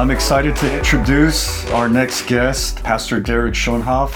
I'm 0.00 0.10
excited 0.10 0.56
to 0.56 0.78
introduce 0.78 1.70
our 1.72 1.86
next 1.86 2.26
guest, 2.26 2.82
Pastor 2.82 3.20
Derek 3.20 3.52
Schoenhoff. 3.52 4.14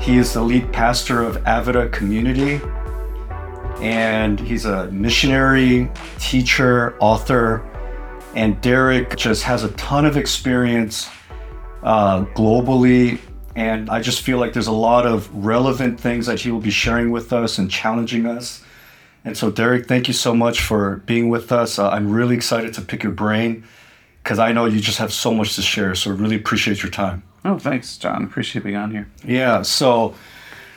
He 0.00 0.16
is 0.16 0.32
the 0.32 0.40
lead 0.40 0.72
pastor 0.72 1.22
of 1.22 1.36
Avida 1.44 1.92
Community, 1.92 2.58
and 3.82 4.40
he's 4.40 4.64
a 4.64 4.90
missionary, 4.90 5.90
teacher, 6.18 6.96
author, 7.00 7.62
and 8.34 8.58
Derek 8.62 9.14
just 9.18 9.42
has 9.42 9.62
a 9.62 9.70
ton 9.72 10.06
of 10.06 10.16
experience 10.16 11.10
uh, 11.82 12.24
globally. 12.34 13.20
And 13.54 13.90
I 13.90 14.00
just 14.00 14.22
feel 14.22 14.38
like 14.38 14.54
there's 14.54 14.68
a 14.68 14.72
lot 14.72 15.04
of 15.04 15.30
relevant 15.34 16.00
things 16.00 16.24
that 16.24 16.40
he 16.40 16.50
will 16.50 16.60
be 16.60 16.70
sharing 16.70 17.10
with 17.10 17.30
us 17.34 17.58
and 17.58 17.70
challenging 17.70 18.24
us. 18.24 18.64
And 19.22 19.36
so, 19.36 19.50
Derek, 19.50 19.86
thank 19.86 20.08
you 20.08 20.14
so 20.14 20.34
much 20.34 20.62
for 20.62 21.02
being 21.04 21.28
with 21.28 21.52
us. 21.52 21.78
Uh, 21.78 21.90
I'm 21.90 22.10
really 22.10 22.34
excited 22.34 22.72
to 22.72 22.80
pick 22.80 23.02
your 23.02 23.12
brain 23.12 23.64
because 24.22 24.38
I 24.38 24.52
know 24.52 24.66
you 24.66 24.80
just 24.80 24.98
have 24.98 25.12
so 25.12 25.34
much 25.34 25.56
to 25.56 25.62
share. 25.62 25.94
So, 25.94 26.10
really 26.12 26.36
appreciate 26.36 26.82
your 26.82 26.90
time. 26.90 27.22
Oh, 27.44 27.58
thanks, 27.58 27.96
John. 27.96 28.24
Appreciate 28.24 28.64
being 28.64 28.76
on 28.76 28.90
here. 28.90 29.08
Yeah. 29.24 29.62
So, 29.62 30.14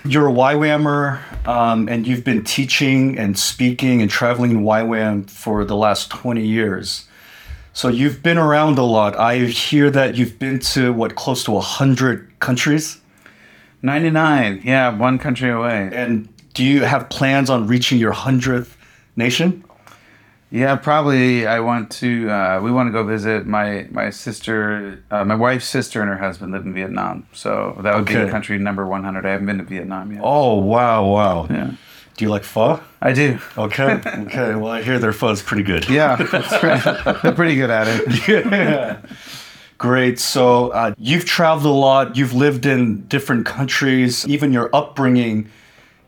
you're 0.04 0.28
a 0.30 0.34
YWAMer, 0.34 1.48
um, 1.48 1.88
and 1.90 2.08
you've 2.08 2.24
been 2.24 2.44
teaching 2.44 3.18
and 3.18 3.38
speaking 3.38 4.02
and 4.02 4.10
traveling 4.10 4.52
in 4.52 4.64
YWAM 4.64 5.30
for 5.30 5.66
the 5.66 5.76
last 5.76 6.10
20 6.10 6.46
years. 6.46 7.08
So, 7.74 7.88
you've 7.88 8.24
been 8.24 8.38
around 8.38 8.78
a 8.78 8.84
lot. 8.84 9.18
I 9.18 9.40
hear 9.40 9.90
that 9.92 10.16
you've 10.16 10.40
been 10.40 10.60
to 10.60 10.94
what, 10.94 11.16
close 11.16 11.44
to 11.46 11.52
100 11.52 12.40
countries? 12.40 13.00
99. 13.82 14.62
Yeah, 14.64 14.96
one 14.98 15.20
country 15.20 15.52
away. 15.52 15.90
And 15.94 16.28
do 16.56 16.64
you 16.64 16.84
have 16.84 17.10
plans 17.10 17.50
on 17.50 17.68
reaching 17.68 18.00
your 18.00 18.14
100th 18.14 18.76
nation? 19.16 19.64
Yeah, 20.56 20.78
probably. 20.78 21.46
I 21.46 21.60
want 21.60 21.92
to. 22.00 22.30
Uh, 22.30 22.62
we 22.62 22.72
want 22.72 22.88
to 22.88 22.92
go 22.94 23.04
visit 23.04 23.46
my 23.46 23.88
my 23.92 24.10
sister, 24.10 25.04
uh, 25.12 25.26
my 25.26 25.36
wife's 25.36 25.66
sister, 25.68 26.00
and 26.00 26.10
her 26.10 26.18
husband 26.18 26.54
live 26.54 26.64
in 26.66 26.74
Vietnam. 26.74 27.28
So 27.34 27.78
that 27.82 27.94
would 27.94 28.06
be 28.06 28.14
country 28.32 28.58
number 28.58 28.88
one 28.88 29.04
hundred. 29.04 29.26
I 29.26 29.32
haven't 29.32 29.48
been 29.48 29.58
to 29.58 29.66
Vietnam 29.66 30.14
yet. 30.14 30.22
Oh, 30.24 30.56
wow, 30.56 31.06
wow. 31.06 31.48
Yeah, 31.50 31.72
Do 32.16 32.24
you 32.24 32.32
like 32.32 32.46
pho? 32.46 32.80
I 33.02 33.12
do. 33.12 33.38
Okay. 33.58 34.00
Okay. 34.06 34.56
Well, 34.56 34.72
I 34.72 34.82
hear 34.82 34.98
their 34.98 35.12
pho 35.12 35.30
is 35.32 35.42
pretty 35.42 35.64
good. 35.64 35.90
Yeah, 35.90 36.16
right. 36.64 37.22
They're 37.22 37.34
pretty 37.34 37.56
good 37.56 37.70
at 37.70 37.88
it. 37.90 38.28
Yeah. 38.30 39.02
Great. 39.78 40.20
So 40.20 40.70
uh, 40.70 40.94
you've 40.98 41.26
traveled 41.26 41.66
a 41.66 41.78
lot. 41.78 42.16
You've 42.16 42.34
lived 42.34 42.66
in 42.66 43.06
different 43.08 43.46
countries. 43.46 44.26
Even 44.26 44.54
your 44.54 44.70
upbringing, 44.74 45.50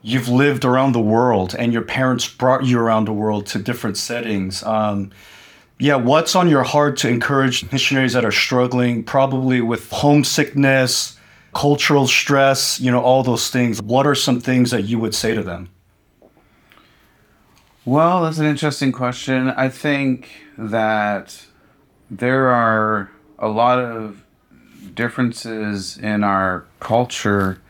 you've 0.08 0.28
lived 0.28 0.64
around 0.64 0.92
the 0.92 1.00
world, 1.00 1.54
and 1.58 1.72
your 1.72 1.82
parents 1.82 2.26
brought 2.26 2.64
you 2.64 2.78
around 2.78 3.06
the 3.06 3.12
world 3.12 3.46
to 3.46 3.58
different 3.58 3.96
settings. 3.96 4.62
Um, 4.62 5.10
yeah. 5.78 5.96
What's 5.96 6.34
on 6.34 6.48
your 6.48 6.64
heart 6.64 6.96
to 6.98 7.08
encourage 7.08 7.70
missionaries 7.70 8.14
that 8.14 8.24
are 8.24 8.32
struggling, 8.32 9.04
probably 9.04 9.60
with 9.60 9.90
homesickness, 9.90 11.16
cultural 11.54 12.06
stress, 12.06 12.80
you 12.80 12.90
know, 12.90 13.00
all 13.00 13.22
those 13.22 13.50
things? 13.50 13.80
What 13.82 14.06
are 14.06 14.14
some 14.14 14.40
things 14.40 14.70
that 14.70 14.82
you 14.82 14.98
would 14.98 15.14
say 15.14 15.34
to 15.34 15.42
them? 15.42 15.68
Well, 17.84 18.22
that's 18.22 18.38
an 18.38 18.46
interesting 18.46 18.92
question. 18.92 19.48
I 19.50 19.68
think 19.68 20.30
that 20.58 21.46
there 22.10 22.48
are 22.48 23.10
a 23.38 23.48
lot 23.48 23.78
of 23.78 24.24
differences 24.94 25.96
in 25.96 26.24
our 26.24 26.66
culture 26.80 27.60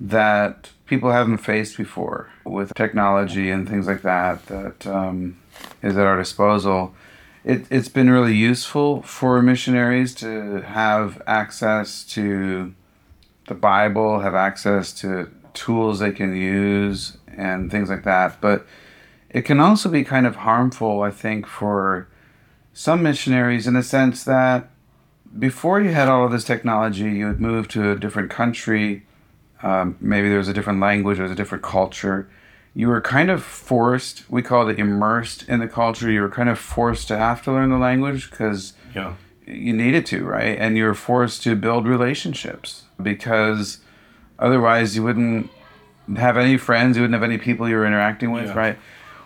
that 0.00 0.70
people 0.86 1.10
haven't 1.10 1.38
faced 1.38 1.76
before 1.76 2.30
with 2.44 2.74
technology 2.74 3.50
and 3.50 3.68
things 3.68 3.86
like 3.86 4.02
that 4.02 4.44
that 4.46 4.86
um, 4.86 5.36
is 5.82 5.96
at 5.96 6.06
our 6.06 6.18
disposal. 6.18 6.94
It, 7.44 7.66
it's 7.70 7.88
been 7.88 8.10
really 8.10 8.34
useful 8.34 9.02
for 9.02 9.42
missionaries 9.42 10.14
to 10.16 10.62
have 10.62 11.20
access 11.26 12.04
to 12.04 12.74
the 13.46 13.54
Bible, 13.54 14.20
have 14.20 14.34
access 14.34 14.92
to 15.00 15.30
tools 15.52 15.98
they 15.98 16.12
can 16.12 16.36
use 16.36 17.16
and 17.36 17.70
things 17.70 17.90
like 17.90 18.04
that. 18.04 18.40
But 18.40 18.66
it 19.30 19.42
can 19.42 19.60
also 19.60 19.88
be 19.88 20.04
kind 20.04 20.26
of 20.26 20.36
harmful, 20.36 21.02
I 21.02 21.10
think, 21.10 21.46
for 21.46 22.08
some 22.72 23.02
missionaries 23.02 23.66
in 23.66 23.74
the 23.74 23.82
sense 23.82 24.24
that 24.24 24.70
before 25.38 25.80
you 25.80 25.90
had 25.90 26.08
all 26.08 26.24
of 26.24 26.32
this 26.32 26.44
technology, 26.44 27.10
you 27.10 27.26
would 27.26 27.40
move 27.40 27.68
to 27.68 27.90
a 27.90 27.96
different 27.96 28.30
country. 28.30 29.04
Um, 29.64 29.96
maybe 30.00 30.28
there 30.28 30.38
was 30.38 30.48
a 30.48 30.52
different 30.52 30.78
language, 30.80 31.16
there 31.16 31.22
was 31.24 31.32
a 31.32 31.36
different 31.42 31.64
culture. 31.64 32.28
You 32.74 32.88
were 32.88 33.00
kind 33.00 33.30
of 33.30 33.42
forced, 33.42 34.24
we 34.28 34.42
call 34.42 34.68
it 34.68 34.78
immersed 34.78 35.48
in 35.48 35.60
the 35.60 35.68
culture. 35.68 36.10
You 36.10 36.20
were 36.20 36.28
kind 36.28 36.48
of 36.50 36.58
forced 36.58 37.08
to 37.08 37.16
have 37.16 37.42
to 37.44 37.52
learn 37.52 37.70
the 37.70 37.78
language 37.78 38.30
because 38.30 38.74
Yeah. 38.94 39.14
you 39.46 39.72
needed 39.72 40.04
to, 40.06 40.24
right? 40.24 40.58
And 40.58 40.76
you 40.76 40.84
were 40.84 40.94
forced 40.94 41.42
to 41.44 41.56
build 41.56 41.86
relationships 41.88 42.82
because 43.02 43.78
otherwise 44.38 44.96
you 44.96 45.02
wouldn't 45.02 45.48
have 46.16 46.36
any 46.36 46.58
friends, 46.58 46.96
you 46.98 47.02
wouldn't 47.02 47.14
have 47.14 47.22
any 47.30 47.38
people 47.38 47.66
you 47.68 47.76
were 47.76 47.86
interacting 47.86 48.32
with, 48.32 48.46
Yeah. 48.48 48.58
right? 48.58 48.78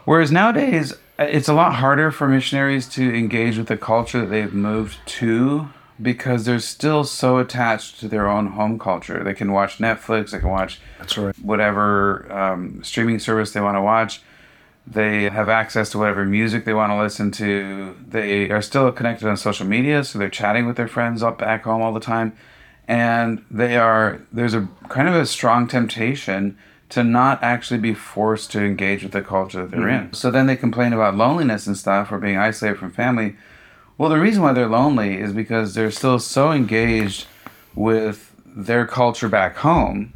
Whereas 0.04 0.30
nowadays, 0.30 0.92
uh, 1.18 1.24
it's 1.24 1.48
a 1.48 1.52
lot 1.52 1.74
harder 1.74 2.12
for 2.12 2.28
missionaries 2.28 2.86
to 2.90 3.02
engage 3.12 3.58
with 3.58 3.66
the 3.66 3.76
culture 3.76 4.20
that 4.20 4.30
they've 4.30 4.54
moved 4.54 4.98
to 5.18 5.70
because 6.00 6.44
they're 6.44 6.60
still 6.60 7.04
so 7.04 7.38
attached 7.38 7.98
to 8.00 8.08
their 8.08 8.28
own 8.28 8.48
home 8.48 8.78
culture. 8.78 9.22
They 9.24 9.34
can 9.34 9.52
watch 9.52 9.78
Netflix, 9.78 10.30
they 10.30 10.38
can 10.38 10.50
watch 10.50 10.80
That's 10.98 11.18
right. 11.18 11.34
whatever 11.40 12.30
um, 12.32 12.82
streaming 12.84 13.18
service 13.18 13.52
they 13.52 13.60
want 13.60 13.76
to 13.76 13.82
watch. 13.82 14.22
They 14.86 15.24
have 15.24 15.50
access 15.50 15.90
to 15.90 15.98
whatever 15.98 16.24
music 16.24 16.64
they 16.64 16.72
want 16.72 16.90
to 16.92 16.98
listen 16.98 17.30
to. 17.32 17.94
They 18.08 18.50
are 18.50 18.62
still 18.62 18.90
connected 18.90 19.28
on 19.28 19.36
social 19.36 19.66
media, 19.66 20.02
so 20.02 20.18
they're 20.18 20.30
chatting 20.30 20.66
with 20.66 20.76
their 20.76 20.88
friends 20.88 21.22
up 21.22 21.38
back 21.38 21.64
home 21.64 21.82
all 21.82 21.92
the 21.92 22.00
time. 22.00 22.34
And 22.86 23.44
they 23.50 23.76
are 23.76 24.22
there's 24.32 24.54
a 24.54 24.66
kind 24.88 25.06
of 25.08 25.14
a 25.14 25.26
strong 25.26 25.66
temptation 25.68 26.56
to 26.88 27.04
not 27.04 27.42
actually 27.42 27.80
be 27.80 27.92
forced 27.92 28.50
to 28.52 28.64
engage 28.64 29.02
with 29.02 29.12
the 29.12 29.20
culture 29.20 29.60
that 29.60 29.70
they're 29.72 29.88
in. 29.88 30.12
So 30.14 30.30
then 30.30 30.46
they 30.46 30.56
complain 30.56 30.94
about 30.94 31.14
loneliness 31.14 31.66
and 31.66 31.76
stuff 31.76 32.10
or 32.10 32.18
being 32.18 32.38
isolated 32.38 32.78
from 32.78 32.90
family. 32.90 33.36
Well, 33.98 34.10
the 34.10 34.20
reason 34.20 34.44
why 34.44 34.52
they're 34.52 34.68
lonely 34.68 35.18
is 35.18 35.32
because 35.32 35.74
they're 35.74 35.90
still 35.90 36.20
so 36.20 36.52
engaged 36.52 37.26
with 37.74 38.32
their 38.46 38.86
culture 38.86 39.28
back 39.28 39.56
home 39.56 40.12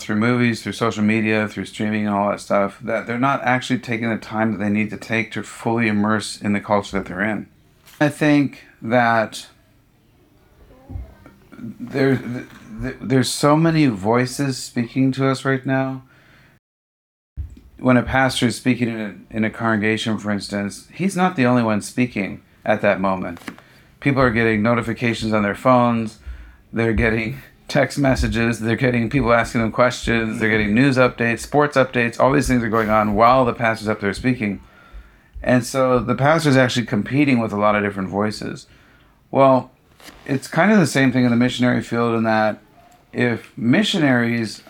through 0.00 0.16
movies, 0.16 0.60
through 0.60 0.72
social 0.72 1.04
media, 1.04 1.46
through 1.46 1.66
streaming 1.66 2.04
and 2.04 2.14
all 2.16 2.30
that 2.30 2.40
stuff, 2.40 2.80
that 2.80 3.06
they're 3.06 3.20
not 3.20 3.40
actually 3.44 3.78
taking 3.78 4.10
the 4.10 4.18
time 4.18 4.50
that 4.50 4.58
they 4.58 4.68
need 4.68 4.90
to 4.90 4.96
take 4.96 5.30
to 5.32 5.44
fully 5.44 5.86
immerse 5.86 6.40
in 6.42 6.52
the 6.52 6.60
culture 6.60 6.98
that 6.98 7.06
they're 7.06 7.22
in. 7.22 7.46
I 8.00 8.08
think 8.08 8.64
that 8.82 9.46
there, 11.56 12.16
th- 12.16 12.46
th- 12.82 12.96
there's 13.00 13.30
so 13.30 13.56
many 13.56 13.86
voices 13.86 14.58
speaking 14.58 15.12
to 15.12 15.28
us 15.28 15.44
right 15.44 15.64
now. 15.64 16.02
When 17.78 17.96
a 17.96 18.02
pastor 18.02 18.46
is 18.46 18.56
speaking 18.56 18.88
in 18.88 19.00
a, 19.30 19.36
in 19.36 19.44
a 19.44 19.50
congregation, 19.50 20.18
for 20.18 20.32
instance, 20.32 20.88
he's 20.92 21.16
not 21.16 21.36
the 21.36 21.46
only 21.46 21.62
one 21.62 21.82
speaking 21.82 22.42
at 22.64 22.80
that 22.82 23.00
moment. 23.00 23.40
People 24.00 24.22
are 24.22 24.30
getting 24.30 24.62
notifications 24.62 25.32
on 25.32 25.42
their 25.42 25.54
phones, 25.54 26.18
they're 26.72 26.92
getting 26.92 27.38
text 27.68 27.98
messages, 27.98 28.60
they're 28.60 28.76
getting 28.76 29.08
people 29.08 29.32
asking 29.32 29.60
them 29.60 29.72
questions, 29.72 30.40
they're 30.40 30.50
getting 30.50 30.74
news 30.74 30.96
updates, 30.96 31.40
sports 31.40 31.76
updates, 31.76 32.18
all 32.18 32.32
these 32.32 32.48
things 32.48 32.62
are 32.62 32.68
going 32.68 32.90
on 32.90 33.14
while 33.14 33.44
the 33.44 33.54
pastor's 33.54 33.88
up 33.88 34.00
there 34.00 34.12
speaking. 34.12 34.60
And 35.42 35.64
so 35.64 35.98
the 35.98 36.14
pastor's 36.14 36.56
actually 36.56 36.86
competing 36.86 37.38
with 37.38 37.52
a 37.52 37.56
lot 37.56 37.74
of 37.74 37.82
different 37.82 38.08
voices. 38.08 38.66
Well, 39.30 39.70
it's 40.26 40.48
kind 40.48 40.70
of 40.70 40.78
the 40.78 40.86
same 40.86 41.12
thing 41.12 41.24
in 41.24 41.30
the 41.30 41.36
missionary 41.36 41.82
field 41.82 42.14
in 42.14 42.24
that 42.24 42.60
if 43.12 43.56
missionaries 43.56 44.62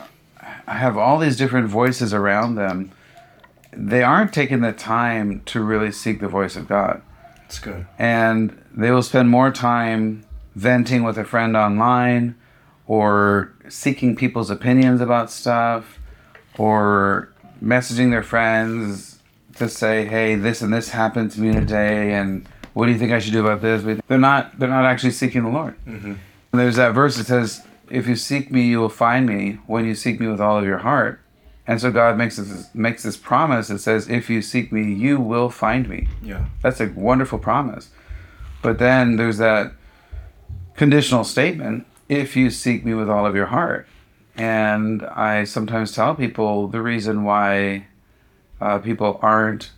have 0.66 0.96
all 0.96 1.18
these 1.18 1.36
different 1.36 1.68
voices 1.68 2.14
around 2.14 2.54
them, 2.54 2.92
they 3.72 4.02
aren't 4.02 4.32
taking 4.32 4.60
the 4.60 4.72
time 4.72 5.42
to 5.46 5.62
really 5.62 5.90
seek 5.90 6.20
the 6.20 6.28
voice 6.28 6.56
of 6.56 6.68
God 6.68 7.02
That's 7.52 7.58
good. 7.58 7.87
and 7.99 8.58
they 8.75 8.90
will 8.90 9.02
spend 9.02 9.28
more 9.28 9.50
time 9.50 10.25
venting 10.54 11.02
with 11.02 11.19
a 11.19 11.25
friend 11.25 11.56
online 11.56 12.34
or 12.87 13.52
seeking 13.69 14.16
people's 14.16 14.50
opinions 14.50 15.00
about 15.02 15.31
stuff 15.31 15.99
or 16.58 17.31
messaging 17.62 18.10
their 18.10 18.22
friends 18.22 19.19
to 19.56 19.69
say 19.69 20.06
hey 20.06 20.34
this 20.34 20.62
and 20.62 20.72
this 20.72 20.88
happened 20.90 21.31
to 21.32 21.40
me 21.40 21.52
today 21.52 22.14
and 22.14 22.49
what 22.72 22.87
do 22.87 22.93
you 22.93 22.99
think 22.99 23.12
i 23.12 23.19
should 23.19 23.34
do 23.34 23.40
about 23.46 23.60
this? 23.60 23.82
But 23.82 24.00
they're 24.08 24.19
not 24.19 24.58
they're 24.58 24.69
not 24.69 24.87
actually 24.87 25.12
seeking 25.12 25.43
the 25.44 25.50
lord. 25.50 25.75
And 25.84 26.19
there's 26.52 26.76
that 26.76 26.94
verse 26.94 27.16
that 27.19 27.26
says 27.26 27.62
if 27.90 28.06
you 28.06 28.16
seek 28.16 28.50
me 28.50 28.62
you 28.66 28.78
will 28.81 28.88
find 28.88 29.26
me. 29.26 29.58
When 29.66 29.84
you 29.84 29.94
seek 29.94 30.19
me 30.20 30.26
with 30.26 30.40
all 30.40 30.56
of 30.58 30.64
your 30.64 30.78
heart 30.78 31.20
and 31.66 31.80
so 31.80 31.90
god 31.90 32.16
makes 32.18 32.36
this 32.36 32.68
makes 32.74 33.02
this 33.02 33.16
promise 33.16 33.68
that 33.68 33.78
says 33.78 34.08
if 34.08 34.28
you 34.28 34.42
seek 34.42 34.72
me 34.72 34.92
you 34.92 35.20
will 35.20 35.48
find 35.50 35.88
me 35.88 36.08
Yeah. 36.22 36.46
that's 36.62 36.80
a 36.80 36.88
wonderful 36.88 37.38
promise. 37.38 37.90
But 38.62 38.78
then 38.78 39.16
there's 39.16 39.38
that 39.38 39.72
conditional 40.76 41.24
statement 41.24 41.86
if 42.08 42.36
you 42.36 42.50
seek 42.50 42.84
me 42.84 42.94
with 42.94 43.08
all 43.10 43.26
of 43.26 43.34
your 43.34 43.46
heart. 43.46 43.86
And 44.36 45.02
I 45.04 45.44
sometimes 45.44 45.92
tell 45.92 46.14
people 46.14 46.68
the 46.68 46.80
reason 46.80 47.24
why 47.24 47.86
uh, 48.60 48.78
people 48.78 49.18
aren't 49.20 49.70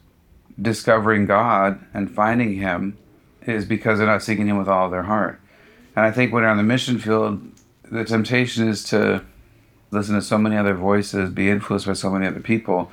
discovering 0.61 1.27
God 1.27 1.81
and 1.93 2.11
finding 2.11 2.55
Him 2.57 2.97
is 3.47 3.65
because 3.65 3.99
they're 3.99 4.07
not 4.07 4.23
seeking 4.23 4.47
Him 4.47 4.59
with 4.59 4.69
all 4.69 4.85
of 4.87 4.91
their 4.91 5.03
heart. 5.05 5.41
And 5.97 6.05
I 6.05 6.11
think 6.11 6.33
when 6.33 6.43
they're 6.43 6.51
on 6.51 6.57
the 6.57 6.63
mission 6.63 6.99
field, 6.99 7.41
the 7.91 8.05
temptation 8.05 8.69
is 8.69 8.85
to 8.85 9.25
listen 9.95 10.15
to 10.15 10.23
so 10.23 10.39
many 10.39 10.57
other 10.57 10.75
voices, 10.75 11.31
be 11.31 11.49
influenced 11.49 11.87
by 11.87 11.93
so 11.95 12.11
many 12.11 12.27
other 12.27 12.41
people, 12.41 12.93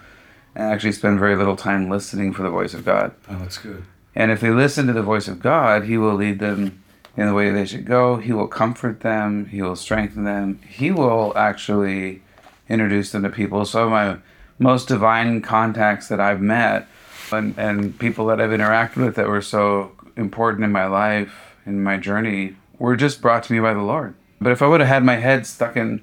and 0.56 0.72
actually 0.72 0.92
spend 0.92 1.20
very 1.20 1.36
little 1.36 1.56
time 1.56 1.90
listening 1.90 2.34
for 2.34 2.44
the 2.44 2.50
voice 2.50 2.74
of 2.74 2.86
God. 2.86 3.14
Oh, 3.30 3.40
that's 3.40 3.58
good. 3.58 3.84
And 4.16 4.32
if 4.32 4.42
they 4.42 4.50
listen 4.50 4.88
to 4.88 4.94
the 4.94 5.02
voice 5.02 5.28
of 5.28 5.40
God, 5.40 5.86
He 5.86 5.98
will 5.98 6.16
lead 6.16 6.40
them 6.40 6.84
in 7.18 7.28
the 7.28 7.34
way 7.34 7.50
they 7.50 7.66
should 7.66 7.86
go. 7.86 8.18
He 8.18 8.32
will 8.32 8.48
comfort 8.48 9.02
them. 9.02 9.46
He 9.48 9.62
will 9.62 9.76
strengthen 9.76 10.24
them. 10.24 10.60
He 10.68 10.92
will 10.92 11.34
actually 11.38 12.22
introduce 12.70 13.12
them 13.12 13.24
to 13.24 13.30
people. 13.30 13.66
Some 13.66 13.84
of 13.84 13.92
my 13.92 14.18
most 14.60 14.88
divine 14.88 15.42
contacts 15.42 16.08
that 16.08 16.20
I've 16.20 16.42
met 16.42 16.88
and, 17.32 17.58
and 17.58 17.98
people 17.98 18.26
that 18.28 18.40
I've 18.40 18.52
interacted 18.52 18.98
with 18.98 19.16
that 19.16 19.28
were 19.28 19.42
so 19.42 19.92
important 20.16 20.64
in 20.64 20.72
my 20.72 20.86
life, 20.86 21.56
in 21.66 21.84
my 21.84 21.98
journey, 21.98 22.56
were 22.78 22.96
just 22.96 23.22
brought 23.22 23.44
to 23.44 23.54
me 23.54 23.60
by 23.60 23.74
the 23.74 23.82
Lord. 23.82 24.16
But 24.40 24.52
if 24.52 24.62
I 24.62 24.68
would 24.68 24.80
have 24.80 24.90
had 24.90 25.04
my 25.04 25.18
head 25.18 25.46
stuck 25.46 25.78
in 25.78 26.02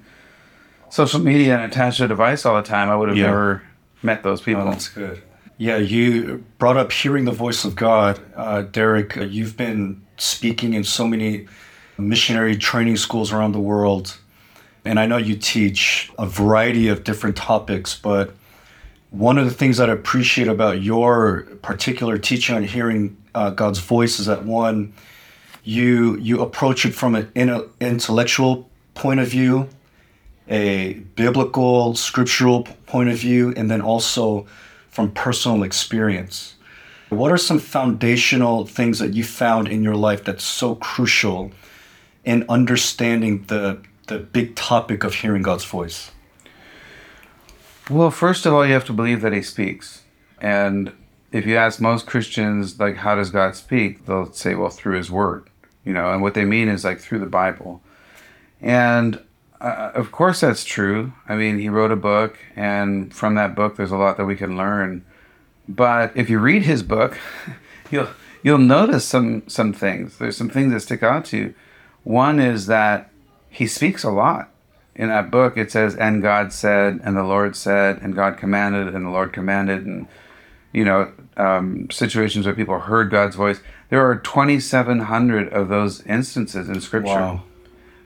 social 0.89 1.19
media 1.19 1.55
and 1.55 1.71
attached 1.71 1.97
to 1.97 2.05
a 2.05 2.07
device 2.07 2.45
all 2.45 2.55
the 2.55 2.67
time, 2.67 2.89
I 2.89 2.95
would 2.95 3.09
have 3.09 3.17
Yeah. 3.17 3.27
never 3.27 3.63
met 4.01 4.23
those 4.23 4.41
people. 4.41 4.63
Oh, 4.63 4.71
that's 4.71 4.87
good. 4.89 5.21
Yeah, 5.57 5.77
you 5.77 6.43
brought 6.57 6.77
up 6.77 6.91
hearing 6.91 7.25
the 7.25 7.31
voice 7.33 7.65
of 7.65 7.75
God. 7.75 8.19
Uh, 8.35 8.61
Derek, 8.61 9.17
uh, 9.17 9.21
you've 9.23 9.57
been 9.57 10.01
speaking 10.17 10.73
in 10.73 10.83
so 10.83 11.07
many 11.07 11.47
missionary 11.97 12.55
training 12.55 12.95
schools 12.97 13.33
around 13.33 13.51
the 13.51 13.59
world. 13.59 14.17
And 14.85 14.99
I 14.99 15.05
know 15.05 15.17
you 15.17 15.35
teach 15.35 16.11
a 16.17 16.25
variety 16.25 16.87
of 16.87 17.03
different 17.03 17.35
topics, 17.35 17.93
but 17.93 18.33
one 19.11 19.37
of 19.37 19.43
the 19.45 19.51
things 19.53 19.77
that 19.77 19.89
I 19.89 19.93
appreciate 19.93 20.47
about 20.47 20.81
your 20.81 21.41
particular 21.61 22.17
teaching 22.17 22.55
on 22.55 22.63
hearing 22.63 23.17
uh, 23.35 23.49
God's 23.49 23.79
voice 23.79 24.19
is 24.19 24.27
that 24.27 24.45
one, 24.45 24.93
you 25.65 26.17
you 26.17 26.41
approach 26.41 26.85
it 26.85 26.93
from 26.95 27.15
an 27.15 27.29
intellectual 27.81 28.69
point 28.95 29.19
of 29.19 29.27
view, 29.27 29.67
a 30.49 30.93
biblical, 31.15 31.95
scriptural 31.95 32.63
point 32.87 33.09
of 33.09 33.17
view, 33.17 33.53
and 33.55 33.69
then 33.69 33.81
also 33.81 34.45
from 34.89 35.11
personal 35.11 35.63
experience. 35.63 36.55
What 37.09 37.31
are 37.31 37.37
some 37.37 37.59
foundational 37.59 38.65
things 38.65 38.99
that 38.99 39.13
you 39.13 39.23
found 39.23 39.67
in 39.67 39.83
your 39.83 39.95
life 39.95 40.23
that's 40.23 40.43
so 40.43 40.75
crucial 40.75 41.51
in 42.23 42.45
understanding 42.49 43.43
the 43.47 43.81
the 44.07 44.17
big 44.17 44.55
topic 44.55 45.03
of 45.03 45.13
hearing 45.13 45.43
God's 45.43 45.63
voice? 45.63 46.11
Well, 47.89 48.11
first 48.11 48.45
of 48.45 48.53
all, 48.53 48.65
you 48.65 48.73
have 48.73 48.85
to 48.85 48.93
believe 48.93 49.21
that 49.21 49.33
he 49.33 49.41
speaks. 49.41 50.03
And 50.41 50.91
if 51.31 51.45
you 51.45 51.55
ask 51.55 51.79
most 51.79 52.07
Christians, 52.07 52.79
like, 52.79 52.97
how 52.97 53.15
does 53.15 53.29
God 53.29 53.55
speak? 53.55 54.05
They'll 54.05 54.31
say, 54.31 54.55
well, 54.55 54.69
through 54.69 54.97
his 54.97 55.11
word, 55.11 55.49
you 55.85 55.93
know, 55.93 56.11
and 56.11 56.21
what 56.21 56.33
they 56.33 56.45
mean 56.45 56.69
is 56.69 56.83
like 56.83 56.99
through 56.99 57.19
the 57.19 57.25
Bible. 57.25 57.81
And 58.61 59.21
uh, 59.61 59.91
of 59.93 60.11
course, 60.11 60.41
that's 60.41 60.63
true. 60.63 61.13
I 61.27 61.35
mean, 61.35 61.59
he 61.59 61.69
wrote 61.69 61.91
a 61.91 61.95
book, 61.95 62.37
and 62.55 63.13
from 63.13 63.35
that 63.35 63.55
book, 63.55 63.75
there's 63.75 63.91
a 63.91 63.97
lot 63.97 64.17
that 64.17 64.25
we 64.25 64.35
can 64.35 64.55
learn. 64.55 65.05
But 65.67 66.11
if 66.15 66.29
you 66.29 66.39
read 66.39 66.63
his 66.63 66.83
book, 66.83 67.17
you'll 67.91 68.09
you'll 68.43 68.57
notice 68.57 69.05
some 69.05 69.47
some 69.47 69.73
things. 69.73 70.17
There's 70.17 70.37
some 70.37 70.49
things 70.49 70.71
that 70.73 70.79
stick 70.81 71.03
out 71.03 71.25
to 71.25 71.37
you. 71.37 71.53
One 72.03 72.39
is 72.39 72.67
that 72.67 73.11
he 73.49 73.67
speaks 73.67 74.03
a 74.03 74.11
lot 74.11 74.49
in 74.95 75.07
that 75.07 75.31
book 75.31 75.57
it 75.57 75.71
says 75.71 75.95
and 75.95 76.21
god 76.21 76.51
said 76.51 76.99
and 77.03 77.15
the 77.15 77.23
lord 77.23 77.55
said 77.55 77.97
and 78.01 78.13
god 78.13 78.37
commanded 78.37 78.93
and 78.93 79.05
the 79.05 79.09
lord 79.09 79.31
commanded 79.31 79.85
and 79.85 80.07
you 80.73 80.83
know 80.83 81.11
um, 81.37 81.89
situations 81.89 82.45
where 82.45 82.53
people 82.53 82.77
heard 82.79 83.09
god's 83.09 83.35
voice 83.35 83.61
there 83.89 84.05
are 84.05 84.17
2700 84.17 85.51
of 85.53 85.69
those 85.69 86.01
instances 86.05 86.67
in 86.69 86.81
scripture 86.81 87.07
Wow. 87.07 87.43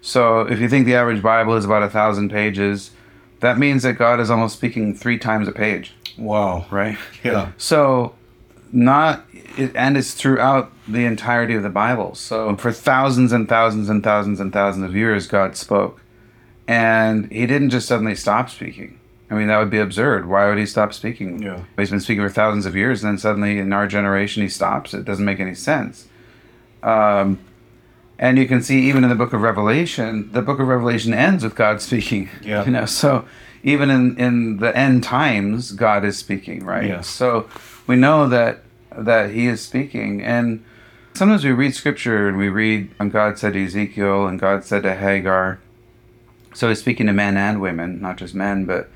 So 0.06 0.42
if 0.42 0.60
you 0.60 0.68
think 0.68 0.86
the 0.86 0.96
average 0.96 1.22
bible 1.24 1.54
is 1.56 1.64
about 1.66 1.82
a 1.82 1.90
thousand 1.90 2.30
pages 2.30 2.92
that 3.40 3.58
means 3.58 3.84
that 3.84 3.94
god 3.94 4.20
is 4.20 4.30
almost 4.30 4.56
speaking 4.58 4.94
three 4.94 5.18
times 5.18 5.48
a 5.48 5.52
page 5.52 5.94
Wow. 6.18 6.66
right 6.70 6.98
Yeah. 7.24 7.52
so 7.58 8.14
not 8.72 9.26
it, 9.58 9.72
and 9.76 9.96
it's 9.98 10.14
throughout 10.14 10.72
the 10.88 11.06
entirety 11.06 11.54
of 11.54 11.62
the 11.62 11.70
Bible. 11.70 12.16
So 12.16 12.56
for 12.58 12.72
thousands 12.72 13.32
and 13.32 13.48
thousands 13.48 13.88
and 13.88 14.04
thousands 14.04 14.40
and 14.40 14.52
thousands 14.52 14.86
of 14.86 14.96
years, 14.96 15.28
God 15.28 15.56
spoke, 15.56 16.02
and 16.68 17.32
He 17.32 17.46
didn't 17.46 17.70
just 17.70 17.88
suddenly 17.88 18.16
stop 18.16 18.50
speaking. 18.50 19.00
I 19.30 19.36
mean, 19.36 19.48
that 19.48 19.60
would 19.60 19.70
be 19.70 19.78
absurd. 19.78 20.28
Why 20.28 20.48
would 20.50 20.58
He 20.58 20.66
stop 20.66 20.92
speaking? 20.92 21.42
Yeah. 21.44 21.60
He's 21.78 21.92
been 21.92 22.00
speaking 22.00 22.24
for 22.24 22.30
thousands 22.34 22.66
of 22.66 22.76
years, 22.76 23.04
and 23.04 23.12
then 23.12 23.18
suddenly 23.20 23.60
in 23.60 23.72
our 23.74 23.86
generation 23.88 24.42
He 24.42 24.50
stops. 24.50 24.96
It 24.96 25.06
doesn't 25.06 25.24
make 25.26 25.40
any 25.40 25.54
sense. 25.54 26.08
Um, 26.82 27.38
and 28.20 28.38
you 28.38 28.48
can 28.48 28.62
see 28.62 28.88
even 28.88 29.04
in 29.04 29.10
the 29.10 29.16
book 29.16 29.34
of 29.34 29.42
Revelation, 29.42 30.32
the 30.32 30.42
book 30.42 30.60
of 30.60 30.68
Revelation 30.68 31.14
ends 31.14 31.44
with 31.44 31.56
God 31.56 31.82
speaking. 31.90 32.30
Yeah. 32.42 32.66
You 32.66 32.72
know, 32.72 32.86
so 32.86 33.26
even 33.64 33.90
in, 33.90 34.18
in 34.18 34.58
the 34.58 34.76
end 34.78 35.04
times, 35.04 35.72
God 35.72 36.04
is 36.04 36.18
speaking, 36.18 36.64
right? 36.64 36.88
Yes. 36.88 37.08
So 37.08 37.48
we 37.88 37.96
know 37.96 38.28
that 38.28 38.64
that 38.96 39.32
He 39.32 39.48
is 39.48 39.62
speaking, 39.62 40.22
and 40.22 40.64
sometimes 41.14 41.44
we 41.44 41.52
read 41.52 41.74
Scripture 41.74 42.28
and 42.28 42.38
we 42.38 42.50
read, 42.50 42.92
and 43.00 43.12
God 43.12 43.40
said 43.40 43.54
to 43.54 43.64
Ezekiel, 43.64 44.28
and 44.28 44.40
God 44.40 44.64
said 44.64 44.84
to 44.84 44.96
Hagar. 44.96 45.60
So 46.54 46.70
He's 46.70 46.80
speaking 46.80 47.08
to 47.08 47.14
men 47.14 47.36
and 47.38 47.60
women, 47.60 48.00
not 48.00 48.18
just 48.18 48.36
men, 48.36 48.66
but 48.66 48.90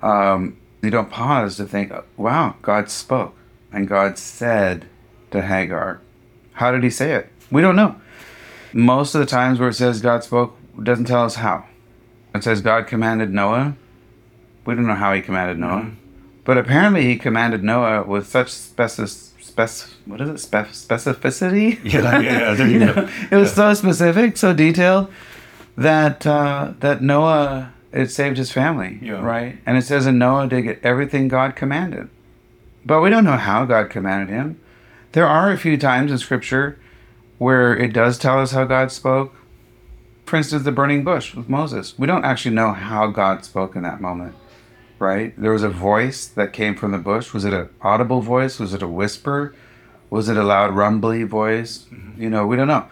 um, 0.00 0.56
you 0.80 0.90
don't 0.90 1.10
pause 1.10 1.56
to 1.56 1.66
think, 1.66 1.92
wow, 2.16 2.54
God 2.62 2.88
spoke, 2.88 3.36
and 3.72 3.86
God 3.86 4.16
said 4.16 4.86
to 5.32 5.42
Hagar. 5.42 6.00
How 6.52 6.72
did 6.72 6.82
He 6.82 6.90
say 6.90 7.12
it? 7.12 7.28
We 7.50 7.60
don't 7.60 7.76
know. 7.76 8.00
Most 8.72 9.14
of 9.14 9.20
the 9.20 9.26
times 9.26 9.58
where 9.58 9.68
it 9.70 9.74
says 9.74 10.00
God 10.00 10.24
spoke, 10.24 10.56
it 10.76 10.84
doesn't 10.84 11.06
tell 11.06 11.24
us 11.24 11.36
how. 11.36 11.64
It 12.34 12.44
says 12.44 12.60
God 12.60 12.86
commanded 12.86 13.30
Noah. 13.32 13.76
We 14.64 14.74
don't 14.74 14.86
know 14.86 14.94
how 14.94 15.12
He 15.14 15.22
commanded 15.22 15.58
Noah. 15.58 15.92
But 16.44 16.56
apparently, 16.56 17.02
he 17.04 17.16
commanded 17.16 17.62
Noah 17.62 18.04
with 18.04 18.26
such 18.26 18.46
specif- 18.46 19.32
spec- 19.42 19.90
what 20.06 20.18
is 20.22 20.30
it? 20.30 20.50
Spef- 20.50 20.68
specificity. 20.70 21.78
Yeah, 21.84 22.20
yeah, 22.20 22.54
there 22.54 22.66
you 22.66 22.78
go. 22.94 23.08
it 23.30 23.36
was 23.36 23.52
so 23.52 23.74
specific, 23.74 24.38
so 24.38 24.54
detailed 24.54 25.12
that 25.76 26.26
uh, 26.26 26.72
that 26.80 27.02
Noah 27.02 27.74
it 27.92 28.10
saved 28.10 28.38
his 28.38 28.50
family. 28.50 28.98
Yeah. 29.02 29.20
Right, 29.22 29.58
and 29.66 29.76
it 29.76 29.82
says 29.82 30.06
in 30.06 30.16
Noah 30.18 30.46
did 30.48 30.62
get 30.62 30.80
everything 30.82 31.28
God 31.28 31.54
commanded, 31.54 32.08
but 32.84 33.02
we 33.02 33.10
don't 33.10 33.24
know 33.24 33.36
how 33.36 33.66
God 33.66 33.90
commanded 33.90 34.30
him. 34.32 34.58
There 35.12 35.26
are 35.26 35.52
a 35.52 35.58
few 35.58 35.76
times 35.76 36.10
in 36.10 36.16
Scripture 36.16 36.78
where 37.38 37.76
it 37.76 37.92
does 37.92 38.18
tell 38.18 38.40
us 38.40 38.52
how 38.52 38.64
God 38.64 38.92
spoke. 38.92 39.34
For 40.26 40.36
instance, 40.36 40.64
the 40.64 40.72
burning 40.72 41.04
bush 41.04 41.34
with 41.34 41.48
Moses. 41.48 41.98
We 41.98 42.06
don't 42.06 42.24
actually 42.24 42.54
know 42.54 42.72
how 42.72 43.06
God 43.06 43.44
spoke 43.44 43.74
in 43.74 43.82
that 43.82 44.00
moment 44.00 44.34
right? 44.98 45.34
There 45.40 45.52
was 45.52 45.62
a 45.62 45.68
voice 45.68 46.26
that 46.26 46.52
came 46.52 46.74
from 46.74 46.92
the 46.92 46.98
bush. 46.98 47.32
Was 47.32 47.44
it 47.44 47.54
an 47.54 47.68
audible 47.80 48.20
voice? 48.20 48.58
Was 48.58 48.74
it 48.74 48.82
a 48.82 48.88
whisper? 48.88 49.54
Was 50.10 50.28
it 50.28 50.36
a 50.36 50.42
loud 50.42 50.74
rumbly 50.74 51.22
voice? 51.22 51.86
You 52.16 52.30
know, 52.30 52.46
we 52.46 52.56
don't 52.56 52.68
know. 52.68 52.86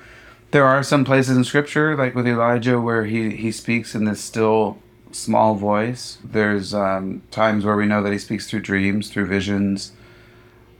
There 0.51 0.65
are 0.65 0.83
some 0.83 1.05
places 1.05 1.37
in 1.37 1.45
scripture, 1.45 1.97
like 1.97 2.15
with 2.15 2.27
Elijah, 2.27 2.81
where 2.81 3.05
he, 3.05 3.31
he 3.31 3.51
speaks 3.51 3.95
in 3.95 4.05
this 4.05 4.21
still 4.21 4.79
small 5.11 5.55
voice. 5.55 6.19
There's 6.23 6.73
um, 6.73 7.23
times 7.31 7.65
where 7.65 7.77
we 7.77 7.87
know 7.87 8.03
that 8.03 8.13
he 8.13 8.19
speaks 8.19 8.49
through 8.49 8.61
dreams, 8.61 9.11
through 9.11 9.27
visions. 9.27 9.93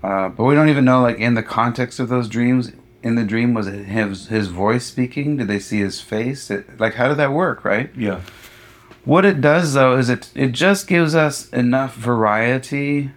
Uh, 0.03 0.29
but 0.29 0.45
we 0.45 0.55
don't 0.55 0.69
even 0.69 0.85
know, 0.85 1.03
like, 1.03 1.19
in 1.19 1.35
the 1.35 1.43
context 1.43 1.99
of 1.99 2.09
those 2.09 2.29
dreams, 2.29 2.73
in 3.07 3.15
the 3.15 3.25
dream, 3.25 3.55
was 3.55 3.69
it 3.69 3.87
his, 3.87 4.27
his 4.27 4.49
voice 4.49 4.85
speaking? 4.85 5.37
Did 5.37 5.47
they 5.47 5.61
see 5.61 5.79
his 5.79 6.01
face? 6.01 6.51
It, 6.51 6.81
like, 6.81 6.95
how 6.95 7.09
did 7.09 7.19
that 7.19 7.33
work, 7.33 7.65
right? 7.65 7.91
Yeah. 7.97 8.21
What 9.05 9.25
it 9.25 9.41
does 9.41 9.75
though 9.75 9.97
is 9.97 10.09
it 10.09 10.31
it 10.35 10.51
just 10.51 10.89
gives 10.89 11.15
us 11.15 11.49
enough 11.51 11.95
variety 11.95 13.13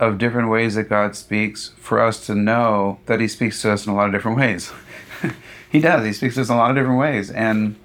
of 0.00 0.16
different 0.16 0.48
ways 0.48 0.74
that 0.74 0.88
God 0.88 1.14
speaks 1.14 1.72
for 1.76 2.00
us 2.00 2.24
to 2.26 2.34
know 2.34 2.98
that 3.04 3.20
he 3.20 3.28
speaks 3.28 3.60
to 3.60 3.70
us 3.70 3.86
in 3.86 3.92
a 3.92 3.94
lot 3.94 4.06
of 4.06 4.12
different 4.12 4.38
ways. 4.38 4.72
he 5.70 5.80
does. 5.80 6.06
He 6.06 6.14
speaks 6.14 6.36
to 6.36 6.40
us 6.40 6.48
in 6.48 6.54
a 6.54 6.58
lot 6.58 6.70
of 6.70 6.76
different 6.76 6.98
ways 6.98 7.30
and 7.30 7.76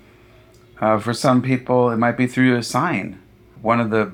uh, 0.80 1.00
for 1.00 1.14
some 1.14 1.42
people 1.42 1.92
it 1.92 1.98
might 1.98 2.16
be 2.16 2.28
through 2.28 2.56
a 2.56 2.64
sign. 2.64 3.20
One 3.62 3.82
of 3.82 3.90
the 3.90 4.14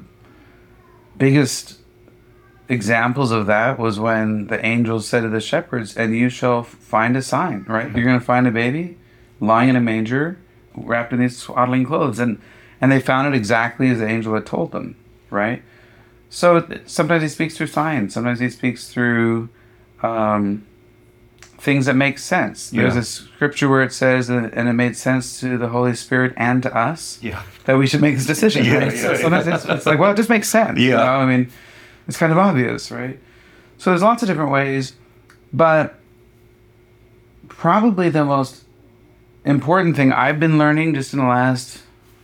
biggest 1.20 1.78
examples 2.70 3.32
of 3.32 3.46
that 3.48 3.78
was 3.80 4.00
when 4.00 4.48
the 4.48 4.64
angels 4.66 5.08
said 5.08 5.22
to 5.22 5.30
the 5.30 5.42
shepherds, 5.42 5.96
"And 5.96 6.16
you 6.16 6.30
shall 6.30 6.64
find 6.64 7.16
a 7.18 7.22
sign." 7.22 7.66
Right? 7.68 7.94
You're 7.96 8.06
going 8.06 8.20
to 8.20 8.26
find 8.26 8.48
a 8.48 8.52
baby 8.52 8.98
lying 9.40 9.70
in 9.70 9.76
a 9.76 9.82
manger, 9.82 10.38
wrapped 10.76 11.14
in 11.14 11.20
these 11.20 11.38
swaddling 11.38 11.86
clothes, 11.86 12.20
and 12.20 12.40
and 12.82 12.92
they 12.92 13.00
found 13.00 13.34
it 13.34 13.38
exactly 13.38 13.90
as 13.90 14.00
the 14.00 14.08
angel 14.08 14.34
had 14.34 14.46
told 14.46 14.72
them. 14.72 14.96
Right? 15.30 15.62
So 16.30 16.68
sometimes 16.86 17.22
he 17.24 17.30
speaks 17.30 17.56
through 17.56 17.68
signs. 17.68 18.14
Sometimes 18.14 18.40
he 18.40 18.50
speaks 18.50 18.90
through 18.90 19.50
um, 20.04 20.66
things 21.58 21.86
that 21.86 21.96
make 21.96 22.20
sense. 22.20 22.70
There's 22.72 22.96
Yeah. 22.96 23.00
a 23.00 23.04
scripture 23.04 23.70
where 23.70 23.82
it 23.84 23.94
says, 23.94 24.30
and 24.30 24.52
and 24.54 24.68
it 24.68 24.74
made 24.74 24.98
sense 24.98 25.40
to 25.40 25.58
the 25.58 25.70
Holy 25.70 25.96
Spirit 25.96 26.34
and 26.36 26.62
to 26.64 26.76
us 26.76 27.20
Yeah. 27.22 27.42
that 27.66 27.78
we 27.78 27.88
should 27.88 28.02
make 28.02 28.16
this 28.16 28.26
decision. 28.26 28.66
Yeah, 28.66 28.78
right? 28.80 28.94
yeah, 28.96 29.02
so 29.02 29.16
sometimes. 29.16 29.48
It's, 29.48 29.66
it's 29.66 29.86
like, 29.86 30.00
well, 30.00 30.12
it 30.12 30.18
just 30.18 30.30
makes 30.30 30.50
sense. 30.50 30.80
you 30.80 30.90
Yeah. 30.90 30.98
know? 30.98 31.04
I 31.04 31.26
mean, 31.26 31.50
it's 32.08 32.18
kind 32.18 32.32
of 32.32 32.38
obvious, 32.38 32.92
right? 32.92 33.20
So 33.78 33.90
there's 33.90 34.04
lots 34.04 34.24
of 34.24 34.28
different 34.28 34.52
ways, 34.52 34.94
but 35.52 35.96
probably 37.48 38.10
the 38.10 38.26
most 38.26 38.64
important 39.44 39.96
thing 39.96 40.12
I've 40.12 40.40
been 40.40 40.58
learning 40.58 40.94
just 40.94 41.14
in 41.14 41.20
the 41.20 41.26
last 41.26 41.82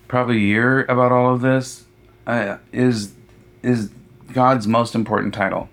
probably 0.07 0.39
year 0.39 0.83
about 0.85 1.11
all 1.11 1.33
of 1.33 1.41
this 1.41 1.85
uh, 2.27 2.57
is 2.71 3.13
is 3.63 3.91
God's 4.33 4.67
most 4.67 4.95
important 4.95 5.33
title. 5.33 5.69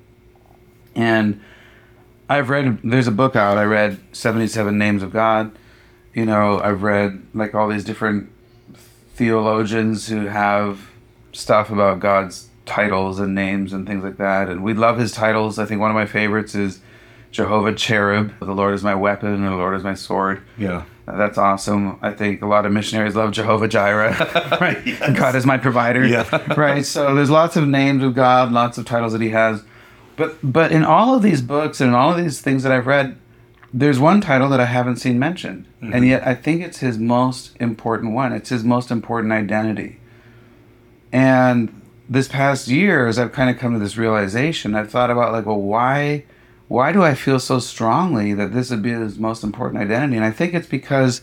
And 0.95 1.41
I've 2.29 2.51
read 2.51 2.81
there's 2.85 3.09
a 3.09 3.13
book 3.13 3.37
out. 3.37 3.57
I 3.57 3.65
read 3.65 3.99
77 4.13 4.77
Names 4.77 5.03
of 5.03 5.13
God. 5.13 5.53
You 6.15 6.27
know, 6.27 6.61
I've 6.61 6.83
read 6.83 7.23
like 7.35 7.55
all 7.55 7.69
these 7.69 7.85
different 7.85 8.31
theologians 9.15 10.09
who 10.09 10.27
have 10.27 10.91
stuff 11.33 11.71
about 11.71 12.01
God's 12.01 12.48
titles 12.69 13.19
and 13.19 13.35
names 13.35 13.73
and 13.73 13.87
things 13.87 14.05
like 14.05 14.19
that. 14.19 14.49
And 14.49 14.63
we 14.63 14.75
love 14.75 14.99
his 14.99 15.13
titles. 15.13 15.59
I 15.59 15.65
think 15.65 15.81
one 15.81 15.91
of 15.91 15.95
my 15.95 16.07
favorites 16.07 16.55
is 16.55 16.81
Jehovah 17.31 17.73
Chereb. 17.73 18.39
The 18.39 18.55
Lord 18.55 18.75
is 18.75 18.85
my 18.85 18.95
weapon 18.95 19.35
and 19.35 19.45
the 19.45 19.57
Lord 19.57 19.75
is 19.75 19.83
my 19.83 19.95
sword. 19.95 20.43
Yeah. 20.57 20.85
Uh, 21.07 21.17
that's 21.17 21.39
awesome. 21.39 21.99
I 22.03 22.13
think 22.13 22.43
a 22.43 22.47
lot 22.47 22.67
of 22.67 22.73
missionaries 22.73 23.17
love 23.17 23.33
Jehovah 23.33 23.69
Jireh, 23.69 24.15
right? 24.61 24.85
God 25.17 25.35
is 25.35 25.47
my 25.47 25.57
provider, 25.57 26.07
Yeah. 26.07 26.53
right? 26.57 26.85
So 26.85 27.15
there's 27.15 27.31
lots 27.31 27.57
of 27.57 27.67
names 27.67 28.03
of 28.03 28.15
God, 28.15 28.53
lots 28.53 28.77
of 28.79 28.85
titles 28.85 29.13
that 29.13 29.23
He 29.23 29.31
has, 29.31 29.63
but 30.17 30.37
but 30.43 30.71
in 30.71 30.85
all 30.85 31.15
of 31.15 31.23
these 31.23 31.41
books 31.41 31.81
and 31.81 31.89
in 31.89 31.95
all 31.95 32.11
of 32.11 32.19
these 32.19 32.41
things 32.41 32.63
that 32.63 32.73
I've 32.73 32.87
read, 32.87 33.17
there's 33.73 33.99
one 33.99 34.21
title 34.21 34.49
that 34.51 34.61
I 34.61 34.67
haven't 34.67 34.97
seen 34.97 35.19
mentioned, 35.19 35.67
mm-hmm. 35.83 35.95
and 35.95 36.07
yet 36.07 36.27
I 36.27 36.35
think 36.35 36.63
it's 36.63 36.79
His 36.79 36.99
most 36.99 37.57
important 37.61 38.13
one. 38.13 38.33
It's 38.33 38.51
His 38.51 38.65
most 38.65 38.91
important 38.91 39.33
identity. 39.33 40.01
And 41.11 41.81
this 42.09 42.29
past 42.29 42.69
year, 42.69 43.07
as 43.07 43.19
I've 43.19 43.33
kind 43.33 43.51
of 43.51 43.59
come 43.59 43.73
to 43.75 43.79
this 43.79 43.97
realization, 43.97 44.75
I've 44.75 44.91
thought 44.91 45.11
about 45.11 45.33
like, 45.33 45.47
well, 45.47 45.61
why? 45.61 46.25
why 46.69 46.93
do 46.93 47.03
I 47.03 47.15
feel 47.15 47.41
so 47.41 47.59
strongly 47.59 48.35
that 48.35 48.53
this 48.53 48.71
would 48.71 48.83
be 48.83 48.91
his 48.91 49.19
most 49.19 49.43
important 49.43 49.83
identity? 49.83 50.17
And 50.17 50.25
I 50.25 50.31
think 50.31 50.53
it's 50.53 50.69
because 50.69 51.23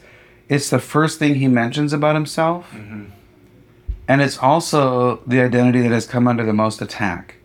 it's 0.50 0.72
the 0.72 0.80
first 0.80 1.20
thing 1.20 1.36
he 1.36 1.48
mentions 1.48 1.94
about 1.94 2.16
himself. 2.16 2.72
Mm-hmm. 2.72 3.06
And 4.08 4.22
it's 4.22 4.40
also 4.40 5.18
the 5.28 5.42
identity 5.42 5.82
that 5.82 5.92
has 5.92 6.08
come 6.08 6.28
under 6.28 6.44
the 6.44 6.54
most 6.54 6.82
attack. 6.82 7.36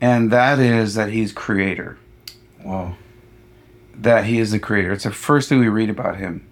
And 0.00 0.32
that 0.32 0.58
is 0.58 0.94
that 0.94 1.10
he's 1.10 1.32
creator, 1.32 1.98
Wow. 2.64 2.96
that 3.94 4.24
he 4.24 4.40
is 4.40 4.50
the 4.50 4.58
creator. 4.58 4.92
It's 4.92 5.04
the 5.04 5.12
first 5.12 5.48
thing 5.48 5.60
we 5.60 5.68
read 5.68 5.90
about 5.90 6.16
him. 6.16 6.46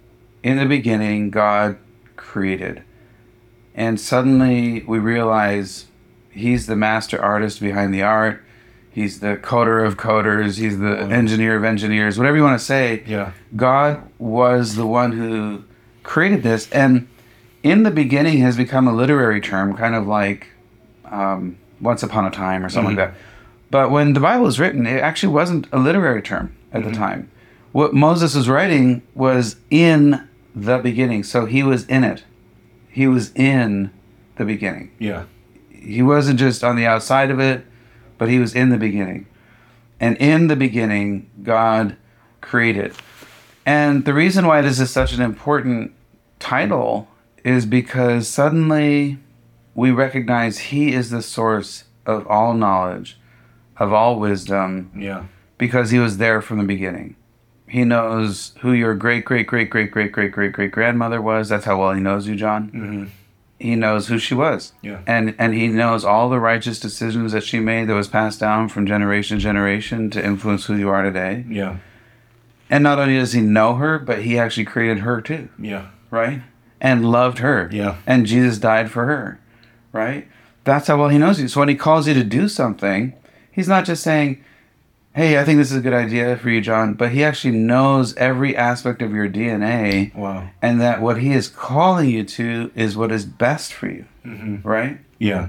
In 0.45 0.59
the 0.59 0.67
beginning, 0.67 1.31
God 1.31 1.77
created. 2.15 2.85
And 3.75 3.99
suddenly 3.99 4.85
we 4.87 4.99
realize 5.01 5.87
he's 6.39 6.67
the 6.67 6.77
master 6.77 7.21
artist 7.21 7.61
behind 7.61 7.93
the 7.93 8.03
art. 8.03 8.43
He's 8.91 9.21
the 9.21 9.37
coder 9.37 9.87
of 9.87 9.97
coders. 9.97 10.59
He's 10.59 10.79
the 10.79 10.99
engineer 10.99 11.57
of 11.57 11.65
engineers. 11.65 12.19
Whatever 12.19 12.37
you 12.37 12.43
want 12.43 12.59
to 12.59 12.65
say. 12.65 13.03
Yeah. 13.07 13.33
God 13.55 14.03
was 14.19 14.75
the 14.75 14.87
one 14.87 15.13
who 15.13 15.65
created 16.03 16.43
this, 16.43 16.71
and 16.73 17.07
in 17.63 17.83
the 17.83 17.91
beginning 17.91 18.39
has 18.39 18.57
become 18.57 18.89
a 18.89 18.93
literary 18.93 19.41
term, 19.41 19.77
kind 19.77 19.95
of 19.95 20.07
like 20.07 20.49
um, 21.05 21.59
"Once 21.81 22.03
Upon 22.03 22.25
a 22.25 22.31
Time" 22.31 22.65
or 22.65 22.69
something 22.69 22.97
like 22.97 23.13
that. 23.13 23.21
But 23.71 23.91
when 23.91 24.15
the 24.15 24.21
Bible 24.21 24.45
was 24.45 24.59
written, 24.59 24.87
it 24.87 25.01
actually 25.01 25.33
wasn't 25.33 25.67
a 25.73 25.79
literary 25.79 26.23
term 26.23 26.57
at 26.73 26.83
the 26.85 26.91
time. 26.91 27.31
What 27.73 27.95
Moses 27.95 28.35
was 28.35 28.49
writing 28.49 29.03
was 29.15 29.57
in 29.71 30.27
the 30.55 30.79
beginning, 30.79 31.23
so 31.23 31.45
he 31.45 31.63
was 31.63 31.85
in 31.87 32.03
it. 32.03 32.25
He 32.89 33.07
was 33.07 33.31
in 33.35 33.91
the 34.37 34.45
beginning 34.45 34.91
Yeah. 34.99 35.25
He 35.81 36.03
wasn't 36.03 36.39
just 36.39 36.63
on 36.65 36.77
the 36.77 36.87
outside 36.87 37.31
of 37.31 37.41
it, 37.41 37.65
but 38.19 38.29
he 38.29 38.39
was 38.39 38.55
in 38.55 38.71
the 38.71 38.77
beginning. 38.79 39.27
And 40.01 40.17
in 40.19 40.47
the 40.49 40.57
beginning, 40.57 41.31
God 41.43 41.97
created. 42.41 42.95
And 43.67 44.05
the 44.05 44.15
reason 44.15 44.47
why 44.47 44.61
this 44.61 44.79
is 44.81 44.91
such 44.91 45.13
an 45.13 45.21
important 45.23 45.93
title 46.39 47.09
is 47.45 47.67
because 47.67 48.29
suddenly 48.29 49.19
we 49.75 49.91
recognize 49.91 50.59
he 50.59 50.93
is 50.93 51.11
the 51.11 51.23
source 51.23 51.85
of 52.07 52.27
all 52.27 52.55
knowledge, 52.55 53.19
of 53.77 53.93
all 53.93 54.19
wisdom, 54.19 54.91
Yeah. 54.97 55.25
because 55.59 55.91
he 55.91 55.99
was 55.99 56.19
there 56.19 56.41
from 56.41 56.59
the 56.59 56.65
beginning. 56.65 57.17
He 57.69 57.85
knows 57.85 58.55
who 58.61 58.73
your 58.73 58.95
great, 58.95 59.25
great, 59.27 59.47
great, 59.47 59.69
great, 59.69 59.91
great, 59.91 60.13
great, 60.13 60.33
great, 60.33 60.53
great 60.53 60.73
grandmother 60.73 61.21
was. 61.21 61.51
That's 61.51 61.67
how 61.67 61.79
well 61.81 61.93
he 61.93 62.01
knows 62.01 62.27
you, 62.27 62.35
John 62.35 62.69
Mm-hmm. 62.71 63.05
He 63.59 63.75
knows 63.75 64.09
who 64.09 64.19
she 64.19 64.35
was. 64.35 64.73
Yeah. 64.83 65.01
And 65.07 65.35
and 65.39 65.55
he 65.55 65.69
knows 65.69 66.05
all 66.05 66.29
the 66.31 66.39
righteous 66.41 66.79
decisions 66.79 67.33
that 67.33 67.43
she 67.45 67.59
made 67.61 67.89
that 67.89 67.95
was 67.95 68.09
passed 68.09 68.39
down 68.41 68.69
from 68.69 68.87
generation 68.87 69.39
to 69.39 69.43
generation 69.43 70.11
to 70.11 70.25
influence 70.25 70.67
who 70.67 70.77
you 70.77 70.89
are 70.89 71.03
today. 71.03 71.45
Yeah. 71.49 71.79
And 72.71 72.85
not 72.85 72.99
only 72.99 73.17
does 73.17 73.33
he 73.33 73.41
know 73.41 73.75
her, 73.75 73.99
but 73.99 74.23
he 74.23 74.39
actually 74.39 74.67
created 74.67 74.99
her 74.99 75.21
too, 75.21 75.49
Yeah. 75.59 75.87
right? 76.11 76.43
And 76.81 77.11
loved 77.11 77.39
her. 77.39 77.69
Yeah. 77.73 77.97
And 78.07 78.27
Jesus 78.27 78.59
died 78.59 78.91
for 78.91 79.07
her, 79.07 79.41
right? 79.93 80.29
That's 80.65 80.87
how 80.87 80.99
well 80.99 81.09
he 81.09 81.19
knows 81.19 81.41
you. 81.41 81.49
So 81.49 81.61
when 81.61 81.69
he 81.71 81.75
calls 81.75 82.07
you 82.07 82.15
to 82.15 82.23
do 82.23 82.47
something, 82.49 83.15
he's 83.51 83.69
not 83.69 83.85
just 83.87 84.03
saying, 84.03 84.45
Hey, 85.19 85.37
I 85.37 85.43
think 85.45 85.59
this 85.59 85.73
is 85.73 85.77
a 85.79 85.81
good 85.81 85.93
idea 85.95 86.37
for 86.37 86.49
you, 86.49 86.61
John, 86.61 86.95
but 86.95 87.11
he 87.11 87.25
actually 87.25 87.57
knows 87.59 88.15
every 88.15 88.57
aspect 88.57 89.03
of 89.03 89.13
your 89.13 89.29
DNA 89.29 90.15
Wow. 90.15 90.49
and 90.63 90.81
that 90.81 91.01
what 91.03 91.19
he 91.21 91.33
is 91.33 91.49
calling 91.49 92.09
you 92.09 92.23
to 92.23 92.71
is 92.77 92.97
what 92.97 93.11
is 93.11 93.25
best 93.25 93.73
for 93.73 93.89
you, 93.89 94.05
Mm-hmm. 94.25 94.59
right? 94.63 94.99
Yeah. 95.19 95.49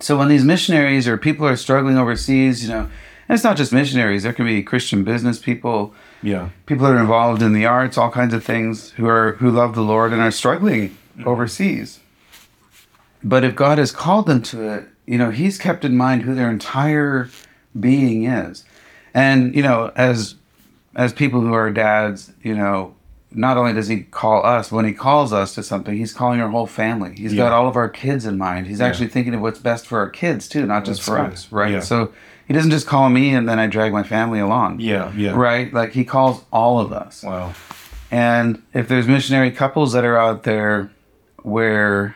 So 0.00 0.18
when 0.18 0.28
these 0.28 0.44
missionaries 0.44 1.08
or 1.08 1.16
people 1.16 1.46
are 1.46 1.56
struggling 1.56 1.96
overseas, 1.96 2.62
you 2.62 2.68
know, 2.68 2.80
and 2.80 3.34
it's 3.34 3.42
not 3.42 3.56
just 3.56 3.72
missionaries, 3.72 4.22
there 4.22 4.34
can 4.34 4.44
be 4.44 4.62
Christian 4.62 5.02
business 5.02 5.38
people, 5.38 5.94
Yeah. 6.22 6.50
people 6.66 6.84
that 6.86 6.92
are 6.92 7.00
involved 7.00 7.40
in 7.40 7.54
the 7.54 7.64
arts, 7.64 7.96
all 7.96 8.10
kinds 8.10 8.34
of 8.34 8.44
things 8.44 8.90
who 8.98 9.08
are 9.08 9.32
who 9.38 9.50
love 9.50 9.74
the 9.74 9.80
Lord 9.80 10.12
and 10.12 10.20
are 10.20 10.30
struggling 10.30 10.94
overseas. 11.24 12.00
But 13.24 13.44
if 13.44 13.56
God 13.56 13.78
has 13.78 13.92
called 13.92 14.26
them 14.26 14.42
to 14.42 14.68
it, 14.74 14.88
you 15.06 15.16
know, 15.16 15.30
he's 15.30 15.56
kept 15.56 15.86
in 15.86 15.96
mind 15.96 16.20
who 16.24 16.34
their 16.34 16.50
entire 16.50 17.30
being 17.80 18.24
is. 18.26 18.62
And, 19.16 19.54
you 19.54 19.62
know, 19.62 19.90
as 19.96 20.34
as 20.94 21.12
people 21.12 21.40
who 21.40 21.52
are 21.54 21.70
dads, 21.70 22.32
you 22.42 22.54
know, 22.54 22.94
not 23.32 23.56
only 23.58 23.72
does 23.72 23.88
he 23.88 24.00
call 24.02 24.44
us, 24.46 24.70
when 24.72 24.84
he 24.84 24.92
calls 24.92 25.32
us 25.32 25.54
to 25.54 25.62
something, 25.62 25.94
he's 25.96 26.12
calling 26.12 26.40
our 26.40 26.48
whole 26.48 26.66
family. 26.66 27.14
He's 27.16 27.34
got 27.34 27.52
all 27.52 27.66
of 27.68 27.76
our 27.76 27.88
kids 27.88 28.24
in 28.24 28.38
mind. 28.38 28.66
He's 28.66 28.80
Yeah. 28.80 28.86
actually 28.86 29.08
thinking 29.08 29.34
of 29.34 29.40
what's 29.42 29.58
best 29.58 29.86
for 29.86 29.98
our 29.98 30.08
kids 30.08 30.48
too, 30.48 30.64
not 30.66 30.84
just 30.84 31.00
That's 31.00 31.08
for 31.08 31.16
good. 31.24 31.32
us, 31.32 31.48
right? 31.50 31.72
Yeah. 31.72 31.80
So 31.80 32.12
he 32.46 32.54
doesn't 32.54 32.70
just 32.70 32.86
call 32.86 33.10
me 33.10 33.34
and 33.34 33.46
then 33.48 33.58
I 33.58 33.66
drag 33.66 33.92
my 33.92 34.02
family 34.02 34.38
along. 34.40 34.80
Yeah. 34.80 35.10
Yeah. 35.14 35.32
Right? 35.32 35.72
Like 35.72 35.92
he 35.92 36.04
calls 36.04 36.44
all 36.52 36.78
of 36.78 36.92
us. 36.92 37.22
Wow. 37.22 37.52
And 38.10 38.62
if 38.72 38.86
there's 38.88 39.06
missionary 39.08 39.50
couples 39.50 39.92
that 39.92 40.04
are 40.04 40.16
out 40.16 40.44
there 40.44 40.90
where, 41.42 42.14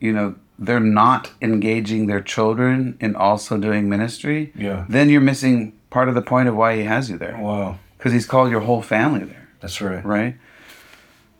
you 0.00 0.12
know, 0.12 0.34
they're 0.58 0.80
not 0.80 1.30
engaging 1.42 2.06
their 2.06 2.20
children 2.20 2.96
in 3.00 3.14
also 3.16 3.58
doing 3.58 3.88
ministry, 3.88 4.52
Yeah. 4.56 4.84
then 4.88 5.08
you're 5.10 5.20
missing 5.20 5.72
part 5.90 6.08
of 6.08 6.14
the 6.14 6.22
point 6.22 6.48
of 6.48 6.56
why 6.56 6.76
he 6.76 6.84
has 6.84 7.08
you 7.10 7.18
there. 7.18 7.36
Wow. 7.38 7.78
Because 7.96 8.12
he's 8.12 8.26
called 8.26 8.50
your 8.50 8.60
whole 8.60 8.82
family 8.82 9.24
there, 9.24 9.48
That's 9.60 9.80
right. 9.80 10.04
right? 10.04 10.36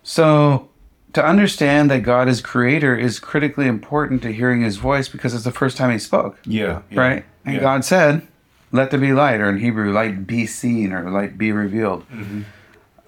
So 0.02 0.69
to 1.12 1.25
understand 1.25 1.90
that 1.90 2.00
God 2.02 2.28
is 2.28 2.40
creator 2.40 2.97
is 2.97 3.19
critically 3.19 3.67
important 3.67 4.23
to 4.23 4.33
hearing 4.33 4.62
his 4.62 4.76
voice 4.76 5.09
because 5.09 5.35
it's 5.35 5.45
the 5.45 5.52
first 5.52 5.76
time 5.76 5.90
he 5.90 5.99
spoke, 5.99 6.38
Yeah. 6.45 6.83
yeah. 6.90 7.00
right? 7.00 7.25
And 7.45 7.55
Yeah. 7.57 7.61
God 7.61 7.85
said, 7.85 8.26
let 8.73 8.90
there 8.90 9.00
be 9.00 9.12
light, 9.14 9.40
or 9.40 9.49
in 9.49 9.59
Hebrew, 9.59 9.93
light 9.93 10.26
be 10.26 10.47
seen, 10.47 10.93
or 10.93 11.11
light 11.11 11.38
be 11.38 11.52
revealed. 11.52 12.02
Mm-hmm. 12.11 12.43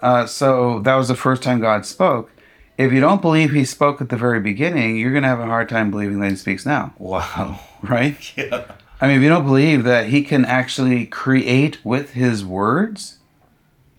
Uh, 0.00 0.24
so 0.26 0.78
that 0.80 0.94
was 0.94 1.08
the 1.08 1.14
first 1.14 1.42
time 1.42 1.60
God 1.60 1.84
spoke. 1.84 2.30
If 2.78 2.94
you 2.94 3.00
don't 3.00 3.20
believe 3.20 3.50
he 3.50 3.66
spoke 3.66 4.00
at 4.00 4.08
the 4.08 4.16
very 4.16 4.40
beginning, 4.40 4.96
you're 4.96 5.10
going 5.10 5.22
to 5.24 5.28
have 5.28 5.40
a 5.40 5.44
hard 5.44 5.68
time 5.68 5.90
believing 5.90 6.20
that 6.20 6.30
he 6.30 6.36
speaks 6.36 6.64
now, 6.64 6.94
Wow. 6.98 7.60
right? 7.82 8.16
Yeah. 8.38 8.64
I 9.00 9.06
mean, 9.06 9.16
if 9.16 9.22
you 9.22 9.28
don't 9.28 9.46
believe 9.46 9.84
that 9.84 10.08
he 10.08 10.22
can 10.22 10.44
actually 10.44 11.06
create 11.06 11.84
with 11.84 12.12
his 12.12 12.44
words, 12.44 13.18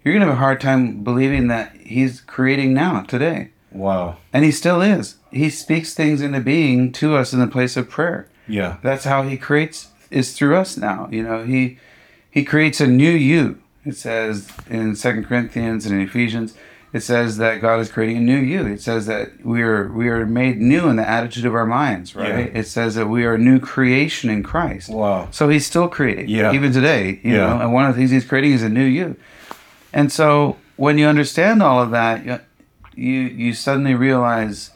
you're 0.03 0.13
going 0.13 0.21
to 0.21 0.27
have 0.27 0.35
a 0.35 0.39
hard 0.39 0.61
time 0.61 1.03
believing 1.03 1.47
that 1.47 1.75
he's 1.75 2.21
creating 2.21 2.73
now, 2.73 3.01
today. 3.01 3.51
Wow. 3.71 4.17
And 4.31 4.43
he 4.45 4.51
still 4.51 4.81
is. 4.81 5.15
He 5.31 5.49
speaks 5.49 5.93
things 5.93 6.21
into 6.21 6.39
being 6.39 6.91
to 6.93 7.15
us 7.15 7.33
in 7.33 7.39
the 7.39 7.47
place 7.47 7.77
of 7.77 7.89
prayer. 7.89 8.27
Yeah. 8.47 8.77
That's 8.83 9.05
how 9.05 9.23
he 9.23 9.37
creates 9.37 9.87
is 10.09 10.33
through 10.33 10.57
us 10.57 10.77
now. 10.77 11.07
You 11.09 11.23
know, 11.23 11.43
he 11.43 11.79
he 12.29 12.43
creates 12.43 12.81
a 12.81 12.87
new 12.87 13.11
you. 13.11 13.61
It 13.85 13.95
says 13.95 14.49
in 14.69 14.95
Second 14.95 15.25
Corinthians 15.25 15.85
and 15.85 15.95
in 15.95 16.01
Ephesians, 16.01 16.53
it 16.93 17.01
says 17.01 17.37
that 17.37 17.61
God 17.61 17.79
is 17.79 17.89
creating 17.89 18.17
a 18.17 18.21
new 18.21 18.37
you. 18.37 18.65
It 18.65 18.81
says 18.81 19.05
that 19.05 19.45
we 19.45 19.61
are 19.61 19.91
we 19.91 20.09
are 20.09 20.25
made 20.25 20.59
new 20.59 20.87
in 20.89 20.97
the 20.97 21.07
attitude 21.07 21.45
of 21.45 21.55
our 21.55 21.65
minds, 21.65 22.15
right? 22.15 22.51
Yeah. 22.51 22.59
It 22.59 22.67
says 22.67 22.95
that 22.95 23.07
we 23.07 23.23
are 23.25 23.35
a 23.35 23.37
new 23.37 23.59
creation 23.59 24.29
in 24.29 24.43
Christ. 24.43 24.89
Wow. 24.89 25.29
So 25.31 25.47
he's 25.49 25.65
still 25.65 25.87
creating, 25.87 26.27
Yeah. 26.29 26.51
even 26.53 26.71
today. 26.73 27.19
You 27.23 27.31
Yeah. 27.35 27.47
know, 27.47 27.59
and 27.61 27.73
one 27.73 27.85
of 27.85 27.95
the 27.95 27.99
things 27.99 28.11
he's 28.11 28.25
creating 28.25 28.51
is 28.53 28.63
a 28.63 28.69
new 28.69 28.83
you. 28.85 29.15
And 29.93 30.11
so 30.11 30.57
when 30.75 30.97
you 30.97 31.05
understand 31.07 31.63
all 31.63 31.81
of 31.81 31.91
that, 31.91 32.25
you 32.25 32.39
you, 32.93 33.21
you 33.21 33.53
suddenly 33.53 33.95
realize, 33.95 34.71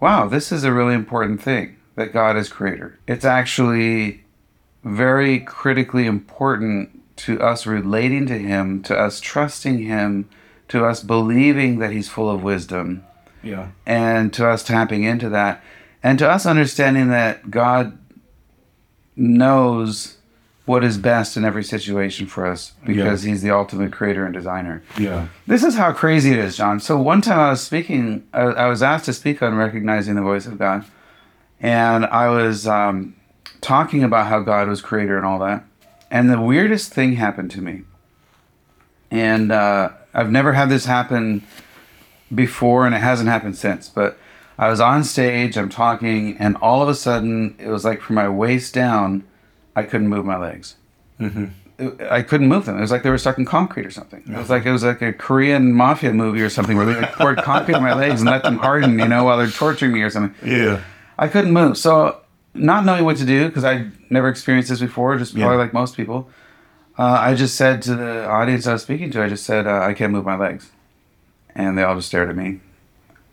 wow, 0.00 0.26
this 0.26 0.50
is 0.50 0.64
a 0.64 0.72
really 0.72 0.94
important 0.94 1.40
thing 1.40 1.76
that 1.94 2.12
God 2.12 2.36
is 2.36 2.48
creator. 2.48 2.98
It's 3.06 3.24
actually 3.24 4.24
very 4.82 5.38
critically 5.38 6.06
important 6.06 7.00
to 7.18 7.40
us 7.40 7.66
relating 7.66 8.26
to 8.26 8.38
him, 8.38 8.82
to 8.82 8.98
us 8.98 9.20
trusting 9.20 9.78
him, 9.78 10.28
to 10.70 10.84
us 10.86 11.02
believing 11.02 11.78
that 11.78 11.92
He's 11.92 12.08
full 12.08 12.30
of 12.30 12.42
wisdom, 12.42 13.04
Yeah. 13.42 13.68
and 13.86 14.32
to 14.34 14.48
us 14.48 14.64
tapping 14.64 15.04
into 15.04 15.28
that, 15.28 15.62
and 16.02 16.18
to 16.18 16.28
us 16.28 16.46
understanding 16.46 17.08
that 17.10 17.50
God 17.50 17.96
knows 19.16 20.16
what 20.66 20.84
is 20.84 20.98
best 20.98 21.36
in 21.36 21.44
every 21.44 21.64
situation 21.64 22.26
for 22.26 22.46
us 22.46 22.72
because 22.86 23.22
He's 23.24 23.42
the 23.42 23.50
ultimate 23.50 23.92
creator 23.92 24.24
and 24.24 24.32
designer. 24.32 24.82
Yeah. 24.96 25.26
This 25.46 25.64
is 25.64 25.74
how 25.74 25.92
crazy 25.92 26.30
it 26.30 26.38
is, 26.38 26.56
John. 26.56 26.78
So 26.80 26.96
one 26.96 27.20
time 27.20 27.40
I 27.40 27.50
was 27.50 27.60
speaking, 27.60 28.26
I, 28.32 28.42
I 28.42 28.66
was 28.68 28.82
asked 28.82 29.06
to 29.06 29.12
speak 29.12 29.42
on 29.42 29.54
recognizing 29.56 30.14
the 30.14 30.22
voice 30.22 30.46
of 30.46 30.58
God, 30.58 30.84
and 31.60 32.06
I 32.06 32.28
was 32.28 32.68
um, 32.68 33.16
talking 33.60 34.04
about 34.04 34.28
how 34.28 34.40
God 34.40 34.68
was 34.68 34.80
creator 34.80 35.16
and 35.16 35.26
all 35.26 35.40
that. 35.40 35.64
And 36.10 36.30
the 36.30 36.40
weirdest 36.40 36.92
thing 36.92 37.14
happened 37.14 37.50
to 37.52 37.60
me, 37.60 37.82
and 39.10 39.50
uh, 39.50 39.90
I've 40.14 40.30
never 40.30 40.52
had 40.52 40.68
this 40.68 40.84
happen 40.86 41.42
before, 42.34 42.86
and 42.86 42.94
it 42.94 42.98
hasn't 42.98 43.28
happened 43.28 43.56
since. 43.56 43.88
But 43.88 44.18
I 44.58 44.68
was 44.68 44.80
on 44.80 45.04
stage, 45.04 45.56
I'm 45.56 45.68
talking, 45.68 46.36
and 46.38 46.56
all 46.56 46.82
of 46.82 46.88
a 46.88 46.94
sudden, 46.94 47.54
it 47.58 47.68
was 47.68 47.84
like 47.84 48.00
from 48.00 48.16
my 48.16 48.28
waist 48.28 48.74
down, 48.74 49.24
I 49.74 49.82
couldn't 49.84 50.08
move 50.08 50.24
my 50.24 50.36
legs. 50.36 50.76
Mm-hmm. 51.20 51.46
I 52.10 52.20
couldn't 52.20 52.48
move 52.48 52.66
them. 52.66 52.76
It 52.76 52.82
was 52.82 52.90
like 52.90 53.02
they 53.02 53.08
were 53.10 53.16
stuck 53.16 53.38
in 53.38 53.46
concrete 53.46 53.86
or 53.86 53.90
something. 53.90 54.22
It 54.26 54.36
was 54.36 54.50
like 54.50 54.66
it 54.66 54.72
was 54.72 54.84
like 54.84 55.00
a 55.00 55.14
Korean 55.14 55.72
mafia 55.72 56.12
movie 56.12 56.42
or 56.42 56.50
something 56.50 56.76
where 56.76 56.84
they 56.84 56.94
like 56.94 57.12
poured 57.14 57.38
concrete 57.38 57.74
on 57.74 57.82
my 57.82 57.94
legs 57.94 58.20
and 58.20 58.28
let 58.28 58.42
them 58.42 58.58
harden, 58.58 58.98
you 58.98 59.08
know, 59.08 59.24
while 59.24 59.38
they're 59.38 59.48
torturing 59.48 59.92
me 59.92 60.02
or 60.02 60.10
something. 60.10 60.34
Yeah. 60.46 60.82
I 61.18 61.26
couldn't 61.28 61.52
move. 61.52 61.78
So, 61.78 62.20
not 62.52 62.84
knowing 62.84 63.04
what 63.04 63.16
to 63.18 63.24
do 63.24 63.46
because 63.48 63.64
I'd 63.64 63.92
never 64.10 64.28
experienced 64.28 64.68
this 64.68 64.80
before, 64.80 65.16
just 65.16 65.32
probably 65.34 65.56
Yeah. 65.56 65.62
like 65.62 65.72
most 65.72 65.96
people, 65.96 66.28
uh, 67.00 67.18
I 67.18 67.34
just 67.34 67.54
said 67.54 67.80
to 67.82 67.96
the 67.96 68.26
audience 68.26 68.66
I 68.66 68.74
was 68.74 68.82
speaking 68.82 69.10
to, 69.12 69.22
I 69.22 69.28
just 69.30 69.46
said, 69.46 69.66
uh, 69.66 69.80
I 69.80 69.94
can't 69.94 70.12
move 70.12 70.26
my 70.26 70.36
legs. 70.36 70.70
And 71.54 71.78
they 71.78 71.82
all 71.82 71.94
just 71.96 72.08
stared 72.08 72.28
at 72.28 72.36
me. 72.36 72.60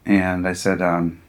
And 0.05 0.47
I 0.47 0.53
said, 0.53 0.81
um, 0.81 1.21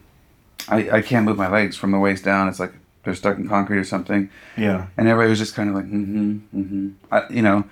I, 0.69 0.89
I 0.89 1.01
can't 1.01 1.25
move 1.25 1.35
my 1.35 1.49
legs 1.49 1.75
from 1.75 1.91
the 1.91 1.99
waist 1.99 2.23
down. 2.23 2.47
It's 2.47 2.57
like 2.57 2.71
they're 3.03 3.13
stuck 3.13 3.37
in 3.37 3.49
concrete 3.49 3.79
or 3.79 3.83
something. 3.83 4.29
Yeah. 4.55 4.87
And 4.95 5.09
everybody 5.09 5.31
was 5.31 5.39
just 5.39 5.53
kind 5.53 5.67
of 5.67 5.75
like, 5.75 5.87
mm-hmm, 5.87 6.37
mm-hmm. 6.57 6.89
I, 7.11 7.27
you 7.29 7.41
know. 7.41 7.65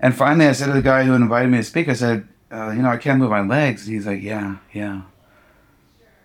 And 0.00 0.16
finally, 0.16 0.48
I 0.48 0.52
said 0.52 0.66
to 0.66 0.72
the 0.72 0.82
guy 0.82 1.04
who 1.04 1.12
invited 1.14 1.52
me 1.52 1.58
to 1.58 1.64
speak, 1.64 1.88
I 1.88 1.92
said, 1.92 2.26
uh, 2.50 2.70
you 2.70 2.82
know, 2.82 2.90
I 2.90 2.96
can't 2.96 3.20
move 3.20 3.30
my 3.30 3.42
legs. 3.42 3.86
And 3.86 3.94
he's 3.94 4.06
like, 4.06 4.20
yeah, 4.20 4.56
yeah. 4.72 5.02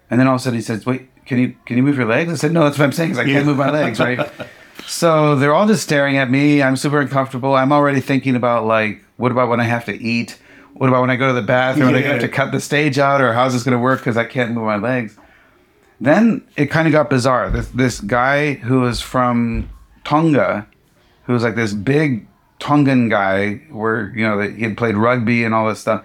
And 0.09 0.19
then 0.19 0.27
all 0.27 0.33
of 0.33 0.41
a 0.41 0.43
sudden 0.43 0.57
he 0.57 0.63
says, 0.63 0.83
wait, 0.87 1.09
can 1.27 1.37
you 1.37 1.55
can 1.65 1.77
you 1.77 1.83
move 1.83 1.97
your 1.97 2.07
legs? 2.07 2.33
I 2.33 2.35
said, 2.37 2.53
no, 2.53 2.63
that's 2.63 2.79
what 2.79 2.85
I'm 2.85 2.91
saying. 2.91 3.11
Is 3.11 3.19
I 3.19 3.25
can't 3.25 3.45
move 3.45 3.57
my 3.57 3.69
legs, 3.69 3.99
right? 3.99 4.31
so 4.85 5.35
they're 5.35 5.53
all 5.53 5.67
just 5.67 5.83
staring 5.83 6.17
at 6.17 6.29
me. 6.29 6.61
I'm 6.61 6.75
super 6.75 6.99
uncomfortable. 6.99 7.55
I'm 7.55 7.71
already 7.71 8.01
thinking 8.01 8.35
about 8.35 8.65
like, 8.65 9.03
what 9.17 9.31
about 9.31 9.49
when 9.49 9.59
I 9.59 9.63
have 9.65 9.85
to 9.85 9.93
eat? 10.01 10.37
What 10.73 10.87
about 10.89 11.01
when 11.01 11.09
I 11.09 11.15
go 11.15 11.27
to 11.27 11.33
the 11.33 11.41
bathroom 11.41 11.89
and 11.89 11.97
I 11.97 11.99
Yeah. 12.01 12.07
have 12.13 12.21
to 12.21 12.27
cut 12.27 12.51
the 12.51 12.59
stage 12.59 12.97
out, 12.97 13.21
or 13.21 13.33
how's 13.33 13.53
this 13.53 13.63
going 13.63 13.77
to 13.77 13.81
work 13.81 13.99
because 13.99 14.17
I 14.17 14.25
can't 14.25 14.51
move 14.51 14.65
my 14.65 14.77
legs? 14.77 15.17
Then 16.01 16.41
it 16.57 16.67
kind 16.67 16.87
of 16.87 16.91
got 16.91 17.09
bizarre. 17.09 17.49
This 17.49 17.67
this 17.69 18.01
guy 18.01 18.53
who 18.55 18.81
was 18.81 18.99
from 18.99 19.69
Tonga, 20.03 20.67
who 21.25 21.33
was 21.33 21.43
like 21.43 21.55
this 21.55 21.73
big 21.73 22.27
Tongan 22.59 23.07
guy, 23.09 23.61
where 23.71 24.11
you 24.15 24.25
know 24.27 24.37
that 24.39 24.53
he 24.55 24.63
had 24.63 24.75
played 24.75 24.95
rugby 24.97 25.43
and 25.43 25.53
all 25.53 25.67
this 25.69 25.79
stuff. 25.79 26.03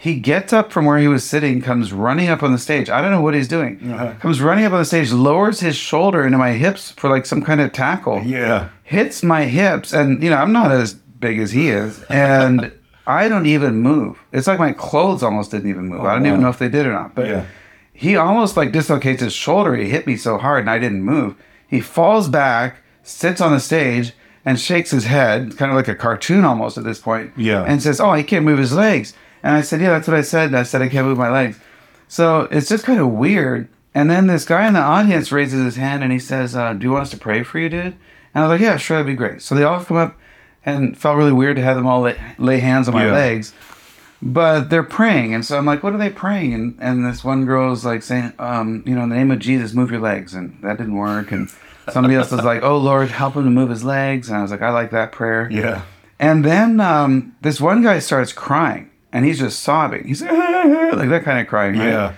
He 0.00 0.14
gets 0.20 0.52
up 0.52 0.70
from 0.70 0.84
where 0.84 0.98
he 0.98 1.08
was 1.08 1.24
sitting, 1.24 1.60
comes 1.60 1.92
running 1.92 2.28
up 2.28 2.44
on 2.44 2.52
the 2.52 2.58
stage. 2.58 2.88
I 2.88 3.00
don't 3.02 3.10
know 3.10 3.20
what 3.20 3.34
he's 3.34 3.48
doing. 3.48 3.80
Uh-huh. 3.92 4.14
Comes 4.20 4.40
running 4.40 4.64
up 4.64 4.72
on 4.72 4.78
the 4.78 4.84
stage, 4.84 5.10
lowers 5.10 5.58
his 5.58 5.74
shoulder 5.74 6.24
into 6.24 6.38
my 6.38 6.52
hips 6.52 6.92
for 6.92 7.10
like 7.10 7.26
some 7.26 7.42
kind 7.42 7.60
of 7.60 7.72
tackle 7.72 8.22
Yeah. 8.22 8.68
hits 8.84 9.24
my 9.24 9.46
hips 9.46 9.92
and 9.92 10.22
you 10.22 10.30
know 10.30 10.36
i'm 10.36 10.52
not 10.52 10.70
as 10.70 10.94
big 10.94 11.38
as 11.40 11.50
he 11.50 11.68
is 11.68 12.00
and 12.04 12.70
i 13.08 13.28
don't 13.28 13.46
even 13.46 13.74
move 13.82 14.18
it's 14.32 14.46
like 14.46 14.58
my 14.60 14.72
clothes 14.72 15.22
almost 15.24 15.50
didn't 15.50 15.68
even 15.68 15.88
move 15.88 16.04
i 16.04 16.14
don't 16.14 16.26
even 16.26 16.40
know 16.40 16.48
if 16.48 16.58
they 16.60 16.68
did 16.68 16.86
or 16.86 16.92
not 16.92 17.14
but 17.16 17.26
Yeah. 17.26 17.44
he 17.92 18.14
almost 18.16 18.56
like 18.56 18.70
dislocates 18.72 19.20
his 19.20 19.32
shoulder 19.32 19.74
he 19.74 19.88
hit 19.90 20.06
me 20.06 20.16
so 20.16 20.38
hard 20.38 20.60
and 20.60 20.70
i 20.70 20.78
didn't 20.78 21.02
move 21.02 21.34
he 21.66 21.80
falls 21.80 22.28
back 22.28 22.76
sits 23.02 23.40
on 23.40 23.50
the 23.52 23.60
stage 23.60 24.12
and 24.44 24.60
shakes 24.60 24.90
his 24.92 25.04
head 25.06 25.56
kind 25.58 25.70
of 25.72 25.76
like 25.76 25.88
a 25.88 25.94
cartoon 25.96 26.44
almost 26.44 26.78
at 26.78 26.84
this 26.84 27.00
point 27.00 27.32
Yeah. 27.36 27.64
and 27.64 27.82
says 27.82 28.00
oh 28.00 28.12
he 28.14 28.22
can't 28.22 28.44
move 28.44 28.58
his 28.60 28.72
legs 28.72 29.12
and 29.48 29.56
i 29.56 29.62
said 29.62 29.80
yeah 29.80 29.90
that's 29.90 30.06
what 30.06 30.16
i 30.16 30.20
said 30.22 30.54
i 30.54 30.62
said 30.62 30.82
i 30.82 30.88
can't 30.88 31.06
move 31.06 31.16
my 31.18 31.30
legs 31.30 31.58
so 32.10 32.48
it's 32.50 32.68
just 32.70 32.84
kind 32.84 32.98
of 32.98 33.08
weird. 33.08 33.68
And 33.94 34.10
then 34.10 34.28
this 34.28 34.46
guy 34.46 34.66
in 34.66 34.72
the 34.72 34.80
audience 34.80 35.30
raises 35.30 35.62
his 35.62 35.76
hand 35.76 36.02
and 36.02 36.10
he 36.10 36.18
says, 36.18 36.56
uh, 36.56 36.72
Do 36.72 36.84
you 36.86 36.90
want 36.92 37.02
us 37.02 37.10
to 37.10 37.18
pray 37.18 37.42
for 37.42 37.58
you, 37.58 37.68
dude? 37.68 37.84
And 37.84 37.96
I 38.34 38.42
was 38.42 38.48
like, 38.48 38.60
Yeah, 38.62 38.78
sure, 38.78 38.96
that'd 38.96 39.06
be 39.06 39.14
great. 39.14 39.42
So 39.42 39.54
they 39.54 39.62
all 39.62 39.84
come 39.84 39.98
up 39.98 40.16
and 40.64 40.96
felt 40.96 41.18
really 41.18 41.32
weird 41.32 41.56
to 41.56 41.62
have 41.62 41.76
them 41.76 41.86
all 41.86 42.00
lay, 42.00 42.18
lay 42.38 42.60
hands 42.60 42.88
on 42.88 42.94
my 42.94 43.04
Yeah. 43.06 43.12
legs. 43.12 43.52
But 44.22 44.70
they're 44.70 44.82
praying. 44.82 45.34
And 45.34 45.44
so 45.44 45.58
I'm 45.58 45.66
like, 45.66 45.82
What 45.82 45.92
are 45.92 45.98
they 45.98 46.08
praying? 46.10 46.54
And, 46.54 46.76
and 46.80 47.04
this 47.04 47.22
one 47.22 47.44
girl 47.44 47.72
is 47.72 47.84
like 47.84 48.02
saying, 48.02 48.32
um, 48.38 48.82
You 48.86 48.94
know, 48.94 49.02
in 49.02 49.10
the 49.10 49.16
name 49.16 49.30
of 49.30 49.38
Jesus, 49.38 49.74
move 49.74 49.90
your 49.90 50.00
legs. 50.00 50.32
And 50.32 50.58
that 50.62 50.78
didn't 50.78 50.96
work. 50.96 51.30
And 51.30 51.50
somebody 51.92 52.14
else 52.14 52.30
was 52.30 52.42
like, 52.44 52.62
Oh, 52.62 52.78
Lord, 52.78 53.10
help 53.10 53.34
him 53.36 53.44
to 53.44 53.50
move 53.50 53.68
his 53.68 53.84
legs. 53.84 54.28
And 54.30 54.38
I 54.38 54.42
was 54.42 54.50
like, 54.50 54.62
I 54.62 54.70
like 54.70 54.92
that 54.92 55.12
prayer. 55.12 55.48
Yeah. 55.50 55.82
And 56.18 56.42
then 56.44 56.80
um, 56.80 57.36
this 57.42 57.60
one 57.60 57.82
guy 57.82 57.98
starts 57.98 58.32
crying 58.32 58.90
and 59.12 59.24
he's 59.24 59.38
just 59.38 59.60
sobbing. 59.60 60.06
He's 60.06 60.22
like, 60.22 60.32
like 60.32 61.08
that 61.08 61.22
kind 61.24 61.40
of 61.40 61.46
crying, 61.46 61.78
right? 61.78 61.88
Yeah. 61.88 62.14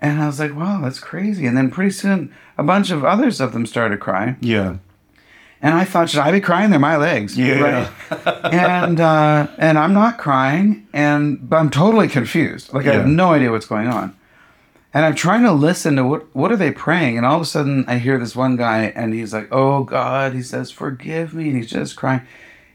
And 0.00 0.20
I 0.20 0.26
was 0.26 0.40
like, 0.40 0.54
wow, 0.54 0.80
that's 0.82 0.98
crazy. 0.98 1.46
And 1.46 1.56
then 1.56 1.70
pretty 1.70 1.92
soon, 1.92 2.34
a 2.58 2.62
bunch 2.62 2.90
of 2.90 3.04
others 3.04 3.40
of 3.40 3.52
them 3.52 3.66
started 3.66 4.00
crying. 4.00 4.36
Yeah. 4.40 4.78
And 5.60 5.74
I 5.74 5.84
thought, 5.84 6.10
should 6.10 6.20
I 6.20 6.32
be 6.32 6.40
crying? 6.40 6.70
They're 6.70 6.80
my 6.80 6.96
legs. 6.96 7.38
Yeah. 7.38 7.88
and 8.26 9.00
uh, 9.00 9.46
and 9.58 9.78
I'm 9.78 9.92
not 9.92 10.18
crying, 10.18 10.88
and 10.92 11.48
but 11.48 11.56
I'm 11.58 11.70
totally 11.70 12.08
confused. 12.08 12.74
Like 12.74 12.86
I 12.86 12.94
have 12.94 13.06
no 13.06 13.32
idea 13.32 13.52
what's 13.52 13.66
going 13.66 13.86
on. 13.86 14.16
And 14.92 15.06
I'm 15.06 15.14
trying 15.14 15.44
to 15.44 15.52
listen 15.52 15.94
to 15.96 16.04
what 16.04 16.34
what 16.34 16.50
are 16.50 16.56
they 16.56 16.72
praying, 16.72 17.16
and 17.16 17.24
all 17.24 17.36
of 17.36 17.42
a 17.42 17.46
sudden 17.46 17.84
I 17.86 17.98
hear 17.98 18.18
this 18.18 18.34
one 18.34 18.56
guy, 18.56 18.86
and 18.86 19.14
he's 19.14 19.32
like, 19.32 19.46
"Oh 19.52 19.84
God," 19.84 20.32
he 20.32 20.42
says, 20.42 20.72
"Forgive 20.72 21.32
me," 21.32 21.48
and 21.48 21.56
he's 21.56 21.70
just 21.70 21.94
crying. 21.94 22.22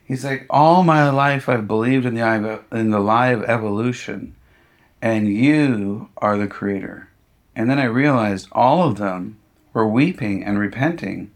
He's 0.07 0.23
like, 0.23 0.45
"All 0.49 0.83
my 0.83 1.09
life 1.09 1.49
I've 1.49 1.67
believed 1.67 2.05
in 2.05 2.15
the 2.15 2.21
eye 2.21 2.37
of- 2.37 2.63
in 2.71 2.91
the 2.91 2.99
lie 2.99 3.27
of 3.27 3.43
evolution, 3.43 4.33
and 5.01 5.27
you 5.27 6.07
are 6.17 6.37
the 6.37 6.47
creator." 6.47 7.09
And 7.57 7.69
then 7.69 7.77
I 7.77 7.85
realized 7.85 8.47
all 8.53 8.87
of 8.87 8.97
them 8.97 9.35
were 9.73 9.87
weeping 9.87 10.43
and 10.45 10.57
repenting 10.57 11.31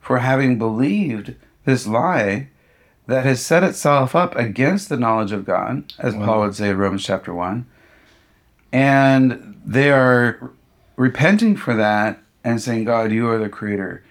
for 0.00 0.18
having 0.18 0.56
believed 0.56 1.34
this 1.66 1.86
lie 1.86 2.48
that 3.06 3.26
has 3.26 3.44
set 3.44 3.62
itself 3.62 4.16
up 4.16 4.34
against 4.34 4.88
the 4.88 4.96
knowledge 4.96 5.32
of 5.32 5.44
God, 5.44 5.92
as 5.98 6.14
Wow. 6.14 6.24
Paul 6.24 6.40
would 6.40 6.54
say 6.54 6.70
in 6.70 6.78
Romans 6.78 7.04
chapter 7.04 7.34
1. 7.34 7.66
And 8.72 9.56
they 9.64 9.90
are 9.90 10.50
repenting 10.96 11.56
for 11.56 11.74
that 11.74 12.18
and 12.42 12.62
saying, 12.62 12.84
God, 12.84 13.12
you 13.12 13.28
are 13.28 13.38
the 13.38 13.48
creator. 13.48 14.02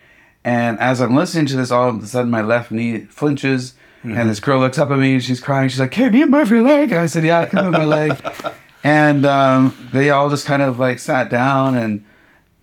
And 0.43 0.79
as 0.79 1.01
I'm 1.01 1.15
listening 1.15 1.47
to 1.47 1.57
this, 1.57 1.71
all 1.71 1.89
of 1.89 2.03
a 2.03 2.05
sudden 2.05 2.29
my 2.29 2.41
left 2.41 2.71
knee 2.71 2.99
flinches, 3.09 3.73
and 4.13 4.29
this 4.29 4.39
girl 4.39 4.59
looks 4.59 4.77
up 4.77 4.91
at 4.91 4.99
me 4.99 5.13
and 5.13 5.23
she's 5.23 5.39
crying. 5.39 5.69
She's 5.69 5.79
like, 5.79 5.91
Can 5.91 6.13
you 6.13 6.27
move 6.27 6.49
your 6.49 6.61
leg? 6.61 6.93
I 6.93 7.05
said, 7.07 7.23
Yeah, 7.23 7.41
I 7.41 7.45
can 7.45 7.63
move 7.63 7.73
my 7.73 7.85
leg. 7.85 8.17
And 8.85 9.25
um, 9.25 9.75
they 9.93 10.11
all 10.11 10.29
just 10.29 10.45
kind 10.45 10.61
of 10.61 10.77
like 10.77 10.99
sat 10.99 11.27
down 11.27 11.75
and 11.75 12.05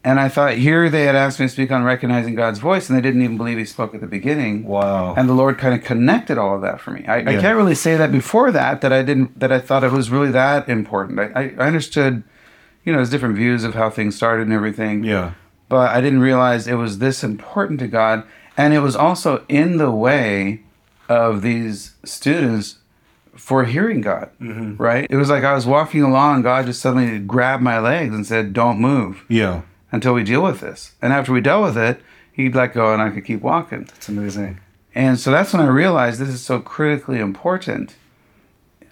and 0.04 0.18
I 0.18 0.28
thought 0.28 0.54
here 0.54 0.90
they 0.90 1.04
had 1.04 1.14
asked 1.14 1.38
me 1.38 1.46
to 1.46 1.52
speak 1.52 1.70
on 1.70 1.84
recognizing 1.84 2.34
God's 2.34 2.58
voice, 2.58 2.88
and 2.88 2.98
they 2.98 3.02
didn't 3.02 3.22
even 3.22 3.36
believe 3.36 3.58
He 3.58 3.64
spoke 3.64 3.94
at 3.94 4.00
the 4.00 4.06
beginning. 4.06 4.64
Wow. 4.64 5.14
And 5.14 5.28
the 5.28 5.32
Lord 5.32 5.58
kind 5.58 5.74
of 5.74 5.84
connected 5.84 6.38
all 6.38 6.56
of 6.56 6.62
that 6.62 6.80
for 6.80 6.90
me. 6.90 7.04
I, 7.06 7.18
I 7.18 7.40
can't 7.40 7.56
really 7.56 7.76
say 7.76 7.96
that 7.96 8.10
before 8.10 8.50
that 8.50 8.80
that 8.80 8.92
I 8.92 9.02
didn't 9.02 9.38
that 9.38 9.52
I 9.52 9.60
thought 9.60 9.84
it 9.84 9.92
was 9.92 10.10
really 10.10 10.32
that 10.32 10.68
important. 10.68 11.20
I, 11.20 11.24
I, 11.34 11.42
I 11.58 11.66
understood, 11.66 12.24
you 12.84 12.92
know, 12.92 12.98
there's 12.98 13.10
different 13.10 13.36
views 13.36 13.62
of 13.62 13.74
how 13.74 13.90
things 13.90 14.16
started 14.16 14.42
and 14.46 14.52
everything. 14.52 15.04
yeah. 15.04 15.34
But 15.68 15.90
I 15.90 16.00
didn't 16.00 16.20
realize 16.20 16.66
it 16.66 16.74
was 16.74 16.98
this 16.98 17.24
important 17.24 17.80
to 17.80 17.88
God, 17.88 18.24
and 18.56 18.74
it 18.74 18.80
was 18.80 18.94
also 18.94 19.44
in 19.48 19.78
the 19.78 19.90
way 19.90 20.62
of 21.12 21.42
these 21.42 21.94
students 22.04 22.78
for 23.36 23.64
hearing 23.64 24.00
God. 24.00 24.30
Right? 24.40 25.06
It 25.10 25.16
was 25.16 25.30
like 25.30 25.44
I 25.44 25.54
was 25.54 25.66
walking 25.66 26.02
along, 26.02 26.34
and 26.36 26.44
God 26.44 26.66
just 26.66 26.80
suddenly 26.80 27.18
grabbed 27.18 27.62
my 27.62 27.78
legs 27.78 28.14
and 28.14 28.26
said, 28.26 28.52
"Don't 28.52 28.78
move." 28.80 29.24
Yeah. 29.28 29.62
until 29.94 30.14
we 30.14 30.22
deal 30.24 30.42
with 30.42 30.60
this. 30.60 30.92
And 31.02 31.12
after 31.12 31.32
we 31.34 31.40
dealt 31.42 31.64
with 31.64 31.76
it, 31.76 32.00
he'd 32.32 32.54
let 32.54 32.72
go 32.72 32.94
and 32.94 33.02
I 33.02 33.10
could 33.10 33.26
keep 33.26 33.42
walking. 33.42 33.82
It's 33.96 34.08
amazing. 34.08 34.58
And 34.94 35.18
so 35.20 35.30
that's 35.30 35.52
when 35.52 35.60
I 35.62 35.68
realized 35.68 36.18
this 36.18 36.30
is 36.30 36.40
so 36.42 36.60
critically 36.60 37.18
important 37.20 37.94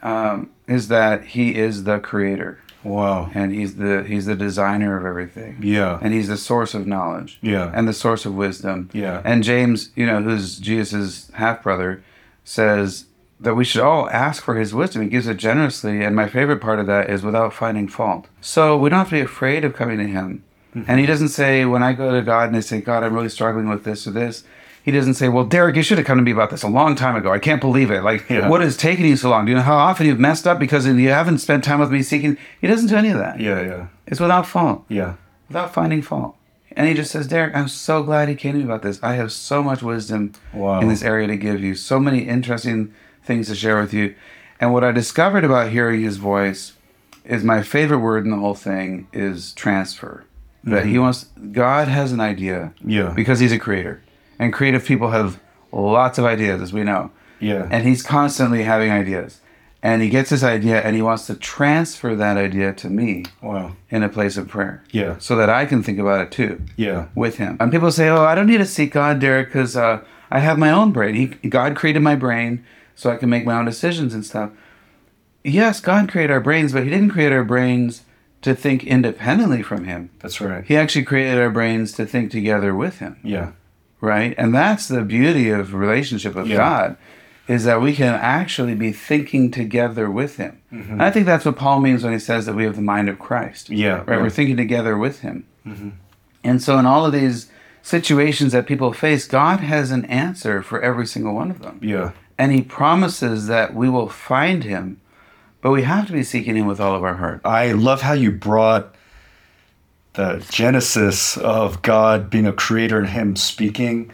um, 0.03 0.51
is 0.67 0.89
that 0.89 1.25
he 1.35 1.55
is 1.57 1.85
the 1.85 1.99
creator 2.01 2.59
Wow. 2.85 3.31
and 3.35 3.53
he's 3.53 3.77
the 3.77 4.05
he's 4.07 4.27
the 4.27 4.35
designer 4.35 4.97
of 4.99 5.05
everything. 5.07 5.59
Yeah. 5.63 5.99
And 6.03 6.13
he's 6.15 6.29
the 6.29 6.37
source 6.39 6.75
of 6.75 6.87
knowledge 6.87 7.39
Yeah. 7.43 7.71
and 7.75 7.87
the 7.89 7.93
source 7.93 8.25
of 8.27 8.35
wisdom. 8.35 8.89
Yeah. 8.93 9.21
And 9.25 9.43
James, 9.43 9.91
you 9.97 10.07
know, 10.07 10.23
who's 10.23 10.59
Jesus's 10.59 11.31
half 11.35 11.63
brother, 11.63 12.03
says 12.51 13.07
that 13.39 13.55
we 13.55 13.65
should 13.65 13.81
all 13.81 14.11
ask 14.11 14.43
for 14.43 14.57
his 14.57 14.75
wisdom. 14.75 15.03
He 15.03 15.09
gives 15.09 15.27
it 15.29 15.37
generously. 15.37 16.03
And 16.03 16.17
my 16.17 16.29
favorite 16.29 16.61
part 16.61 16.81
of 16.81 16.87
that 16.87 17.09
is 17.09 17.23
without 17.23 17.55
finding 17.55 17.89
fault. 17.89 18.27
So 18.41 18.77
we 18.77 18.91
don't 18.91 18.99
have 18.99 19.09
to 19.11 19.15
be 19.15 19.21
afraid 19.21 19.65
of 19.65 19.75
coming 19.75 19.99
to 19.99 20.07
him. 20.07 20.43
Mm-hmm. 20.75 20.91
And 20.91 21.01
he 21.01 21.07
doesn't 21.07 21.29
say, 21.29 21.65
when 21.65 21.83
I 21.83 21.93
go 21.93 22.13
to 22.13 22.23
God 22.23 22.49
and 22.49 22.57
I 22.57 22.61
say, 22.61 22.81
God, 22.81 23.03
I'm 23.03 23.15
really 23.15 23.29
struggling 23.29 23.69
with 23.69 23.85
this 23.85 24.07
or 24.07 24.11
this, 24.11 24.45
he 24.83 24.91
doesn't 24.91 25.15
say, 25.15 25.29
"Well, 25.29 25.45
Derek, 25.45 25.77
you 25.77 25.83
should 25.83 25.99
have 25.99 26.07
come 26.07 26.17
to 26.17 26.25
me 26.25 26.31
about 26.31 26.49
this 26.49 26.63
a 26.63 26.69
long 26.69 26.95
time 26.95 27.15
ago. 27.15 27.31
I 27.31 27.39
can't 27.39 27.61
believe 27.61 27.91
it. 27.91 28.03
Like, 28.03 28.29
Yeah. 28.31 28.49
what 28.49 28.63
is 28.63 28.79
taking 28.79 29.05
you 29.05 29.15
so 29.15 29.29
long? 29.29 29.45
Do 29.45 29.51
you 29.51 29.57
know 29.57 29.63
how 29.63 29.77
often 29.77 30.07
you've 30.07 30.19
messed 30.19 30.47
up 30.47 30.59
because 30.59 30.87
you 30.87 31.11
haven't 31.11 31.39
spent 31.39 31.65
time 31.65 31.81
with 31.81 31.93
me 31.93 32.03
seeking?" 32.03 32.39
He 32.63 32.67
doesn't 32.67 32.89
do 32.89 32.97
any 32.97 33.11
of 33.11 33.19
that. 33.19 33.39
Yeah, 33.39 33.61
yeah, 33.61 33.87
It's 34.07 34.21
without 34.21 34.47
fault, 34.47 34.85
yeah. 34.89 35.15
without 35.49 35.75
finding 35.75 36.01
fault. 36.01 36.35
And 36.77 36.87
he 36.87 36.95
just 36.95 37.11
says, 37.11 37.27
"Derek, 37.27 37.55
I'm 37.57 37.69
so 37.69 38.03
glad 38.03 38.29
he 38.29 38.35
came 38.35 38.53
to 38.53 38.59
me 38.59 38.65
about 38.65 38.83
this. 38.83 39.01
I 39.03 39.15
have 39.15 39.33
so 39.33 39.63
much 39.63 39.83
wisdom 39.83 40.33
Wow. 40.53 40.81
in 40.81 40.89
this 40.89 41.03
area 41.03 41.27
to 41.27 41.37
give 41.37 41.63
you. 41.63 41.75
So 41.75 41.99
many 41.99 42.21
interesting 42.21 42.93
things 43.25 43.49
to 43.49 43.55
share 43.55 43.81
with 43.81 43.93
you." 43.93 44.15
And 44.61 44.73
what 44.73 44.85
I 44.85 44.93
discovered 44.93 45.45
about 45.45 45.71
hearing 45.71 46.03
his 46.03 46.19
voice 46.19 46.75
is 47.25 47.43
my 47.45 47.63
favorite 47.63 47.99
word 47.99 48.25
in 48.25 48.31
the 48.31 48.37
whole 48.39 48.55
thing 48.55 49.09
is 49.13 49.53
transfer. 49.53 50.25
That 50.63 50.85
he 50.85 50.93
mm-hmm. 50.93 51.03
wants 51.03 51.27
God 51.53 51.89
has 51.89 52.13
an 52.13 52.21
idea 52.21 52.73
Yeah. 52.85 53.13
because 53.17 53.41
he's 53.41 53.53
a 53.53 53.59
creator. 53.59 54.03
And 54.39 54.53
creative 54.53 54.85
people 54.85 55.11
have 55.11 55.41
lots 55.73 56.19
of 56.19 56.25
ideas, 56.25 56.61
as 56.61 56.73
we 56.73 56.85
know. 56.85 57.11
Yeah. 57.39 57.67
And 57.71 57.87
he's 57.87 58.03
constantly 58.03 58.63
having 58.65 58.91
ideas. 58.91 59.41
And 59.83 60.03
he 60.03 60.11
gets 60.11 60.29
this 60.29 60.43
idea 60.43 60.81
and 60.83 60.95
he 60.95 61.01
wants 61.01 61.27
to 61.29 61.35
transfer 61.35 62.15
that 62.15 62.37
idea 62.37 62.75
to 62.75 62.91
me 62.91 63.25
wow. 63.41 63.77
in 63.89 64.03
a 64.03 64.11
place 64.11 64.37
of 64.37 64.47
prayer 64.47 64.85
Yeah. 64.93 65.17
so 65.19 65.37
that 65.37 65.49
I 65.49 65.65
can 65.65 65.83
think 65.83 65.99
about 65.99 66.21
it 66.21 66.31
too 66.31 66.61
Yeah. 66.77 67.07
with 67.15 67.39
him. 67.39 67.57
And 67.59 67.73
people 67.73 67.91
say, 67.91 68.09
oh, 68.09 68.23
I 68.25 68.35
don't 68.35 68.47
need 68.47 68.59
to 68.59 68.67
seek 68.67 68.93
God, 68.93 69.21
Derek, 69.21 69.49
because 69.49 69.77
uh, 69.79 70.03
I 70.31 70.41
have 70.41 70.59
my 70.59 70.71
own 70.71 70.93
brain. 70.93 71.15
He, 71.15 71.49
God 71.49 71.77
created 71.77 72.01
my 72.03 72.15
brain 72.15 72.63
so 72.95 73.11
I 73.11 73.17
can 73.17 73.31
make 73.31 73.47
my 73.47 73.59
own 73.59 73.65
decisions 73.65 74.13
and 74.13 74.25
stuff. 74.25 74.51
Yes, 75.43 75.81
God 75.81 76.11
created 76.11 76.33
our 76.33 76.41
brains, 76.41 76.73
but 76.75 76.85
he 76.85 76.91
didn't 76.91 77.11
create 77.11 77.33
our 77.33 77.45
brains 77.45 78.03
to 78.43 78.55
think 78.55 78.85
independently 78.85 79.63
from 79.63 79.85
him. 79.85 80.11
That's 80.21 80.41
right. 80.43 80.65
He 80.65 80.77
actually 80.77 81.05
created 81.05 81.39
our 81.39 81.51
brains 81.51 81.93
to 81.93 82.05
think 82.07 82.31
together 82.31 82.75
with 82.75 82.99
him 82.99 83.17
Yeah. 83.23 83.53
right? 84.03 84.35
And 84.37 84.55
that's 84.55 84.89
the 84.89 85.03
beauty 85.03 85.49
of 85.49 85.73
relationship 85.73 86.35
with 86.35 86.49
Yeah. 86.49 86.57
God 86.59 86.97
is 87.51 87.65
that 87.65 87.83
we 87.83 87.93
can 87.93 88.15
actually 88.15 88.77
be 88.77 88.93
thinking 88.93 89.51
together 89.51 90.09
with 90.09 90.37
him. 90.37 90.63
And 90.71 91.03
I 91.03 91.11
think 91.11 91.27
that's 91.27 91.45
what 91.45 91.57
Paul 91.57 91.81
means 91.81 92.05
when 92.05 92.13
he 92.13 92.19
says 92.21 92.47
that 92.47 92.55
we 92.55 92.63
have 92.63 92.77
the 92.77 92.81
mind 92.83 93.09
of 93.09 93.19
Christ. 93.19 93.67
Mm-hmm. 93.67 93.75
Yeah. 93.75 93.97
Right? 93.99 94.11
yeah. 94.11 94.23
We're 94.23 94.31
thinking 94.31 94.57
together 94.57 94.97
with 94.97 95.23
him. 95.23 95.47
And 96.45 96.63
so 96.63 96.79
in 96.79 96.87
all 96.87 97.05
of 97.05 97.13
these 97.13 97.51
situations 97.83 98.53
that 98.53 98.69
people 98.69 98.93
face, 98.93 99.27
God 99.27 99.59
has 99.59 99.91
an 99.91 100.05
answer 100.05 100.63
for 100.63 100.81
every 100.81 101.07
single 101.09 101.35
one 101.35 101.51
of 101.51 101.59
them. 101.59 101.81
Yeah. 101.83 102.13
And 102.39 102.53
he 102.53 102.63
promises 102.63 103.49
that 103.49 103.75
we 103.75 103.89
will 103.89 104.09
find 104.09 104.63
him, 104.63 105.01
but 105.61 105.73
we 105.73 105.83
have 105.83 106.07
to 106.07 106.13
be 106.13 106.23
seeking 106.23 106.55
him 106.55 106.67
with 106.67 106.81
all 106.81 106.95
of 106.95 107.03
our 107.03 107.17
heart. 107.17 107.41
I 107.45 107.73
love 107.73 108.03
how 108.03 108.13
you 108.13 108.31
brought 108.31 108.95
the 110.13 110.45
genesis 110.51 111.37
of 111.37 111.83
God 111.83 112.31
being 112.31 112.47
a 112.47 112.53
creator 112.53 112.99
and 112.99 113.09
Him 113.09 113.37
speaking. 113.37 114.13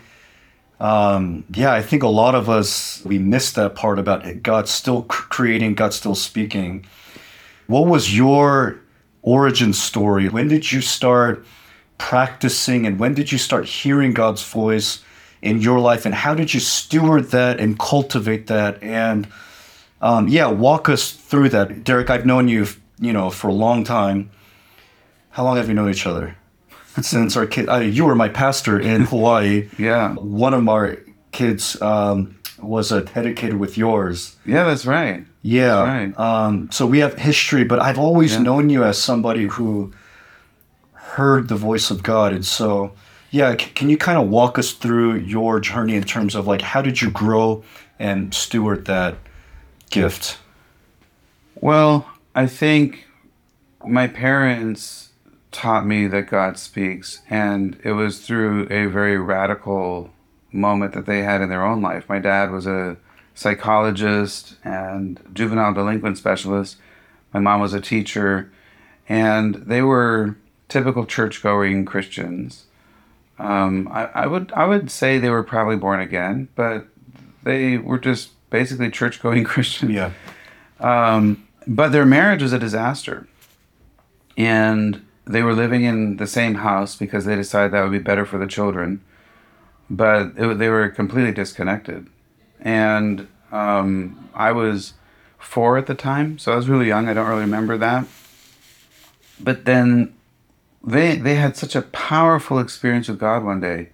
Um, 0.78 1.44
yeah, 1.54 1.72
I 1.72 1.80
think 1.80 2.02
a 2.02 2.08
lot 2.08 2.34
of 2.34 2.50
us 2.50 3.02
we 3.04 3.18
miss 3.18 3.52
that 3.52 3.74
part 3.74 3.98
about. 3.98 4.42
God 4.42 4.68
still 4.68 5.02
creating, 5.02 5.74
God 5.74 5.94
still 5.94 6.14
speaking. 6.14 6.86
What 7.66 7.86
was 7.86 8.16
your 8.16 8.78
origin 9.22 9.72
story? 9.72 10.28
When 10.28 10.48
did 10.48 10.70
you 10.70 10.80
start 10.80 11.44
practicing, 11.98 12.86
and 12.86 12.98
when 12.98 13.14
did 13.14 13.32
you 13.32 13.38
start 13.38 13.64
hearing 13.64 14.12
God's 14.12 14.42
voice 14.42 15.02
in 15.40 15.60
your 15.60 15.80
life, 15.80 16.04
and 16.04 16.14
how 16.14 16.34
did 16.34 16.52
you 16.52 16.60
steward 16.60 17.30
that 17.30 17.58
and 17.58 17.78
cultivate 17.78 18.46
that? 18.48 18.82
And 18.82 19.26
um, 20.02 20.28
yeah, 20.28 20.46
walk 20.46 20.88
us 20.88 21.12
through 21.12 21.48
that, 21.50 21.84
Derek. 21.84 22.10
I've 22.10 22.26
known 22.26 22.48
you, 22.48 22.66
you 23.00 23.12
know, 23.12 23.30
for 23.30 23.48
a 23.48 23.52
long 23.52 23.82
time. 23.82 24.30
How 25.30 25.44
long 25.44 25.56
have 25.56 25.68
you 25.68 25.74
known 25.74 25.90
each 25.90 26.06
other? 26.06 26.36
Since 27.02 27.36
our 27.36 27.46
kid, 27.46 27.68
uh, 27.68 27.76
you 27.78 28.04
were 28.06 28.14
my 28.14 28.28
pastor 28.28 28.78
in 28.80 29.02
Hawaii. 29.06 29.68
Yeah. 29.78 30.14
One 30.14 30.54
of 30.54 30.68
our 30.68 30.98
kids 31.32 31.80
um, 31.82 32.36
was 32.60 32.90
uh, 32.92 33.00
dedicated 33.00 33.56
with 33.58 33.76
yours. 33.76 34.36
Yeah, 34.46 34.64
that's 34.64 34.86
right. 34.86 35.24
Yeah. 35.42 35.66
That's 35.84 36.16
right. 36.16 36.18
Um, 36.18 36.70
so 36.72 36.86
we 36.86 36.98
have 37.00 37.14
history, 37.14 37.64
but 37.64 37.80
I've 37.80 37.98
always 37.98 38.32
Yeah. 38.34 38.42
known 38.42 38.70
you 38.70 38.82
as 38.84 38.96
somebody 38.98 39.44
who 39.46 39.92
heard 40.94 41.48
the 41.48 41.56
voice 41.56 41.90
of 41.90 42.02
God, 42.02 42.32
and 42.32 42.44
so 42.44 42.92
yeah, 43.30 43.52
c- 43.52 43.70
can 43.74 43.88
you 43.90 43.96
kind 43.98 44.18
of 44.18 44.28
walk 44.28 44.58
us 44.58 44.72
through 44.72 45.16
your 45.16 45.60
journey 45.60 45.94
in 45.94 46.04
terms 46.04 46.34
of 46.34 46.46
like 46.46 46.62
how 46.62 46.80
did 46.82 47.00
you 47.02 47.10
grow 47.10 47.62
and 47.98 48.32
steward 48.34 48.84
that 48.86 49.16
gift? 49.90 50.38
Well, 51.60 52.06
I 52.34 52.46
think 52.46 53.06
my 53.86 54.08
parents 54.08 55.05
taught 55.52 55.86
me 55.86 56.06
that 56.06 56.28
God 56.28 56.58
speaks, 56.58 57.22
and 57.30 57.78
it 57.82 57.92
was 57.92 58.20
through 58.20 58.66
a 58.70 58.86
very 58.86 59.18
radical 59.18 60.10
moment 60.52 60.94
that 60.94 61.06
they 61.06 61.22
had 61.22 61.40
in 61.40 61.48
their 61.48 61.64
own 61.64 61.80
life. 61.82 62.08
My 62.08 62.18
dad 62.18 62.50
was 62.50 62.66
a 62.66 62.96
psychologist 63.34 64.56
and 64.64 65.20
juvenile 65.32 65.74
delinquent 65.74 66.18
specialist. 66.18 66.76
My 67.32 67.40
mom 67.40 67.60
was 67.60 67.74
a 67.74 67.80
teacher, 67.80 68.50
and 69.08 69.56
they 69.56 69.82
were 69.82 70.36
typical 70.68 71.06
church 71.06 71.42
going 71.42 71.84
Christians. 71.84 72.64
Um, 73.38 73.88
I, 73.92 74.06
I 74.06 74.26
would 74.26 74.52
I 74.52 74.64
would 74.64 74.90
say 74.90 75.18
they 75.18 75.30
were 75.30 75.42
probably 75.42 75.76
born 75.76 76.00
again, 76.00 76.48
but 76.54 76.86
they 77.42 77.76
were 77.78 77.98
just 77.98 78.30
basically 78.50 78.90
church 78.90 79.22
going 79.22 79.44
Christians. 79.52 79.92
Yeah. 79.92 80.12
Um, 80.80 81.46
but 81.66 81.92
their 81.92 82.06
marriage 82.06 82.42
was 82.42 82.52
a 82.52 82.58
disaster. 82.58 83.26
And 84.36 85.05
they 85.26 85.42
were 85.42 85.54
living 85.54 85.84
in 85.84 86.16
the 86.16 86.26
same 86.26 86.56
house 86.56 86.96
because 86.96 87.24
they 87.24 87.34
decided 87.34 87.72
that 87.72 87.82
would 87.82 87.92
be 87.92 87.98
better 87.98 88.24
for 88.24 88.38
the 88.38 88.46
children. 88.46 89.02
But 89.90 90.32
it, 90.36 90.58
they 90.58 90.68
were 90.68 90.88
completely 90.88 91.32
disconnected. 91.32 92.06
And 92.60 93.28
um, 93.52 94.28
I 94.34 94.52
was 94.52 94.94
four 95.38 95.78
at 95.78 95.86
the 95.86 95.94
time, 95.94 96.38
so 96.38 96.52
I 96.52 96.56
was 96.56 96.68
really 96.68 96.86
young. 96.86 97.08
I 97.08 97.14
don't 97.14 97.28
really 97.28 97.40
remember 97.40 97.76
that. 97.78 98.06
But 99.38 99.64
then 99.64 100.14
they 100.82 101.16
they 101.16 101.34
had 101.34 101.56
such 101.56 101.76
a 101.76 101.82
powerful 101.82 102.58
experience 102.58 103.08
with 103.08 103.18
God 103.18 103.44
one 103.44 103.60
day. 103.60 103.90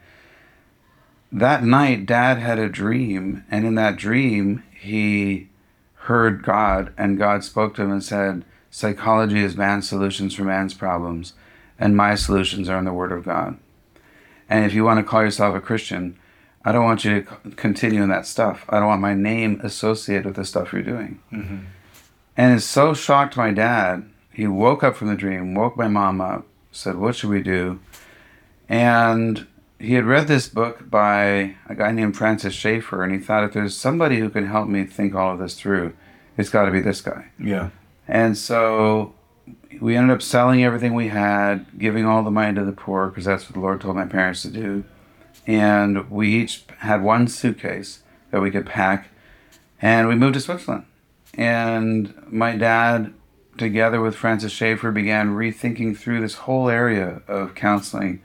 That 1.32 1.64
night, 1.64 2.04
Dad 2.04 2.38
had 2.38 2.58
a 2.58 2.68
dream, 2.68 3.44
and 3.50 3.66
in 3.66 3.74
that 3.76 3.96
dream, 3.96 4.62
he 4.78 5.48
heard 5.94 6.42
God, 6.42 6.92
and 6.98 7.16
God 7.16 7.42
spoke 7.42 7.74
to 7.74 7.82
him 7.82 7.90
and 7.90 8.04
said, 8.04 8.44
Psychology 8.74 9.40
is 9.40 9.54
man's 9.54 9.86
solutions 9.86 10.34
for 10.34 10.44
man's 10.44 10.72
problems, 10.72 11.34
and 11.78 11.94
my 11.94 12.14
solutions 12.14 12.70
are 12.70 12.78
in 12.78 12.86
the 12.86 12.92
Word 12.92 13.12
of 13.12 13.22
God. 13.22 13.58
And 14.48 14.64
if 14.64 14.72
you 14.72 14.82
want 14.82 14.98
to 14.98 15.04
call 15.04 15.20
yourself 15.20 15.54
a 15.54 15.60
Christian, 15.60 16.18
I 16.64 16.72
don't 16.72 16.86
want 16.86 17.04
you 17.04 17.22
to 17.22 17.50
continue 17.50 18.02
in 18.02 18.08
that 18.08 18.26
stuff. 18.26 18.64
I 18.70 18.78
don't 18.78 18.88
want 18.88 19.02
my 19.02 19.12
name 19.12 19.60
associated 19.62 20.24
with 20.24 20.36
the 20.36 20.46
stuff 20.46 20.72
you're 20.72 20.80
doing. 20.80 21.20
Mm-hmm. 21.30 21.58
And 22.34 22.56
it 22.56 22.62
so 22.62 22.94
shocked 22.94 23.36
my 23.36 23.52
dad. 23.52 24.08
He 24.32 24.46
woke 24.46 24.82
up 24.82 24.96
from 24.96 25.08
the 25.08 25.16
dream, 25.16 25.54
woke 25.54 25.76
my 25.76 25.88
mom 25.88 26.22
up, 26.22 26.46
said, 26.70 26.96
What 26.96 27.14
should 27.14 27.28
we 27.28 27.42
do? 27.42 27.78
And 28.70 29.46
he 29.78 29.94
had 29.94 30.06
read 30.06 30.28
this 30.28 30.48
book 30.48 30.88
by 30.88 31.56
a 31.68 31.74
guy 31.74 31.92
named 31.92 32.16
Francis 32.16 32.54
Schaeffer, 32.54 33.02
and 33.02 33.12
he 33.12 33.18
thought, 33.18 33.44
if 33.44 33.52
there's 33.52 33.76
somebody 33.76 34.18
who 34.18 34.30
can 34.30 34.46
help 34.46 34.66
me 34.66 34.84
think 34.84 35.14
all 35.14 35.34
of 35.34 35.40
this 35.40 35.60
through, 35.60 35.92
it's 36.38 36.48
got 36.48 36.64
to 36.64 36.70
be 36.70 36.80
this 36.80 37.02
guy. 37.02 37.26
Yeah. 37.38 37.68
And 38.08 38.36
so 38.36 39.14
we 39.80 39.96
ended 39.96 40.14
up 40.14 40.22
selling 40.22 40.64
everything 40.64 40.94
we 40.94 41.08
had, 41.08 41.78
giving 41.78 42.04
all 42.04 42.22
the 42.22 42.30
money 42.30 42.54
to 42.54 42.64
the 42.64 42.72
poor, 42.72 43.08
because 43.08 43.24
that's 43.24 43.44
what 43.44 43.54
the 43.54 43.60
Lord 43.60 43.80
told 43.80 43.96
my 43.96 44.06
parents 44.06 44.42
to 44.42 44.50
do. 44.50 44.84
And 45.46 46.10
we 46.10 46.34
each 46.34 46.64
had 46.78 47.02
one 47.02 47.26
suitcase 47.28 48.02
that 48.30 48.40
we 48.40 48.50
could 48.50 48.66
pack, 48.66 49.08
and 49.80 50.08
we 50.08 50.14
moved 50.14 50.34
to 50.34 50.40
Switzerland. 50.40 50.86
And 51.34 52.14
my 52.30 52.56
dad, 52.56 53.12
together 53.56 54.00
with 54.00 54.14
Francis 54.14 54.52
Schaeffer, 54.52 54.92
began 54.92 55.34
rethinking 55.34 55.96
through 55.96 56.20
this 56.20 56.34
whole 56.34 56.68
area 56.68 57.22
of 57.26 57.54
counseling 57.54 58.22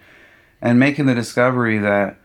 and 0.62 0.80
making 0.80 1.06
the 1.06 1.16
discovery 1.16 1.78
that 1.78 2.18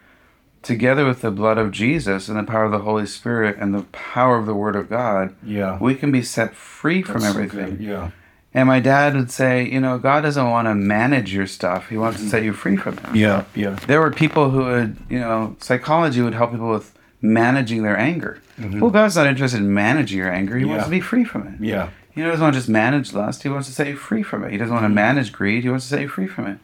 together 0.63 1.05
with 1.05 1.21
the 1.21 1.31
blood 1.31 1.59
of 1.59 1.71
Jesus 1.73 2.29
and 2.29 2.39
the 2.39 2.45
power 2.45 2.65
of 2.65 2.73
the 2.73 2.79
Holy 2.79 3.07
Spirit 3.07 3.57
and 3.59 3.75
the 3.75 3.83
power 3.93 4.39
of 4.39 4.47
the 4.47 4.55
Word 4.55 4.77
of 4.77 4.89
God, 4.89 5.35
Yeah. 5.43 5.79
we 5.81 5.95
can 5.95 6.13
be 6.13 6.23
set 6.23 6.55
free 6.55 7.03
from 7.03 7.21
That's 7.21 7.35
so 7.35 7.41
everything. 7.41 7.77
good. 7.77 7.81
Yeah. 7.81 8.11
And 8.55 8.69
my 8.69 8.81
dad 8.81 9.15
would 9.15 9.31
say, 9.31 9.67
you 9.67 9.81
know, 9.81 9.99
God 9.99 10.21
doesn't 10.21 10.51
want 10.51 10.69
to 10.69 10.75
manage 10.75 11.33
your 11.33 11.47
stuff. 11.47 11.89
He 11.89 11.97
wants 11.97 12.21
to 12.21 12.29
set 12.29 12.43
you 12.43 12.53
free 12.53 12.77
from 12.77 12.99
it. 12.99 13.15
Yeah. 13.15 13.45
Yeah. 13.55 13.79
There 13.87 14.01
were 14.01 14.11
people 14.11 14.51
who 14.51 14.65
would, 14.65 14.97
you 15.09 15.19
know, 15.19 15.57
psychology 15.59 16.21
would 16.21 16.35
help 16.35 16.51
people 16.51 16.69
with 16.69 16.93
managing 17.23 17.83
their 17.83 17.99
anger. 17.99 18.43
Mm-hmm. 18.61 18.81
Well, 18.81 18.91
God's 18.91 19.17
not 19.17 19.27
interested 19.27 19.61
in 19.61 19.73
managing 19.73 20.19
your 20.19 20.31
anger. 20.31 20.59
He 20.59 20.67
wants 20.67 20.85
to 20.85 20.91
be 20.91 21.01
free 21.01 21.25
from 21.25 21.47
it. 21.47 21.65
Yeah. 21.65 21.91
He 22.15 22.21
doesn't 22.21 22.43
want 22.43 22.53
to 22.53 22.59
just 22.59 22.69
manage 22.69 23.15
lust. 23.15 23.43
He 23.43 23.49
wants 23.49 23.69
to 23.69 23.75
set 23.75 23.87
you 23.87 23.97
free 23.97 24.23
from 24.23 24.45
it. 24.45 24.53
He 24.53 24.59
doesn't 24.59 24.73
want 24.73 24.85
to 24.85 24.89
mm-hmm. 24.89 24.97
manage 24.97 25.33
greed. 25.33 25.63
He 25.63 25.71
wants 25.71 25.87
to 25.87 25.91
set 25.91 26.01
you 26.03 26.09
free 26.09 26.27
from 26.27 26.47
it. 26.47 26.59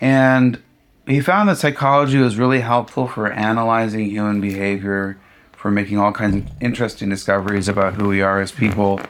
And 0.00 0.60
he 1.08 1.20
found 1.20 1.48
that 1.48 1.58
psychology 1.58 2.18
was 2.18 2.36
really 2.36 2.60
helpful 2.60 3.08
for 3.08 3.32
analyzing 3.32 4.10
human 4.10 4.40
behavior, 4.40 5.18
for 5.52 5.70
making 5.70 5.98
all 5.98 6.12
kinds 6.12 6.36
of 6.36 6.46
interesting 6.60 7.08
discoveries 7.08 7.68
about 7.68 7.94
who 7.94 8.08
we 8.08 8.22
are 8.22 8.40
as 8.40 8.52
people. 8.52 9.00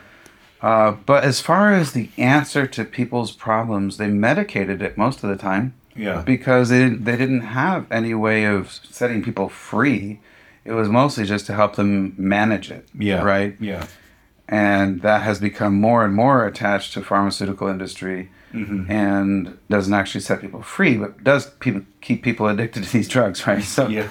Uh, 0.61 0.93
but 0.93 1.25
as 1.25 1.41
far 1.41 1.73
as 1.73 1.93
the 1.93 2.11
answer 2.17 2.67
to 2.67 2.85
people's 2.85 3.33
problems, 3.33 3.97
they 3.97 4.09
medicated 4.09 4.83
it 4.83 4.97
most 4.97 5.23
of 5.23 5.31
the 5.31 5.37
time. 5.37 5.75
Yeah. 5.95 6.23
because 6.23 6.69
they 6.69 6.79
didn't, 6.79 7.05
they 7.05 7.17
didn't 7.17 7.41
have 7.41 7.91
any 7.91 8.15
way 8.15 8.45
of 8.45 8.71
setting 8.89 9.21
people 9.21 9.49
free. 9.49 10.21
It 10.65 10.71
was 10.71 10.89
mostly 10.89 11.25
just 11.25 11.47
to 11.47 11.55
help 11.55 11.75
them 11.75 12.15
manage 12.17 12.71
it. 12.71 12.87
Yeah. 12.97 13.23
Right. 13.23 13.57
Yeah. 13.59 13.85
And 14.49 15.03
that 15.03 15.23
has 15.23 15.41
become 15.41 15.75
more 15.75 16.05
and 16.05 16.15
more 16.15 16.47
attached 16.47 16.93
to 16.93 17.03
pharmaceutical 17.03 17.67
industry 17.67 18.31
Mm-hmm. 18.55 18.91
and 18.91 19.59
doesn't 19.69 19.93
actually 19.93 20.23
set 20.23 20.41
people 20.41 20.63
free, 20.63 20.97
but 20.97 21.23
does 21.23 21.51
people 21.61 21.83
keep 22.01 22.23
people 22.23 22.49
addicted 22.49 22.83
to 22.85 22.93
these 22.93 23.09
drugs, 23.17 23.47
right? 23.47 23.63
So 23.63 23.89
Yeah. 23.89 24.09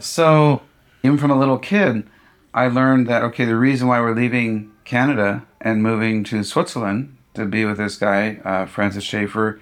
so, 0.00 0.62
even 1.04 1.18
from 1.18 1.30
a 1.30 1.38
little 1.38 1.58
kid, 1.58 2.04
I 2.52 2.66
learned 2.68 3.06
that 3.06 3.22
okay, 3.22 3.44
the 3.44 3.56
reason 3.56 3.86
why 3.86 4.00
we're 4.00 4.14
leaving 4.14 4.72
Canada 4.84 5.44
and 5.60 5.82
moving 5.82 6.24
to 6.24 6.42
Switzerland 6.42 7.16
to 7.34 7.44
be 7.44 7.64
with 7.64 7.76
this 7.78 7.96
guy, 7.96 8.38
uh, 8.44 8.66
Francis 8.66 9.04
Schaeffer, 9.04 9.60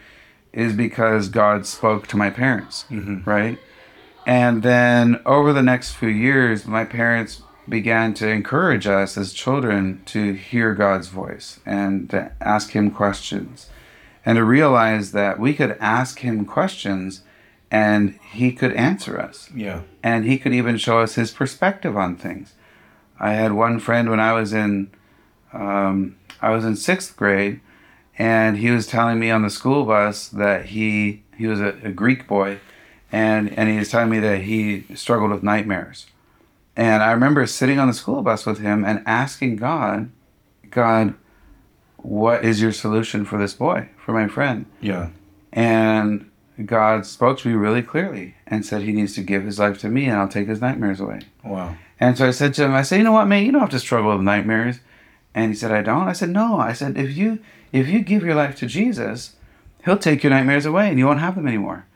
is 0.53 0.73
because 0.73 1.29
God 1.29 1.67
spoke 1.67 2.07
to 2.07 2.17
my 2.17 2.31
parents, 2.31 2.85
right? 3.27 3.59
And 4.27 4.63
then 4.63 5.21
over 5.27 5.53
the 5.53 5.63
next 5.63 5.93
few 5.93 6.09
years, 6.09 6.67
my 6.67 6.85
parents 6.85 7.43
began 7.69 8.15
to 8.15 8.29
encourage 8.29 8.87
us 8.87 9.19
as 9.19 9.33
children 9.33 10.01
to 10.07 10.33
hear 10.33 10.75
God's 10.75 11.09
voice 11.09 11.61
and 11.67 12.09
to 12.11 12.31
ask 12.41 12.71
Him 12.71 12.91
questions 12.91 13.69
and 14.27 14.37
to 14.37 14.45
realize 14.45 15.13
that 15.13 15.39
we 15.39 15.55
could 15.55 15.77
ask 15.81 16.21
Him 16.21 16.45
questions 16.45 17.23
and 17.71 18.19
He 18.33 18.53
could 18.53 18.73
answer 18.73 19.19
us 19.21 19.51
Yeah. 19.55 19.81
and 20.03 20.25
he 20.25 20.39
could 20.39 20.53
even 20.55 20.77
show 20.77 21.01
us 21.01 21.15
his 21.17 21.31
perspective 21.33 21.97
on 21.97 22.17
things. 22.17 22.55
I 23.19 23.33
had 23.33 23.53
one 23.53 23.79
friend 23.81 24.09
when 24.11 24.21
I 24.21 24.33
was 24.33 24.53
in 24.53 24.91
um, 25.53 26.17
I 26.43 26.51
was 26.51 26.65
in 26.65 26.77
sixth 26.77 27.17
grade, 27.17 27.61
and 28.19 28.59
he 28.59 28.71
was 28.71 28.87
telling 28.87 29.19
me 29.19 29.31
on 29.31 29.43
the 29.43 29.51
school 29.51 29.85
bus 29.85 30.29
that 30.29 30.67
he 30.67 31.23
he 31.37 31.47
was 31.47 31.61
a, 31.61 31.77
a 31.85 31.91
Greek 31.91 32.27
boy, 32.27 32.59
and 33.13 33.57
and 33.59 33.69
he 33.71 33.79
was 33.79 33.91
telling 33.91 34.11
me 34.11 34.19
that 34.21 34.43
he 34.43 34.85
struggled 34.95 35.31
with 35.31 35.43
nightmares, 35.43 36.07
and 36.77 37.03
I 37.03 37.13
remember 37.13 37.47
sitting 37.47 37.79
on 37.79 37.87
the 37.89 37.95
school 37.95 38.23
bus 38.23 38.45
with 38.47 38.59
him 38.59 38.85
and 38.85 39.03
asking 39.07 39.57
God, 39.57 40.11
God, 40.71 41.15
what 41.99 42.45
is 42.45 42.61
your 42.61 42.73
solution 42.73 43.25
for 43.25 43.39
this 43.39 43.55
boy, 43.55 43.89
for 44.05 44.13
my 44.13 44.29
friend? 44.29 44.67
Yeah. 44.81 45.11
And 45.53 46.31
God 46.65 47.07
spoke 47.07 47.39
to 47.39 47.49
me 47.49 47.55
really 47.55 47.83
clearly 47.83 48.35
and 48.47 48.65
said 48.65 48.83
he 48.83 48.93
needs 48.93 49.15
to 49.15 49.23
give 49.23 49.45
his 49.45 49.59
life 49.59 49.79
to 49.81 49.89
me 49.89 50.07
and 50.07 50.19
I'll 50.19 50.29
take 50.29 50.49
his 50.49 50.61
nightmares 50.61 51.01
away. 51.01 51.21
Wow. 51.43 51.77
And 51.99 52.19
so 52.19 52.29
I 52.29 52.31
said 52.33 52.55
to 52.55 52.65
him, 52.65 52.75
I 52.75 52.83
said, 52.83 52.99
you 52.99 53.05
know 53.05 53.13
what, 53.13 53.27
man, 53.27 53.45
you 53.45 53.53
don't 53.53 53.61
have 53.61 53.71
to 53.71 53.79
struggle 53.79 54.13
with 54.13 54.23
nightmares. 54.23 54.81
And 55.35 55.51
he 55.51 55.57
said, 55.57 55.73
I 55.73 55.83
don't. 55.83 56.07
I 56.07 56.13
said, 56.13 56.31
no. 56.31 56.59
I 56.59 56.73
said, 56.73 56.97
if 56.97 57.17
you 57.17 57.41
if 57.73 57.89
you 57.89 58.01
give 58.01 58.23
your 58.23 58.37
life 58.37 58.55
to 58.57 58.67
Jesus, 58.67 59.35
he'll 59.85 59.99
take 59.99 60.23
your 60.23 60.31
nightmares 60.31 60.67
away 60.67 60.89
and 60.89 60.99
you 60.99 61.07
won't 61.07 61.21
have 61.21 61.35
them 61.35 61.49
anymore. 61.49 61.87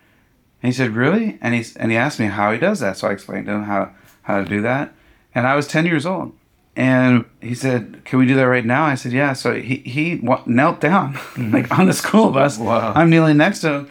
And 0.62 0.72
he 0.72 0.76
said, 0.76 0.90
really? 0.90 1.38
And 1.40 1.54
he 1.54 1.64
and 1.76 1.92
he 1.92 1.96
asked 1.96 2.18
me 2.18 2.26
how 2.26 2.52
he 2.52 2.58
does 2.58 2.80
that. 2.80 2.96
So 2.96 3.08
I 3.08 3.12
explained 3.12 3.46
to 3.46 3.52
him 3.52 3.64
how 3.64 3.92
how 4.22 4.42
to 4.42 4.44
do 4.44 4.60
that. 4.62 4.92
And 5.34 5.46
I 5.46 5.54
was 5.54 5.68
ten 5.68 5.86
years 5.86 6.04
old. 6.06 6.32
And 6.78 7.24
he 7.40 7.56
said, 7.56 8.02
"Can 8.04 8.20
we 8.20 8.26
do 8.26 8.36
that 8.36 8.44
right 8.44 8.64
now?" 8.64 8.84
I 8.84 8.94
said, 8.94 9.10
"Yeah." 9.10 9.32
So 9.32 9.60
he 9.60 9.78
he 9.78 10.20
knelt 10.46 10.80
down, 10.80 11.18
like 11.36 11.76
on 11.76 11.86
the 11.86 11.92
school 11.92 12.30
bus. 12.30 12.56
Wow. 12.56 12.92
I'm 12.94 13.10
kneeling 13.10 13.36
next 13.36 13.62
to 13.62 13.72
him, 13.72 13.90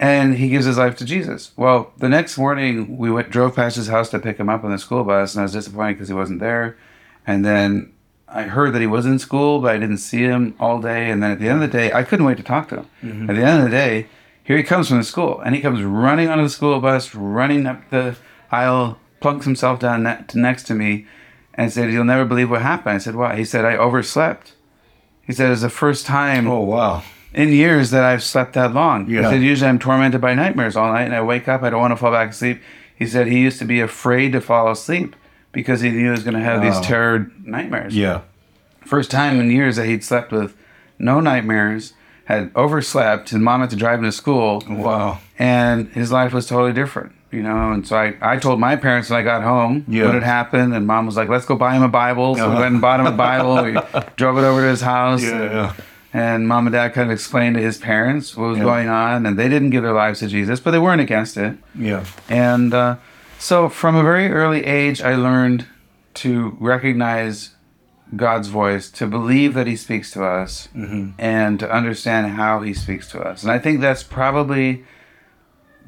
and 0.00 0.34
he 0.34 0.48
gives 0.48 0.66
his 0.66 0.78
life 0.78 0.96
to 0.96 1.04
Jesus. 1.04 1.52
Well, 1.56 1.92
the 1.98 2.08
next 2.08 2.36
morning 2.36 2.98
we 2.98 3.08
went 3.08 3.30
drove 3.30 3.54
past 3.54 3.76
his 3.76 3.86
house 3.86 4.10
to 4.10 4.18
pick 4.18 4.38
him 4.38 4.48
up 4.48 4.64
on 4.64 4.72
the 4.72 4.78
school 4.78 5.04
bus, 5.04 5.36
and 5.36 5.42
I 5.42 5.44
was 5.44 5.52
disappointed 5.52 5.92
because 5.92 6.08
he 6.08 6.14
wasn't 6.14 6.40
there. 6.40 6.76
And 7.24 7.44
then 7.44 7.92
I 8.26 8.42
heard 8.42 8.72
that 8.72 8.80
he 8.80 8.88
was 8.88 9.06
in 9.06 9.20
school, 9.20 9.60
but 9.60 9.70
I 9.72 9.78
didn't 9.78 9.98
see 9.98 10.22
him 10.22 10.56
all 10.58 10.80
day. 10.80 11.08
And 11.08 11.22
then 11.22 11.30
at 11.30 11.38
the 11.38 11.48
end 11.48 11.62
of 11.62 11.70
the 11.70 11.78
day, 11.78 11.92
I 11.92 12.02
couldn't 12.02 12.26
wait 12.26 12.38
to 12.38 12.42
talk 12.42 12.68
to 12.70 12.78
him. 12.78 12.86
Mm-hmm. 13.04 13.30
At 13.30 13.36
the 13.36 13.44
end 13.44 13.58
of 13.58 13.64
the 13.66 13.70
day, 13.70 14.08
here 14.42 14.56
he 14.56 14.64
comes 14.64 14.88
from 14.88 14.98
the 14.98 15.04
school, 15.04 15.38
and 15.38 15.54
he 15.54 15.60
comes 15.60 15.80
running 15.84 16.28
onto 16.28 16.42
the 16.42 16.50
school 16.50 16.80
bus, 16.80 17.14
running 17.14 17.64
up 17.64 17.88
the 17.90 18.16
aisle, 18.50 18.98
plunks 19.20 19.44
himself 19.44 19.78
down 19.78 20.02
next 20.34 20.64
to 20.64 20.74
me, 20.74 21.06
and 21.54 21.72
said, 21.72 21.90
"You'll 21.92 22.04
never 22.04 22.24
believe 22.24 22.50
what 22.50 22.62
happened." 22.62 22.94
I 22.94 22.98
said, 22.98 23.14
"What?" 23.14 23.36
He 23.38 23.44
said, 23.44 23.64
"I 23.64 23.76
overslept." 23.76 24.54
He 25.22 25.32
said, 25.32 25.50
"It's 25.50 25.62
the 25.62 25.70
first 25.70 26.06
time 26.06 26.48
Oh 26.48 26.60
wow. 26.60 27.02
in 27.32 27.50
years 27.50 27.90
that 27.90 28.02
I've 28.04 28.22
slept 28.22 28.52
that 28.54 28.72
long." 28.74 29.08
Yeah. 29.08 29.22
He 29.22 29.24
said, 29.36 29.42
"Usually 29.42 29.68
I'm 29.68 29.78
tormented 29.78 30.20
by 30.20 30.34
nightmares 30.34 30.76
all 30.76 30.92
night, 30.92 31.02
and 31.04 31.14
I 31.14 31.22
wake 31.22 31.48
up, 31.48 31.62
I 31.62 31.70
don't 31.70 31.80
want 31.80 31.92
to 31.92 31.96
fall 31.96 32.12
back 32.12 32.30
asleep." 32.30 32.60
He 32.94 33.06
said 33.06 33.26
he 33.26 33.40
used 33.40 33.58
to 33.58 33.64
be 33.64 33.80
afraid 33.80 34.32
to 34.32 34.40
fall 34.40 34.70
asleep 34.70 35.16
because 35.50 35.80
he 35.80 35.90
knew 35.90 36.04
he 36.04 36.10
was 36.10 36.22
going 36.22 36.34
to 36.34 36.40
have 36.40 36.60
Wow. 36.62 36.70
these 36.70 36.80
terror 36.86 37.30
nightmares. 37.44 37.96
Yeah. 37.96 38.20
First 38.84 39.10
time 39.10 39.38
in 39.40 39.50
years 39.50 39.76
that 39.76 39.86
he'd 39.86 40.02
slept 40.04 40.32
with 40.32 40.54
no 40.98 41.20
nightmares, 41.20 41.94
had 42.26 42.50
overslept, 42.54 43.30
his 43.30 43.38
mom 43.40 43.60
had 43.60 43.70
to 43.70 43.76
drive 43.76 43.98
him 43.98 44.04
to 44.04 44.12
school, 44.12 44.62
Wow. 44.68 45.18
and 45.38 45.88
his 45.88 46.12
life 46.12 46.32
was 46.32 46.46
totally 46.46 46.72
different, 46.72 47.12
you 47.32 47.42
know. 47.42 47.72
And 47.72 47.86
so 47.86 47.96
I, 47.96 48.14
I 48.20 48.36
told 48.36 48.60
my 48.60 48.76
parents 48.76 49.10
when 49.10 49.18
I 49.18 49.22
got 49.22 49.42
home 49.42 49.84
Yeah. 49.88 50.04
what 50.04 50.14
had 50.14 50.22
happened, 50.22 50.74
and 50.74 50.86
mom 50.86 51.06
was 51.06 51.16
like, 51.16 51.28
"Let's 51.28 51.46
go 51.46 51.56
buy 51.56 51.74
him 51.74 51.82
a 51.82 51.88
Bible." 51.88 52.36
So 52.36 52.42
we 52.46 52.52
Uh-huh. 52.52 52.60
went 52.62 52.72
and 52.74 52.80
bought 52.80 53.00
him 53.00 53.06
a 53.06 53.12
Bible. 53.12 53.62
we 53.64 53.72
drove 54.16 54.38
it 54.38 54.44
over 54.44 54.60
to 54.60 54.68
his 54.68 54.82
house, 54.82 55.22
Yeah. 55.22 55.42
Yeah. 55.42 55.72
and 56.12 56.46
mom 56.46 56.66
and 56.66 56.74
dad 56.74 56.92
kind 56.94 57.08
of 57.10 57.12
explained 57.12 57.56
to 57.56 57.62
his 57.62 57.78
parents 57.78 58.36
what 58.36 58.48
was 58.50 58.58
going 58.58 58.88
on, 58.88 59.26
and 59.26 59.38
they 59.38 59.48
didn't 59.48 59.70
give 59.70 59.82
their 59.82 59.92
lives 59.94 60.20
to 60.20 60.28
Jesus, 60.28 60.60
but 60.60 60.70
they 60.72 60.78
weren't 60.78 61.00
against 61.00 61.36
it. 61.36 61.56
Yeah. 61.74 62.04
And 62.28 62.72
uh, 62.74 62.96
so 63.38 63.68
from 63.68 63.96
a 63.96 64.02
very 64.02 64.30
early 64.30 64.64
age, 64.64 65.00
I 65.02 65.14
learned 65.16 65.66
to 66.14 66.56
recognize 66.60 67.50
God's 68.14 68.48
voice, 68.48 68.90
to 68.90 69.06
believe 69.06 69.54
that 69.54 69.66
He 69.66 69.74
speaks 69.74 70.10
to 70.10 70.22
us, 70.22 70.68
and 71.18 71.58
to 71.60 71.70
understand 71.72 72.32
how 72.36 72.60
He 72.60 72.74
speaks 72.74 73.08
to 73.12 73.20
us. 73.22 73.42
And 73.42 73.50
I 73.50 73.58
think 73.58 73.80
that's 73.80 74.02
probably 74.02 74.84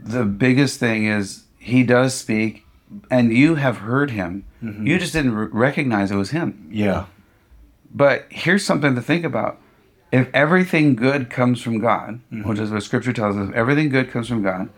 the 0.04 0.24
biggest 0.24 0.78
thing 0.78 1.06
is 1.06 1.44
He 1.58 1.82
does 1.82 2.14
speak, 2.14 2.66
and 3.10 3.32
you 3.32 3.56
have 3.56 3.78
heard 3.78 4.10
Him. 4.10 4.44
Mm-hmm. 4.62 4.86
You 4.86 4.98
just 4.98 5.12
didn't 5.12 5.34
r- 5.34 5.48
recognize 5.52 6.10
it 6.10 6.16
was 6.16 6.30
Him. 6.30 6.68
Yeah. 6.70 7.06
But 7.92 8.26
here's 8.30 8.64
something 8.64 8.94
to 8.94 9.02
think 9.02 9.24
about. 9.24 9.60
If 10.12 10.28
everything 10.32 10.94
good 10.94 11.30
comes 11.30 11.60
from 11.60 11.80
God, 11.80 12.20
mm-hmm. 12.30 12.48
which 12.48 12.58
is 12.58 12.70
what 12.70 12.82
scripture 12.82 13.12
tells 13.12 13.36
us, 13.36 13.50
everything 13.54 13.88
good 13.88 14.10
comes 14.10 14.28
from 14.28 14.42
God, 14.42 14.68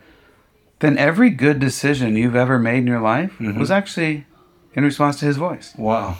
then 0.79 0.97
every 0.97 1.29
good 1.29 1.59
decision 1.59 2.15
you've 2.15 2.35
ever 2.35 2.59
made 2.59 2.79
in 2.79 2.87
your 2.87 3.01
life 3.01 3.31
mm-hmm. 3.33 3.59
was 3.59 3.71
actually 3.71 4.25
in 4.73 4.83
response 4.83 5.19
to 5.19 5.25
his 5.25 5.37
voice. 5.37 5.73
Wow. 5.77 6.17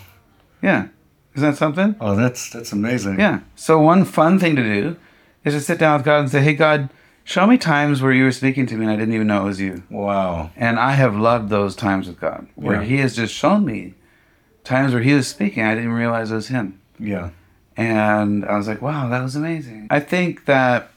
Yeah. 0.61 0.87
Isn't 1.35 1.51
that 1.51 1.57
something? 1.57 1.95
Oh, 2.01 2.15
that's 2.15 2.49
that's 2.49 2.71
amazing. 2.71 3.19
Yeah. 3.19 3.41
So 3.55 3.79
one 3.79 4.05
fun 4.05 4.39
thing 4.39 4.55
to 4.55 4.63
do 4.63 4.97
is 5.45 5.53
to 5.53 5.61
sit 5.61 5.77
down 5.77 5.99
with 5.99 6.05
God 6.05 6.21
and 6.21 6.29
say, 6.31 6.41
Hey 6.41 6.55
God, 6.55 6.89
show 7.27 7.45
me 7.45 7.57
times 7.57 8.01
where 8.01 8.13
you 8.13 8.23
were 8.23 8.31
speaking 8.31 8.65
to 8.65 8.75
me 8.75 8.85
and 8.85 8.91
I 8.91 8.95
didn't 8.95 9.13
even 9.13 9.27
know 9.27 9.41
it 9.41 9.45
was 9.45 9.59
you. 9.59 9.83
Wow. 9.89 10.49
And 10.55 10.79
I 10.79 10.93
have 10.93 11.13
loved 11.13 11.49
those 11.49 11.75
times 11.75 12.07
with 12.07 12.21
God 12.21 12.47
where 12.55 12.81
Yeah. 12.81 12.87
He 12.87 12.97
has 12.97 13.17
just 13.17 13.33
shown 13.33 13.65
me 13.65 13.95
times 14.63 14.93
where 14.93 15.03
He 15.03 15.13
was 15.13 15.27
speaking, 15.27 15.63
I 15.63 15.75
didn't 15.75 15.91
realize 15.91 16.31
it 16.31 16.35
was 16.35 16.47
Him. 16.47 16.79
Yeah. 16.97 17.31
And 17.75 18.45
I 18.45 18.55
was 18.55 18.65
like, 18.65 18.81
wow, 18.81 19.09
that 19.09 19.21
was 19.21 19.35
amazing. 19.35 19.87
I 19.89 19.99
think 19.99 20.45
that 20.45 20.89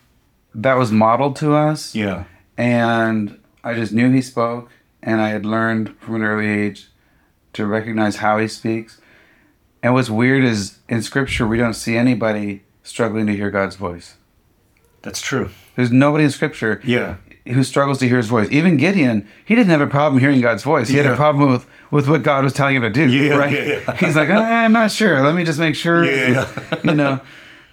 that 0.54 0.74
was 0.74 0.92
modeled 0.92 1.34
to 1.36 1.54
us. 1.54 1.96
Yeah. 1.96 2.24
And 2.56 3.36
I 3.64 3.74
just 3.74 3.92
knew 3.92 4.10
he 4.10 4.22
spoke. 4.22 4.70
And 5.02 5.20
I 5.20 5.30
had 5.30 5.44
learned 5.44 5.96
from 5.98 6.14
an 6.14 6.22
early 6.22 6.48
age 6.48 6.88
to 7.54 7.66
recognize 7.66 8.16
how 8.16 8.38
he 8.38 8.46
speaks. 8.46 9.00
And 9.82 9.94
what's 9.94 10.10
weird 10.10 10.44
is 10.44 10.78
in 10.88 11.02
scripture, 11.02 11.46
we 11.46 11.58
don't 11.58 11.74
see 11.74 11.96
anybody 11.96 12.62
struggling 12.82 13.26
to 13.26 13.34
hear 13.34 13.50
God's 13.50 13.76
voice. 13.76 14.16
That's 15.02 15.20
true. 15.20 15.50
There's 15.80 15.90
nobody 15.92 16.24
in 16.24 16.30
scripture 16.30 16.80
Yeah. 16.84 17.14
who 17.46 17.64
struggles 17.64 17.98
to 18.00 18.06
hear 18.08 18.18
his 18.18 18.26
voice. 18.26 18.48
Even 18.50 18.76
Gideon, 18.76 19.26
he 19.46 19.54
didn't 19.54 19.70
have 19.70 19.80
a 19.80 19.86
problem 19.86 20.20
hearing 20.20 20.42
God's 20.42 20.62
voice. 20.62 20.88
He 20.88 20.98
had 20.98 21.06
a 21.06 21.16
problem 21.16 21.50
with, 21.50 21.66
with 21.90 22.06
what 22.06 22.22
God 22.22 22.44
was 22.44 22.52
telling 22.52 22.76
him 22.76 22.82
to 22.82 22.90
do. 22.90 23.08
Yeah, 23.08 23.34
right? 23.36 23.50
yeah, 23.52 23.80
yeah. 23.88 23.96
He's 23.98 24.14
like, 24.14 24.28
"Ah, 24.30 24.64
I'm 24.64 24.72
not 24.74 24.90
sure. 24.90 25.22
Let 25.22 25.34
me 25.34 25.42
just 25.44 25.58
make 25.58 25.74
sure. 25.74 26.04
Yeah, 26.04 26.46
you 26.84 26.92
know. 26.94 27.20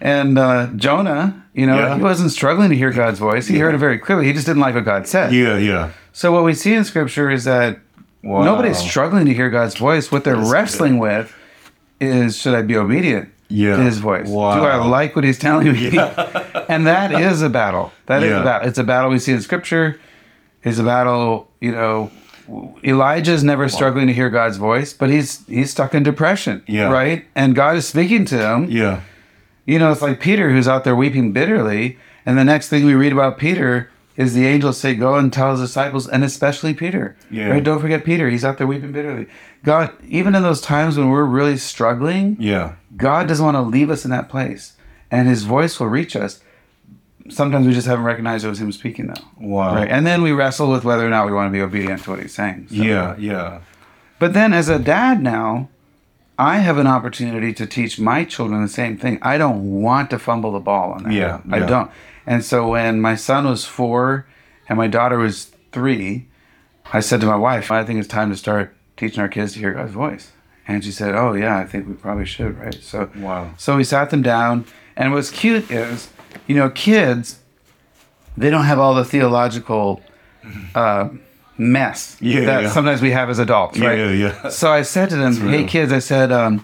And 0.00 0.38
uh, 0.38 0.68
Jonah, 0.76 1.44
you 1.52 1.66
know, 1.66 1.76
Yeah. 1.76 1.96
he 1.96 2.02
wasn't 2.02 2.30
struggling 2.30 2.70
to 2.70 2.76
hear 2.76 2.90
God's 2.92 3.18
voice. 3.18 3.46
He 3.46 3.58
heard 3.58 3.74
it 3.74 3.78
very 3.78 3.98
clearly. 3.98 4.24
He 4.26 4.32
just 4.32 4.46
didn't 4.46 4.62
like 4.62 4.74
what 4.74 4.84
God 4.86 5.06
said. 5.06 5.32
Yeah. 5.34 5.58
Yeah. 5.58 5.90
So 6.12 6.32
what 6.32 6.44
we 6.44 6.54
see 6.54 6.72
in 6.72 6.84
Scripture 6.84 7.30
is 7.30 7.44
that 7.44 7.78
Wow. 8.22 8.42
nobody's 8.44 8.78
struggling 8.78 9.26
to 9.26 9.34
hear 9.34 9.50
God's 9.50 9.76
voice. 9.76 10.10
What 10.10 10.24
they're 10.24 10.36
That's 10.36 10.50
wrestling 10.50 10.98
with 10.98 11.34
is 12.00 12.36
should 12.38 12.54
I 12.54 12.62
be 12.62 12.76
obedient 12.76 13.28
Yeah. 13.48 13.82
His 13.82 13.98
voice? 13.98 14.28
Wow. 14.28 14.56
Do 14.56 14.64
I 14.66 14.76
like 14.76 15.16
what 15.16 15.24
He's 15.24 15.38
telling 15.38 15.72
me? 15.72 15.88
and 16.68 16.86
that 16.86 17.12
is 17.12 17.40
a 17.42 17.48
battle. 17.48 17.92
That 18.06 18.22
is 18.22 18.30
Yeah. 18.30 18.40
a 18.40 18.44
battle. 18.44 18.68
It's 18.68 18.78
a 18.78 18.84
battle 18.84 19.10
we 19.10 19.18
see 19.18 19.32
in 19.32 19.40
Scripture. 19.40 19.98
It's 20.64 20.78
a 20.78 20.84
battle. 20.84 21.50
You 21.60 21.72
know, 21.72 22.10
Elijah's 22.84 23.44
never 23.44 23.68
struggling 23.68 24.06
to 24.06 24.12
hear 24.12 24.30
God's 24.30 24.56
voice, 24.56 24.92
but 24.92 25.10
he's 25.10 25.44
he's 25.46 25.70
stuck 25.70 25.94
in 25.94 26.02
depression. 26.02 26.62
Yeah. 26.66 26.90
Right. 26.90 27.24
And 27.34 27.54
God 27.54 27.76
is 27.76 27.86
speaking 27.86 28.24
to 28.26 28.38
him. 28.38 28.70
Yeah. 28.70 29.00
You 29.66 29.78
know, 29.78 29.92
it's 29.92 30.02
like 30.02 30.20
Peter 30.20 30.50
who's 30.50 30.66
out 30.68 30.84
there 30.84 30.96
weeping 30.96 31.32
bitterly, 31.32 31.98
and 32.24 32.38
the 32.38 32.44
next 32.44 32.68
thing 32.68 32.84
we 32.86 32.94
read 32.94 33.12
about 33.12 33.36
Peter 33.38 33.90
is 34.16 34.34
the 34.34 34.46
angels 34.46 34.78
say, 34.78 34.94
"Go 34.94 35.14
and 35.16 35.32
tell 35.32 35.52
his 35.52 35.60
disciples, 35.60 36.08
and 36.08 36.24
especially 36.24 36.74
Peter." 36.74 37.16
Yeah. 37.30 37.48
Right? 37.48 37.62
Don't 37.62 37.80
forget 37.80 38.04
Peter. 38.04 38.28
He's 38.30 38.44
out 38.44 38.58
there 38.58 38.66
weeping 38.66 38.92
bitterly. 38.92 39.26
God, 39.64 39.90
even 40.08 40.34
in 40.34 40.42
those 40.42 40.60
times 40.60 40.96
when 40.96 41.10
we're 41.10 41.24
really 41.24 41.56
struggling, 41.56 42.36
Yeah. 42.38 42.72
God 42.98 43.26
doesn't 43.28 43.44
want 43.44 43.56
to 43.56 43.62
leave 43.62 43.88
us 43.90 44.04
in 44.04 44.10
that 44.10 44.28
place, 44.28 44.74
and 45.10 45.26
His 45.26 45.44
voice 45.44 45.80
will 45.80 45.86
reach 45.88 46.14
us. 46.16 46.40
sometimes 47.30 47.66
we 47.66 47.72
just 47.74 47.86
haven't 47.86 48.04
recognized 48.06 48.42
it 48.44 48.48
was 48.48 48.58
him 48.58 48.72
speaking 48.72 49.06
though. 49.08 49.22
Wow. 49.38 49.74
Right. 49.74 49.88
And 49.88 50.06
then 50.06 50.22
we 50.22 50.32
wrestle 50.32 50.70
with 50.70 50.82
whether 50.84 51.06
or 51.06 51.10
not 51.10 51.26
we 51.26 51.32
want 51.32 51.48
to 51.48 51.52
be 51.52 51.60
obedient 51.60 52.02
to 52.04 52.10
what 52.10 52.20
he's 52.20 52.32
saying. 52.34 52.68
So- 52.70 52.76
Yeah, 52.76 53.16
yeah. 53.18 53.60
But 54.18 54.32
then 54.32 54.54
as 54.54 54.70
a 54.70 54.78
dad 54.78 55.22
now, 55.22 55.68
I 56.38 56.58
have 56.58 56.78
an 56.78 56.86
opportunity 56.86 57.52
to 57.52 57.66
teach 57.66 57.98
my 58.00 58.24
children 58.24 58.62
the 58.62 58.68
same 58.68 58.96
thing. 58.96 59.18
I 59.20 59.36
don't 59.36 59.82
want 59.82 60.08
to 60.10 60.18
fumble 60.18 60.52
the 60.52 60.58
ball 60.60 60.92
on 60.92 61.02
that. 61.02 61.12
Yeah, 61.12 61.40
I 61.52 61.58
don't. 61.58 61.90
And 62.26 62.42
so 62.44 62.68
when 62.68 62.98
my 63.00 63.14
son 63.14 63.44
was 63.44 63.66
four 63.66 64.26
and 64.68 64.78
my 64.78 64.86
daughter 64.88 65.18
was 65.18 65.50
three, 65.70 66.28
I 66.94 67.00
said 67.00 67.20
to 67.20 67.26
my 67.26 67.36
wife, 67.36 67.70
I 67.70 67.84
think 67.84 67.98
it's 67.98 68.08
time 68.08 68.30
to 68.30 68.36
start 68.36 68.74
teaching 68.96 69.20
our 69.20 69.28
kids 69.28 69.52
to 69.52 69.58
hear 69.58 69.74
God's 69.74 69.92
voice. 69.92 70.32
And 70.68 70.84
she 70.84 70.92
said, 70.92 71.14
Oh 71.14 71.32
yeah, 71.32 71.56
I 71.58 71.64
think 71.64 71.88
we 71.88 71.94
probably 71.94 72.26
should, 72.26 72.58
right? 72.58 72.74
So 72.82 73.10
Wow. 73.16 73.50
so 73.56 73.76
we 73.76 73.84
sat 73.84 74.10
them 74.10 74.22
down, 74.22 74.64
and 74.96 75.12
what's 75.12 75.30
cute 75.30 75.70
is, 75.70 76.10
you 76.46 76.54
know, 76.54 76.68
kids, 76.70 77.40
they 78.36 78.50
don't 78.50 78.64
have 78.66 78.78
all 78.78 78.94
the 78.94 79.04
theological 79.04 80.02
uh, 80.74 81.08
mess 81.56 82.16
Yeah, 82.20 82.44
that 82.44 82.62
yeah. 82.64 82.70
sometimes 82.70 83.00
we 83.02 83.10
have 83.10 83.28
as 83.30 83.38
adults, 83.38 83.78
right? 83.78 83.98
yeah, 83.98 84.10
yeah. 84.10 84.48
So 84.50 84.70
I 84.70 84.82
said 84.82 85.10
to 85.10 85.16
them, 85.16 85.34
"Hey 85.34 85.58
real. 85.60 85.66
kids," 85.68 85.92
I 85.92 85.98
said, 86.00 86.30
um, 86.30 86.62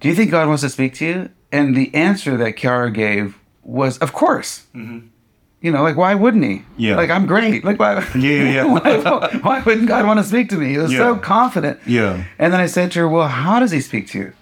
"Do 0.00 0.08
you 0.08 0.14
think 0.14 0.30
God 0.30 0.48
wants 0.48 0.62
to 0.62 0.68
speak 0.68 0.94
to 0.94 1.04
you?" 1.06 1.30
And 1.52 1.74
the 1.76 1.94
answer 1.94 2.36
that 2.36 2.56
Kiara 2.56 2.92
gave 2.92 3.38
was, 3.62 3.98
"Of 3.98 4.12
course." 4.12 4.66
You 5.60 5.72
know, 5.72 5.82
like 5.82 5.96
why 5.96 6.14
wouldn't 6.14 6.44
he? 6.44 6.58
Mm-hmm. 6.58 6.80
Yeah. 6.80 6.96
Like 6.96 7.10
I'm 7.10 7.26
great. 7.26 7.64
Like 7.64 7.78
why? 7.78 7.94
Yeah, 8.14 8.20
yeah, 8.20 8.50
yeah. 8.50 8.64
why, 9.02 9.38
why 9.42 9.62
wouldn't 9.62 9.88
God 9.88 10.06
want 10.06 10.20
to 10.20 10.24
speak 10.24 10.50
to 10.50 10.56
me? 10.56 10.68
He 10.70 10.78
was 10.78 10.92
so 10.92 11.16
confident. 11.16 11.80
Yeah. 11.86 12.24
And 12.38 12.52
then 12.52 12.60
I 12.60 12.66
said 12.66 12.92
to 12.92 13.00
her, 13.00 13.08
Well, 13.08 13.28
how 13.28 13.58
does 13.58 13.70
he 13.70 13.80
speak 13.80 14.08
to 14.08 14.18
you? 14.18 14.32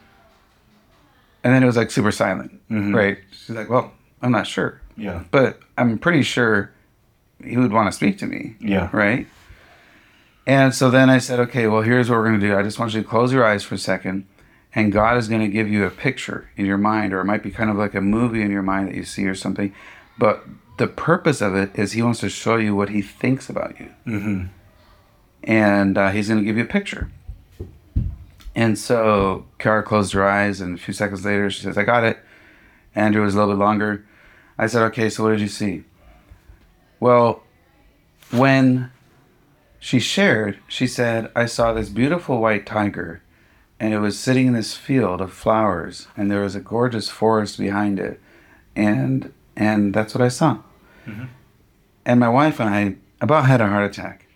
And 1.43 1.55
then 1.55 1.63
it 1.63 1.67
was 1.67 1.77
like 1.77 1.91
super 1.91 2.11
silent. 2.11 2.61
Right. 2.69 3.19
She's 3.31 3.51
like, 3.51 3.69
Well, 3.69 3.93
I'm 4.23 4.33
not 4.33 4.47
sure. 4.47 4.81
Yeah. 4.97 5.25
But 5.31 5.61
I'm 5.79 5.99
pretty 5.99 6.23
sure 6.23 6.73
he 7.43 7.57
would 7.57 7.73
want 7.73 7.91
to 7.91 7.93
speak 7.93 8.19
to 8.19 8.27
me. 8.27 8.57
Yeah. 8.61 8.91
Right. 8.93 9.27
And 10.47 10.75
so 10.75 10.91
then 10.91 11.11
I 11.11 11.19
said, 11.19 11.39
Okay, 11.41 11.69
well, 11.69 11.83
here's 11.83 12.11
what 12.11 12.17
we're 12.19 12.29
going 12.29 12.41
to 12.41 12.47
do. 12.47 12.57
I 12.57 12.63
just 12.63 12.79
want 12.79 12.93
you 12.93 13.03
to 13.03 13.09
close 13.09 13.33
your 13.33 13.45
eyes 13.45 13.63
for 13.63 13.77
a 13.77 13.79
second. 13.79 14.27
And 14.75 14.91
God 14.91 15.17
is 15.17 15.29
going 15.29 15.41
to 15.41 15.49
give 15.49 15.69
you 15.69 15.85
a 15.85 15.91
picture 15.91 16.51
in 16.57 16.67
your 16.67 16.79
mind, 16.79 17.13
or 17.13 17.21
it 17.21 17.25
might 17.25 17.45
be 17.45 17.53
kind 17.53 17.71
of 17.71 17.77
like 17.77 17.95
a 17.95 18.01
movie 18.01 18.43
in 18.43 18.51
your 18.51 18.63
mind 18.63 18.89
that 18.89 18.97
you 18.97 19.05
see 19.05 19.25
or 19.27 19.35
something. 19.37 19.73
But 20.19 20.45
the 20.77 20.87
purpose 20.87 21.41
of 21.41 21.55
it 21.55 21.71
is 21.75 21.93
He 21.93 22.03
wants 22.03 22.21
to 22.21 22.29
show 22.29 22.57
you 22.57 22.75
what 22.75 22.91
He 22.91 23.03
thinks 23.03 23.49
about 23.49 23.79
you. 23.79 23.91
Mm-hmm. 24.07 24.47
And 25.45 25.99
uh, 25.99 26.11
He's 26.11 26.29
going 26.29 26.41
to 26.41 26.45
give 26.45 26.57
you 26.57 26.65
a 26.65 26.67
picture. 26.67 27.11
And 28.55 28.79
so 28.79 29.47
Kiara 29.59 29.85
closed 29.85 30.13
her 30.13 30.27
eyes, 30.27 30.61
and 30.61 30.79
a 30.79 30.81
few 30.81 30.95
seconds 30.95 31.25
later, 31.25 31.51
she 31.51 31.63
says, 31.63 31.77
I 31.77 31.83
got 31.83 32.05
it. 32.05 32.19
Andrew 32.95 33.23
was 33.23 33.35
a 33.35 33.39
little 33.39 33.55
bit 33.55 33.61
longer. 33.61 34.07
I 34.57 34.69
said, 34.69 34.83
Okay, 34.83 35.11
so 35.11 35.25
what 35.25 35.31
did 35.31 35.41
you 35.41 35.49
see? 35.49 35.85
Well, 37.01 37.43
when 38.31 38.91
she 39.81 39.99
shared, 39.99 40.59
she 40.69 40.87
said, 40.87 41.31
I 41.35 41.47
saw 41.47 41.73
this 41.73 41.89
beautiful 41.89 42.41
white 42.41 42.65
tiger, 42.65 43.23
and 43.81 43.93
it 43.93 43.99
was 43.99 44.19
sitting 44.19 44.47
in 44.47 44.53
this 44.53 44.75
field 44.75 45.21
of 45.21 45.33
flowers, 45.33 46.07
and 46.17 46.31
there 46.31 46.41
was 46.41 46.55
a 46.55 46.61
gorgeous 46.61 47.09
forest 47.09 47.59
behind 47.59 47.99
it. 47.99 48.21
And 48.77 49.33
and 49.57 49.95
that's 49.95 50.15
what 50.15 50.23
I 50.23 50.29
saw. 50.29 50.59
Mm-hmm. 51.07 51.25
And 52.07 52.21
my 52.21 52.29
wife 52.29 52.61
and 52.61 52.69
I 52.69 52.97
about 53.21 53.47
had 53.47 53.61
a 53.61 53.69
heart 53.69 53.91
attack 53.91 54.27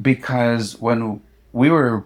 because 0.00 0.78
when 0.80 1.20
we 1.52 1.70
were 1.70 2.04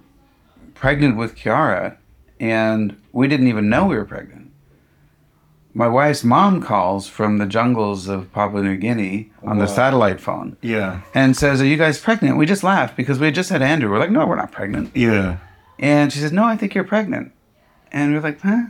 pregnant 0.74 1.16
with 1.16 1.36
Kiara, 1.36 1.96
and 2.38 2.96
we 3.12 3.28
didn't 3.28 3.48
even 3.48 3.68
know 3.68 3.84
we 3.86 3.96
were 3.96 4.04
pregnant. 4.04 4.50
My 5.74 5.86
wife's 5.86 6.24
mom 6.24 6.62
calls 6.62 7.06
from 7.06 7.38
the 7.38 7.46
jungles 7.46 8.08
of 8.08 8.32
Papua 8.32 8.62
New 8.62 8.76
Guinea 8.76 9.30
on 9.44 9.58
the 9.58 9.66
satellite 9.66 10.20
phone 10.20 10.56
Yeah. 10.62 11.02
and 11.14 11.36
says, 11.36 11.60
Are 11.60 11.66
you 11.66 11.76
guys 11.76 12.00
pregnant? 12.00 12.38
We 12.38 12.46
just 12.46 12.64
laughed 12.64 12.96
because 12.96 13.18
we 13.20 13.26
had 13.26 13.34
just 13.36 13.50
had 13.50 13.62
Andrew. 13.62 13.90
We're 13.90 13.98
like, 14.00 14.10
No, 14.10 14.26
we're 14.26 14.36
not 14.36 14.50
pregnant. 14.50 14.96
Yeah. 14.96 15.36
And 15.78 16.12
she 16.12 16.18
said, 16.18 16.32
No, 16.32 16.44
I 16.44 16.56
think 16.56 16.74
you're 16.74 16.82
pregnant. 16.84 17.32
And 17.92 18.14
we're 18.14 18.20
like, 18.20 18.40
Huh? 18.40 18.64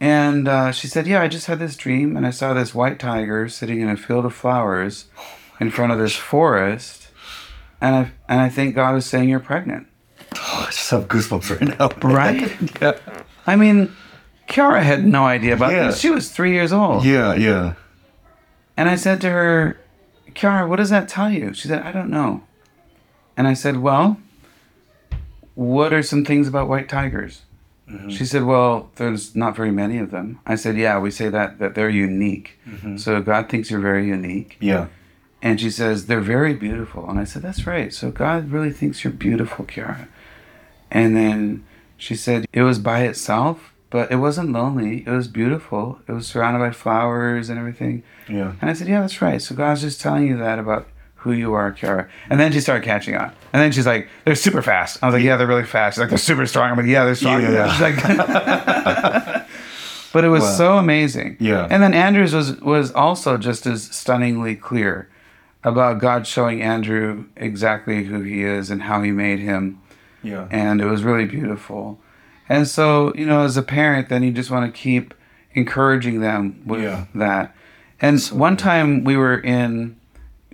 And 0.00 0.48
uh, 0.48 0.72
she 0.72 0.86
said, 0.86 1.06
Yeah, 1.06 1.20
I 1.20 1.28
just 1.28 1.46
had 1.46 1.58
this 1.58 1.76
dream 1.76 2.16
and 2.16 2.26
I 2.26 2.30
saw 2.30 2.54
this 2.54 2.74
white 2.74 2.98
tiger 2.98 3.48
sitting 3.48 3.80
in 3.80 3.88
a 3.88 3.96
field 3.96 4.24
of 4.24 4.34
flowers 4.34 5.06
in 5.60 5.70
front 5.70 5.92
of 5.92 5.98
this 5.98 6.16
forest. 6.16 7.08
And 7.82 7.94
I, 7.94 8.12
and 8.28 8.40
I 8.40 8.48
think 8.48 8.74
God 8.74 8.94
was 8.94 9.04
saying, 9.06 9.28
You're 9.28 9.40
pregnant. 9.40 9.86
Oh, 10.36 10.64
I 10.68 10.70
just 10.70 10.88
have 10.90 11.08
goosebumps 11.08 11.50
right 11.60 11.78
now. 11.78 11.90
Right? 12.08 12.56
yeah. 12.80 12.98
I 13.46 13.56
mean, 13.56 13.94
Kiara 14.48 14.82
had 14.82 15.04
no 15.04 15.24
idea 15.24 15.54
about 15.54 15.72
Yeah. 15.72 15.88
this. 15.88 15.98
She 16.00 16.08
was 16.10 16.30
three 16.30 16.52
years 16.52 16.72
old. 16.72 17.04
Yeah, 17.04 17.34
yeah. 17.34 17.74
And 18.76 18.88
I 18.88 18.94
said 18.96 19.20
to 19.22 19.30
her, 19.30 19.78
Kiara, 20.30 20.66
what 20.66 20.76
does 20.76 20.90
that 20.90 21.08
tell 21.08 21.30
you? 21.30 21.52
She 21.52 21.68
said, 21.68 21.82
I 21.82 21.92
don't 21.92 22.08
know. 22.10 22.42
And 23.36 23.46
I 23.46 23.52
said, 23.54 23.78
Well, 23.78 24.18
what 25.54 25.92
are 25.92 26.02
some 26.02 26.24
things 26.24 26.48
about 26.48 26.68
white 26.68 26.88
tigers? 26.88 27.42
Mm-hmm. 27.90 28.08
She 28.08 28.24
said, 28.24 28.44
Well, 28.44 28.90
there's 28.96 29.34
not 29.34 29.56
very 29.56 29.72
many 29.72 29.98
of 29.98 30.10
them. 30.10 30.40
I 30.46 30.54
said, 30.54 30.76
Yeah, 30.76 30.98
we 30.98 31.10
say 31.10 31.28
that, 31.28 31.58
that 31.58 31.74
they're 31.74 31.90
unique. 31.90 32.58
Mm-hmm. 32.68 32.96
So 32.96 33.20
God 33.20 33.48
thinks 33.48 33.70
you're 33.70 33.80
very 33.80 34.06
unique. 34.06 34.56
Yeah. 34.60 34.86
And 35.42 35.60
she 35.60 35.70
says, 35.70 36.06
They're 36.06 36.20
very 36.20 36.54
beautiful. 36.54 37.08
And 37.08 37.18
I 37.18 37.24
said, 37.24 37.42
That's 37.42 37.66
right. 37.66 37.92
So 37.92 38.10
God 38.10 38.50
really 38.50 38.72
thinks 38.72 39.02
you're 39.02 39.12
beautiful, 39.12 39.64
Kiara. 39.64 40.08
And 40.90 41.16
then 41.16 41.66
she 41.96 42.14
said, 42.14 42.46
It 42.52 42.62
was 42.62 42.78
by 42.78 43.02
itself, 43.02 43.72
but 43.90 44.10
it 44.12 44.16
wasn't 44.16 44.52
lonely. 44.52 45.04
It 45.06 45.10
was 45.10 45.28
beautiful. 45.28 46.00
It 46.06 46.12
was 46.12 46.26
surrounded 46.26 46.60
by 46.60 46.70
flowers 46.70 47.48
and 47.48 47.58
everything. 47.58 48.04
Yeah. 48.28 48.54
And 48.60 48.70
I 48.70 48.72
said, 48.72 48.88
Yeah, 48.88 49.00
that's 49.00 49.20
right. 49.20 49.42
So 49.42 49.54
God's 49.54 49.80
just 49.80 50.00
telling 50.00 50.26
you 50.26 50.36
that 50.36 50.58
about 50.58 50.86
who 51.20 51.32
you 51.32 51.52
are, 51.54 51.72
Kiara. 51.72 52.08
And 52.30 52.38
then 52.40 52.50
she 52.52 52.60
started 52.60 52.84
catching 52.84 53.14
on. 53.16 53.32
And 53.52 53.62
then 53.62 53.72
she's 53.72 53.86
like, 53.86 54.08
They're 54.24 54.34
super 54.34 54.62
fast. 54.62 55.02
I 55.02 55.06
was 55.06 55.14
like, 55.14 55.22
Yeah, 55.22 55.36
they're 55.36 55.46
really 55.46 55.64
fast. 55.64 55.94
She's 55.94 56.00
like, 56.00 56.08
They're 56.10 56.18
super 56.18 56.46
strong. 56.46 56.70
I'm 56.70 56.76
like, 56.76 56.86
Yeah, 56.86 57.04
they're 57.04 57.14
strong. 57.14 57.42
Yeah. 57.42 57.70
She's 57.72 57.80
like, 57.80 59.46
But 60.12 60.24
it 60.24 60.28
was 60.28 60.42
Wow. 60.42 60.56
so 60.56 60.76
amazing. 60.78 61.36
Yeah. 61.38 61.68
And 61.70 61.82
then 61.82 61.94
Andrew's 61.94 62.34
was 62.34 62.60
was 62.60 62.90
also 62.92 63.36
just 63.36 63.64
as 63.66 63.84
stunningly 63.84 64.56
clear 64.56 65.08
about 65.62 66.00
God 66.00 66.26
showing 66.26 66.62
Andrew 66.62 67.26
exactly 67.36 68.04
who 68.04 68.22
he 68.22 68.42
is 68.42 68.70
and 68.70 68.82
how 68.82 69.02
he 69.02 69.12
made 69.12 69.38
him. 69.38 69.80
Yeah. 70.22 70.48
And 70.50 70.80
it 70.80 70.86
was 70.86 71.04
really 71.04 71.26
beautiful. 71.26 72.00
And 72.48 72.66
so, 72.66 73.12
you 73.14 73.24
know, 73.26 73.42
as 73.44 73.56
a 73.56 73.62
parent, 73.62 74.08
then 74.08 74.22
you 74.24 74.32
just 74.32 74.50
want 74.50 74.66
to 74.74 74.80
keep 74.80 75.14
encouraging 75.52 76.20
them 76.20 76.62
with 76.66 76.82
Yeah. 76.82 77.04
that. 77.14 77.54
And 78.00 78.18
one 78.32 78.56
time 78.56 79.04
we 79.04 79.16
were 79.16 79.38
in, 79.38 79.96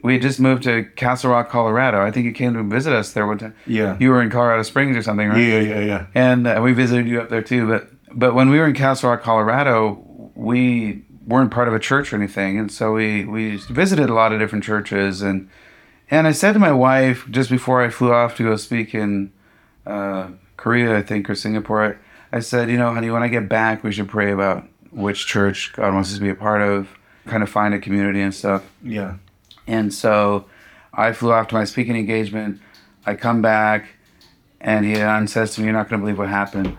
we 0.06 0.12
had 0.12 0.22
just 0.22 0.38
moved 0.38 0.62
to 0.62 0.84
Castle 0.94 1.32
Rock, 1.32 1.48
Colorado. 1.48 2.00
I 2.00 2.12
think 2.12 2.26
you 2.26 2.32
came 2.32 2.54
to 2.54 2.62
visit 2.62 2.92
us 2.92 3.12
there 3.12 3.26
one 3.26 3.38
time. 3.38 3.56
Yeah. 3.66 3.96
You 3.98 4.10
were 4.10 4.22
in 4.22 4.30
Colorado 4.30 4.62
Springs 4.62 4.96
or 4.96 5.02
something, 5.02 5.28
right? 5.28 5.36
Yeah, 5.36 5.58
yeah, 5.58 5.80
yeah. 5.80 6.06
and 6.14 6.46
uh, 6.46 6.60
we 6.62 6.72
visited 6.72 7.08
you 7.08 7.20
up 7.20 7.28
there 7.28 7.42
too. 7.42 7.66
But 7.66 7.90
but 8.16 8.32
when 8.32 8.48
we 8.48 8.60
were 8.60 8.68
in 8.68 8.74
Castle 8.74 9.10
Rock, 9.10 9.22
Colorado, 9.22 10.30
we 10.36 11.02
weren't 11.26 11.50
part 11.50 11.66
of 11.66 11.74
a 11.74 11.80
church 11.80 12.12
or 12.12 12.16
anything, 12.16 12.56
and 12.56 12.70
so 12.70 12.92
we 12.92 13.24
we 13.24 13.56
visited 13.56 14.08
a 14.08 14.14
lot 14.14 14.32
of 14.32 14.38
different 14.38 14.62
churches. 14.62 15.22
and 15.22 15.50
And 16.08 16.28
I 16.28 16.32
said 16.32 16.52
to 16.52 16.60
my 16.60 16.72
wife 16.72 17.26
just 17.28 17.50
before 17.50 17.82
I 17.82 17.90
flew 17.90 18.12
off 18.12 18.36
to 18.36 18.44
go 18.44 18.54
speak 18.54 18.94
in 18.94 19.32
uh, 19.86 20.28
Korea, 20.56 20.96
I 20.96 21.02
think, 21.02 21.28
or 21.28 21.34
Singapore, 21.34 21.98
I, 22.32 22.36
I 22.36 22.40
said, 22.40 22.70
you 22.70 22.76
know, 22.76 22.94
honey, 22.94 23.10
when 23.10 23.24
I 23.24 23.28
get 23.28 23.48
back, 23.48 23.82
we 23.82 23.90
should 23.90 24.08
pray 24.08 24.30
about 24.30 24.68
which 24.92 25.26
church 25.26 25.72
God 25.72 25.92
wants 25.94 26.10
us 26.10 26.14
to 26.18 26.20
be 26.22 26.30
a 26.30 26.34
part 26.36 26.62
of, 26.62 26.96
kind 27.26 27.42
of 27.42 27.50
find 27.50 27.74
a 27.74 27.80
community 27.80 28.20
and 28.22 28.32
stuff. 28.32 28.62
Yeah. 28.84 29.16
And 29.66 29.92
so 29.92 30.44
I 30.92 31.12
flew 31.12 31.32
off 31.32 31.48
to 31.48 31.54
my 31.54 31.64
speaking 31.64 31.96
engagement. 31.96 32.60
I 33.04 33.14
come 33.14 33.42
back, 33.42 33.88
and 34.60 34.84
Ian 34.84 35.28
says 35.28 35.54
to 35.54 35.60
me, 35.60 35.66
You're 35.66 35.74
not 35.74 35.88
going 35.88 36.00
to 36.00 36.04
believe 36.04 36.18
what 36.18 36.28
happened. 36.28 36.76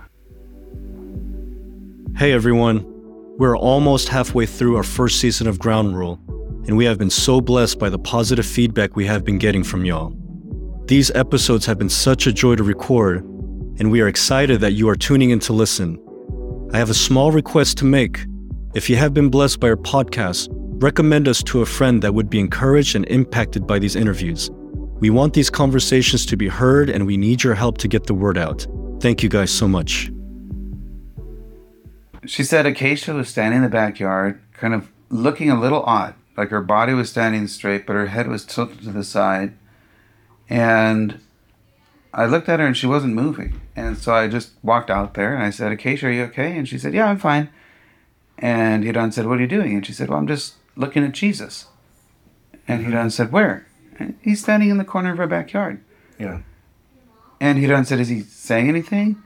Hey 2.18 2.34
everyone, 2.34 2.84
we're 3.38 3.56
almost 3.56 4.10
halfway 4.10 4.48
through 4.48 4.76
our 4.76 4.84
first 4.84 5.20
season 5.20 5.46
of 5.46 5.60
Ground 5.60 5.96
Rule, 5.96 6.20
and 6.68 6.76
we 6.76 6.86
have 6.86 6.98
been 6.98 7.12
so 7.12 7.40
blessed 7.40 7.78
by 7.78 7.90
the 7.90 8.00
positive 8.00 8.46
feedback 8.46 8.96
we 8.96 9.06
have 9.06 9.24
been 9.24 9.38
getting 9.38 9.64
from 9.64 9.86
y'all. 9.86 10.16
These 10.88 11.12
episodes 11.12 11.66
have 11.68 11.78
been 11.78 11.90
such 11.90 12.26
a 12.26 12.34
joy 12.34 12.56
to 12.56 12.64
record, 12.64 13.24
and 13.80 13.92
we 13.92 14.02
are 14.02 14.08
excited 14.08 14.62
that 14.62 14.74
you 14.74 14.90
are 14.90 14.96
tuning 14.96 15.30
in 15.30 15.40
to 15.42 15.54
listen. 15.54 16.00
I 16.74 16.80
have 16.80 16.90
a 16.90 16.96
small 16.96 17.32
request 17.32 17.78
to 17.80 17.86
make. 17.86 18.26
If 18.74 18.90
you 18.90 18.96
have 18.96 19.14
been 19.14 19.30
blessed 19.30 19.60
by 19.60 19.70
our 19.70 19.76
podcast, 19.76 20.50
recommend 20.80 21.28
us 21.28 21.42
to 21.44 21.62
a 21.62 21.66
friend 21.66 22.02
that 22.04 22.14
would 22.14 22.30
be 22.30 22.40
encouraged 22.40 22.96
and 22.96 23.06
impacted 23.08 23.66
by 23.66 23.80
these 23.80 23.96
interviews. 23.96 24.52
We 25.00 25.10
want 25.10 25.34
these 25.34 25.50
conversations 25.50 26.26
to 26.28 26.38
be 26.38 26.48
heard, 26.48 26.90
and 26.90 27.06
we 27.06 27.18
need 27.18 27.44
your 27.44 27.56
help 27.56 27.78
to 27.80 27.88
get 27.88 28.06
the 28.06 28.14
word 28.14 28.38
out. 28.38 28.68
Thank 29.00 29.24
you 29.24 29.30
guys 29.30 29.52
so 29.52 29.68
much. 29.68 30.12
She 32.26 32.44
said 32.44 32.66
Acacia 32.66 33.14
was 33.14 33.30
standing 33.30 33.58
in 33.58 33.64
the 33.64 33.70
backyard, 33.70 34.42
kind 34.54 34.74
of 34.74 34.90
looking 35.10 35.50
a 35.50 35.60
little 35.60 35.84
odd. 35.84 36.14
Like 36.36 36.50
her 36.50 36.62
body 36.62 36.94
was 36.94 37.10
standing 37.10 37.48
straight, 37.48 37.88
but 37.88 37.94
her 37.94 38.08
head 38.08 38.28
was 38.28 38.46
tilted 38.46 38.82
to 38.82 38.92
the 38.92 39.04
side. 39.04 39.54
And 40.50 41.20
I 42.14 42.26
looked 42.26 42.50
at 42.50 42.60
her 42.60 42.66
and 42.66 42.78
she 42.78 42.86
wasn't 42.86 43.14
moving. 43.14 43.62
And 43.76 43.98
so 43.98 44.14
I 44.14 44.28
just 44.28 44.52
walked 44.62 44.90
out 44.90 45.16
there 45.16 45.34
and 45.34 45.44
I 45.44 45.50
said, 45.50 45.72
Acacia, 45.72 46.08
are 46.08 46.12
you 46.12 46.24
okay? 46.26 46.58
And 46.58 46.68
she 46.68 46.78
said, 46.78 46.94
Yeah, 46.94 47.08
I'm 47.08 47.18
fine. 47.18 47.50
And 48.38 48.84
Hidon 48.84 49.12
said, 49.12 49.26
What 49.26 49.40
are 49.40 49.42
you 49.42 49.48
doing? 49.48 49.74
And 49.74 49.86
she 49.86 49.94
said, 49.94 50.10
Well, 50.10 50.20
I'm 50.20 50.28
just 50.28 50.56
looking 50.78 51.04
at 51.04 51.12
Jesus. 51.12 51.68
And 52.68 52.86
Hedon 52.86 53.12
said, 53.12 53.32
Where? 53.32 53.68
And 54.00 54.18
he's 54.22 54.42
standing 54.42 54.70
in 54.70 54.78
the 54.78 54.86
corner 54.86 55.12
of 55.12 55.20
our 55.20 55.28
backyard. 55.28 55.84
Yeah. 56.20 56.42
And 57.40 57.60
Hedon 57.60 57.86
said, 57.86 58.00
Is 58.00 58.10
he 58.10 58.22
saying 58.22 58.70
anything? 58.70 59.22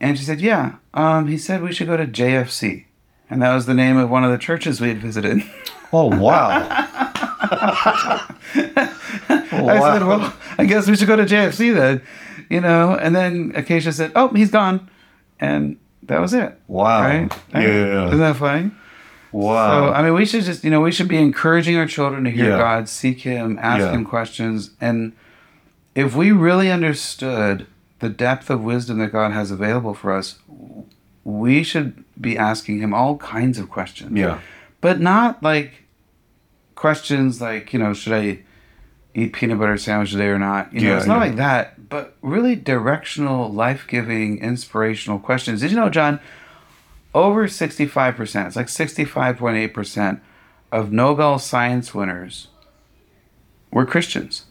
And 0.00 0.18
she 0.18 0.24
said, 0.24 0.40
Yeah. 0.40 0.76
Um, 0.94 1.28
he 1.28 1.38
said 1.38 1.62
we 1.62 1.72
should 1.72 1.86
go 1.86 1.96
to 1.96 2.06
JFC. 2.06 2.86
And 3.30 3.42
that 3.42 3.54
was 3.54 3.66
the 3.66 3.74
name 3.74 3.96
of 3.96 4.08
one 4.08 4.24
of 4.24 4.30
the 4.30 4.38
churches 4.38 4.80
we 4.80 4.88
had 4.88 4.98
visited. 4.98 5.42
Oh 5.90 6.14
wow. 6.14 6.48
I 7.40 8.26
said, 9.50 10.06
Well, 10.06 10.34
I 10.58 10.66
guess 10.66 10.86
we 10.86 10.94
should 10.96 11.08
go 11.08 11.16
to 11.16 11.24
JFC 11.24 11.74
then. 11.74 12.02
You 12.50 12.60
know, 12.60 12.94
and 12.94 13.16
then 13.16 13.52
Acacia 13.54 13.92
said, 13.92 14.12
Oh, 14.14 14.28
he's 14.28 14.50
gone. 14.50 14.90
And 15.40 15.78
that 16.02 16.20
was 16.20 16.34
it. 16.34 16.60
Wow. 16.66 17.00
Right? 17.00 17.32
Yeah. 17.54 18.08
Isn't 18.08 18.18
that 18.18 18.36
funny? 18.36 18.70
Wow. 19.32 19.88
So 19.88 19.92
I 19.92 20.02
mean, 20.02 20.14
we 20.14 20.24
should 20.24 20.44
just 20.44 20.64
you 20.64 20.70
know 20.70 20.80
we 20.80 20.92
should 20.92 21.08
be 21.08 21.18
encouraging 21.18 21.76
our 21.76 21.86
children 21.86 22.24
to 22.24 22.30
hear 22.30 22.50
Yeah. 22.50 22.58
God, 22.58 22.88
seek 22.88 23.20
Him, 23.20 23.58
ask 23.60 23.80
Yeah. 23.80 23.92
Him 23.92 24.04
questions, 24.04 24.70
and 24.80 25.12
if 25.94 26.14
we 26.14 26.32
really 26.32 26.70
understood 26.70 27.66
the 27.98 28.08
depth 28.08 28.48
of 28.50 28.62
wisdom 28.62 28.98
that 29.00 29.12
God 29.12 29.32
has 29.32 29.50
available 29.50 29.92
for 29.94 30.12
us, 30.12 30.38
we 31.24 31.62
should 31.62 32.04
be 32.20 32.38
asking 32.38 32.78
Him 32.80 32.94
all 32.94 33.16
kinds 33.18 33.58
of 33.58 33.68
questions. 33.68 34.16
yeah. 34.16 34.38
but 34.80 35.00
not 35.00 35.42
like 35.42 35.82
questions 36.74 37.40
like 37.40 37.72
you 37.72 37.78
know 37.78 37.92
should 37.92 38.12
I 38.12 38.40
eat 39.14 39.32
peanut 39.32 39.58
butter 39.58 39.76
sandwich 39.76 40.12
today 40.12 40.26
or 40.28 40.38
not? 40.38 40.72
You 40.72 40.80
know, 40.80 40.88
Yeah, 40.90 40.96
it's 40.98 41.06
not 41.06 41.18
like 41.18 41.36
that, 41.36 41.88
but 41.88 42.14
really 42.22 42.54
directional, 42.54 43.50
life 43.52 43.84
giving, 43.88 44.38
inspirational 44.38 45.18
questions. 45.18 45.60
Did 45.60 45.70
you 45.72 45.76
know, 45.76 45.88
John? 45.90 46.20
Over 47.18 47.48
65%, 47.48 48.46
it's 48.46 48.54
like 48.56 48.66
65.8% 48.66 50.20
of 50.70 50.92
Nobel 50.92 51.38
Science 51.38 51.92
winners 51.94 52.48
were 53.72 53.84
Christians. 53.84 54.44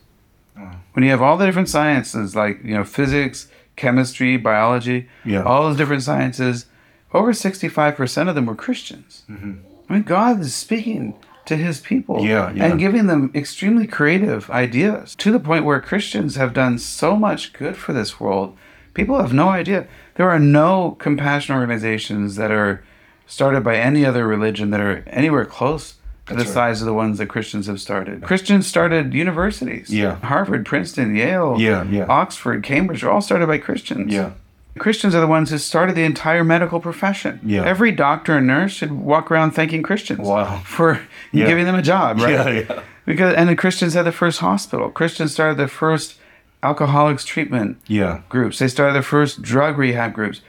Oh. 0.59 0.72
When 0.93 1.03
you 1.05 1.11
have 1.11 1.22
all 1.22 1.38
the 1.38 1.45
different 1.45 1.70
sciences 1.70 2.36
like, 2.36 2.63
you 2.63 2.74
know, 2.74 2.84
physics, 2.84 3.47
chemistry, 3.78 4.36
biology, 4.38 5.07
Yeah. 5.24 5.43
all 5.43 5.63
those 5.63 5.78
different 5.78 6.03
sciences, 6.03 6.65
over 7.13 7.32
65% 7.32 8.28
of 8.28 8.36
them 8.36 8.47
were 8.47 8.55
Christians. 8.55 9.24
Mm-hmm. 9.30 9.53
I 9.89 9.93
mean, 9.93 10.03
God 10.03 10.41
is 10.41 10.53
speaking 10.53 11.13
to 11.45 11.55
his 11.55 11.80
people 11.80 12.26
Yeah, 12.26 12.51
yeah. 12.51 12.65
and 12.65 12.80
giving 12.80 13.07
them 13.07 13.32
extremely 13.34 13.88
creative 13.88 14.49
ideas 14.49 15.15
to 15.15 15.32
the 15.32 15.39
point 15.39 15.63
where 15.63 15.80
Christians 15.80 16.36
have 16.36 16.53
done 16.53 16.78
so 16.80 17.15
much 17.15 17.53
good 17.53 17.78
for 17.78 17.93
this 17.93 18.20
world. 18.20 18.57
People 18.97 19.19
have 19.21 19.31
no 19.31 19.49
idea. 19.49 19.85
There 20.15 20.27
are 20.29 20.39
no 20.39 20.95
compassion 20.99 21.55
organizations 21.55 22.35
that 22.35 22.49
are 22.51 22.83
started 23.27 23.63
by 23.63 23.77
any 23.77 24.03
other 24.03 24.25
religion 24.27 24.71
that 24.71 24.79
are 24.81 25.03
anywhere 25.07 25.45
close 25.45 25.93
to 26.25 26.33
the 26.33 26.39
right. 26.39 26.47
size 26.47 26.81
of 26.81 26.87
the 26.87 26.93
ones 26.95 27.19
that 27.19 27.27
Christians 27.27 27.67
have 27.67 27.79
started. 27.79 28.23
Christians 28.23 28.65
started 28.65 29.13
universities. 29.13 29.91
Yeah. 29.91 30.15
Harvard, 30.15 30.65
Princeton, 30.65 31.15
Yale, 31.15 31.57
Yeah, 31.59 31.83
yeah. 31.83 32.07
Oxford, 32.09 32.63
Cambridge 32.63 33.03
are 33.03 33.11
all 33.11 33.21
started 33.21 33.45
by 33.47 33.59
Christians. 33.59 34.11
Yeah. 34.11 34.31
Christians 34.79 35.13
are 35.13 35.21
the 35.21 35.27
ones 35.27 35.51
who 35.51 35.59
started 35.59 35.95
the 35.95 36.03
entire 36.03 36.43
medical 36.43 36.79
profession. 36.79 37.39
Yeah. 37.43 37.63
Every 37.65 37.91
doctor 37.91 38.35
and 38.37 38.47
nurse 38.47 38.71
should 38.71 38.91
walk 38.91 39.29
around 39.29 39.51
thanking 39.51 39.83
Christians 39.83 40.27
Wow. 40.27 40.61
for 40.65 41.01
Yeah. 41.31 41.45
giving 41.45 41.65
them 41.65 41.75
a 41.75 41.83
job, 41.83 42.17
right? 42.21 42.31
Yeah, 42.31 42.49
yeah. 42.49 42.79
Because 43.05 43.35
and 43.35 43.47
the 43.47 43.55
Christians 43.55 43.93
had 43.93 44.05
the 44.07 44.11
first 44.11 44.39
hospital. 44.39 44.89
Christians 44.89 45.31
started 45.33 45.57
the 45.57 45.67
first 45.67 46.15
alcoholics 46.63 47.23
treatment 47.25 47.77
Yeah. 47.87 48.19
groups. 48.29 48.59
They 48.59 48.67
started 48.67 48.95
the 48.95 49.03
first 49.03 49.41
drug 49.41 49.77
rehab 49.77 50.13
groups. 50.13 50.41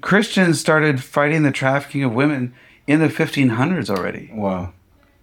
Christians 0.00 0.58
started 0.58 1.02
fighting 1.02 1.42
the 1.42 1.50
trafficking 1.50 2.02
of 2.02 2.14
women 2.14 2.54
in 2.86 3.00
the 3.00 3.08
1500s 3.08 3.90
already. 3.90 4.30
Wow. 4.32 4.72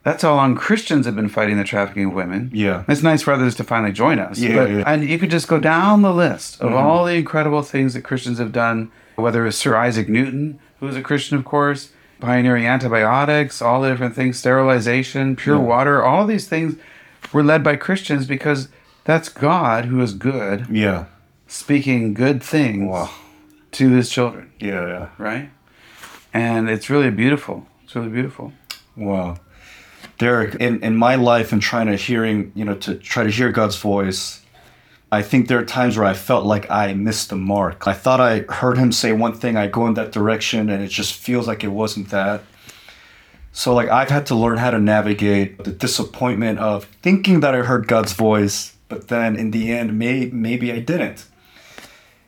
That's 0.03 0.23
how 0.23 0.35
long 0.35 0.55
Christians 0.55 1.05
have 1.05 1.15
been 1.15 1.27
fighting 1.29 1.57
the 1.57 1.63
trafficking 1.63 2.05
of 2.05 2.13
women. 2.13 2.51
Yeah. 2.53 2.83
It's 2.87 3.03
nice 3.03 3.21
for 3.21 3.33
others 3.33 3.55
to 3.55 3.63
finally 3.63 3.91
join 3.91 4.17
us. 4.17 4.39
Yeah, 4.39 4.55
but, 4.55 4.69
yeah. 4.69 4.83
And 4.87 5.03
you 5.09 5.19
could 5.19 5.29
just 5.29 5.47
go 5.47 5.59
down 5.59 6.01
the 6.03 6.13
list 6.13 6.61
of 6.61 6.67
mm-hmm. 6.69 6.77
all 6.77 7.05
the 7.05 7.15
incredible 7.15 7.61
things 7.63 7.93
that 7.95 8.01
Christians 8.01 8.39
have 8.39 8.51
done, 8.51 8.91
whether 9.15 9.45
it's 9.45 9.57
Sir 9.57 9.75
Isaac 9.75 10.07
Newton, 10.07 10.59
who 10.79 10.85
was 10.85 10.95
a 10.95 11.01
Christian, 11.01 11.37
of 11.37 11.43
course, 11.43 11.89
pioneering 12.21 12.65
antibiotics, 12.65 13.61
all 13.61 13.81
the 13.81 13.89
different 13.89 14.15
things, 14.15 14.39
sterilization, 14.39 15.35
pure 15.35 15.57
Yeah. 15.57 15.63
water, 15.63 16.03
all 16.03 16.25
these 16.25 16.47
things 16.47 16.75
were 17.33 17.43
led 17.43 17.63
by 17.63 17.75
Christians 17.75 18.25
because 18.25 18.69
that's 19.03 19.29
God 19.29 19.85
who 19.85 20.01
is 20.01 20.13
good, 20.13 20.67
Yeah. 20.69 21.05
speaking 21.47 22.13
good 22.13 22.43
things 22.43 22.89
Wow. 22.89 23.09
to 23.73 23.89
his 23.89 24.09
children, 24.09 24.51
Yeah. 24.59 24.85
Yeah. 24.87 25.05
right? 25.17 25.49
And 26.33 26.69
it's 26.69 26.89
really 26.89 27.09
beautiful. 27.09 27.65
It's 27.83 27.95
really 27.95 28.09
beautiful. 28.09 28.53
Wow. 28.95 29.37
Derek, 30.17 30.55
in, 30.55 30.83
in 30.83 30.95
my 30.95 31.15
life 31.15 31.51
and 31.51 31.61
trying 31.61 31.87
to 31.87 31.95
hearing, 31.95 32.51
you 32.55 32.65
know, 32.65 32.75
to 32.75 32.95
try 32.95 33.23
to 33.23 33.29
hear 33.29 33.51
God's 33.51 33.77
voice, 33.77 34.41
I 35.11 35.21
think 35.23 35.47
there 35.47 35.57
are 35.57 35.65
times 35.65 35.97
where 35.97 36.05
I 36.05 36.13
felt 36.13 36.45
like 36.45 36.69
I 36.69 36.93
missed 36.93 37.29
the 37.29 37.35
mark. 37.35 37.87
I 37.87 37.93
thought 37.93 38.19
I 38.21 38.41
heard 38.41 38.77
him 38.77 38.91
say 38.91 39.11
one 39.11 39.33
thing, 39.33 39.57
I 39.57 39.65
go 39.67 39.87
in 39.87 39.95
that 39.95 40.11
direction, 40.11 40.69
and 40.69 40.83
it 40.83 40.89
just 40.89 41.13
feels 41.15 41.47
like 41.47 41.63
it 41.63 41.69
wasn't 41.69 42.09
that. 42.11 42.43
So, 43.51 43.73
like, 43.73 43.89
I've 43.89 44.09
had 44.11 44.27
to 44.27 44.35
learn 44.35 44.57
how 44.57 44.69
to 44.69 44.77
navigate 44.79 45.63
the 45.63 45.71
disappointment 45.71 46.59
of 46.59 46.85
thinking 47.01 47.39
that 47.39 47.55
I 47.55 47.59
heard 47.63 47.87
God's 47.87 48.13
voice, 48.13 48.75
but 48.89 49.07
then 49.07 49.35
in 49.35 49.51
the 49.51 49.71
end, 49.71 49.97
may, 49.97 50.25
maybe 50.25 50.73
I 50.73 50.79
didn't. 50.79 51.25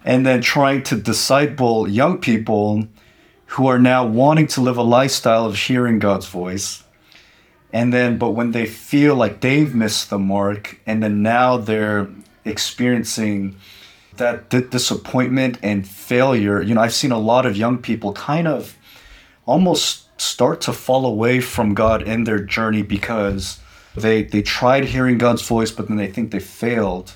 And 0.05 0.26
then 0.26 0.41
trying 0.41 0.84
to 0.84 0.95
disciple 0.95 1.88
young 1.89 2.20
people 2.20 2.88
who 3.47 3.68
are 3.68 3.80
now 3.80 4.05
wanting 4.05 4.47
to 4.47 4.62
live 4.62 4.78
a 4.78 4.84
lifestyle 4.84 5.45
of 5.45 5.57
hearing 5.57 5.99
God's 5.99 6.28
voice. 6.28 6.84
And 7.74 7.91
then, 7.91 8.18
but 8.18 8.32
when 8.32 8.51
they 8.51 8.66
feel 8.66 9.16
like 9.16 9.41
they've 9.41 9.74
missed 9.74 10.09
the 10.09 10.20
mark, 10.20 10.80
and 10.86 11.03
then 11.03 11.22
now 11.22 11.57
they're 11.57 12.09
experiencing 12.45 13.57
that 14.18 14.49
di- 14.49 14.62
disappointment 14.62 15.57
and 15.62 15.88
failure, 15.88 16.62
you 16.62 16.74
know, 16.76 16.82
I've 16.82 16.93
seen 16.93 17.12
a 17.12 17.20
lot 17.20 17.45
of 17.45 17.57
young 17.57 17.78
people 17.78 18.14
kind 18.14 18.47
of 18.47 18.78
almost 19.45 20.07
start 20.20 20.62
to 20.62 20.74
fall 20.74 21.05
away 21.05 21.39
from 21.39 21.74
God 21.74 22.03
in 22.03 22.26
their 22.26 22.39
journey 22.39 22.84
because 22.84 23.59
they 23.95 24.23
they 24.23 24.41
tried 24.41 24.85
hearing 24.85 25.17
God's 25.17 25.41
voice, 25.47 25.71
but 25.71 25.87
then 25.87 25.97
they 25.97 26.07
think 26.07 26.31
they 26.31 26.39
failed. 26.39 27.13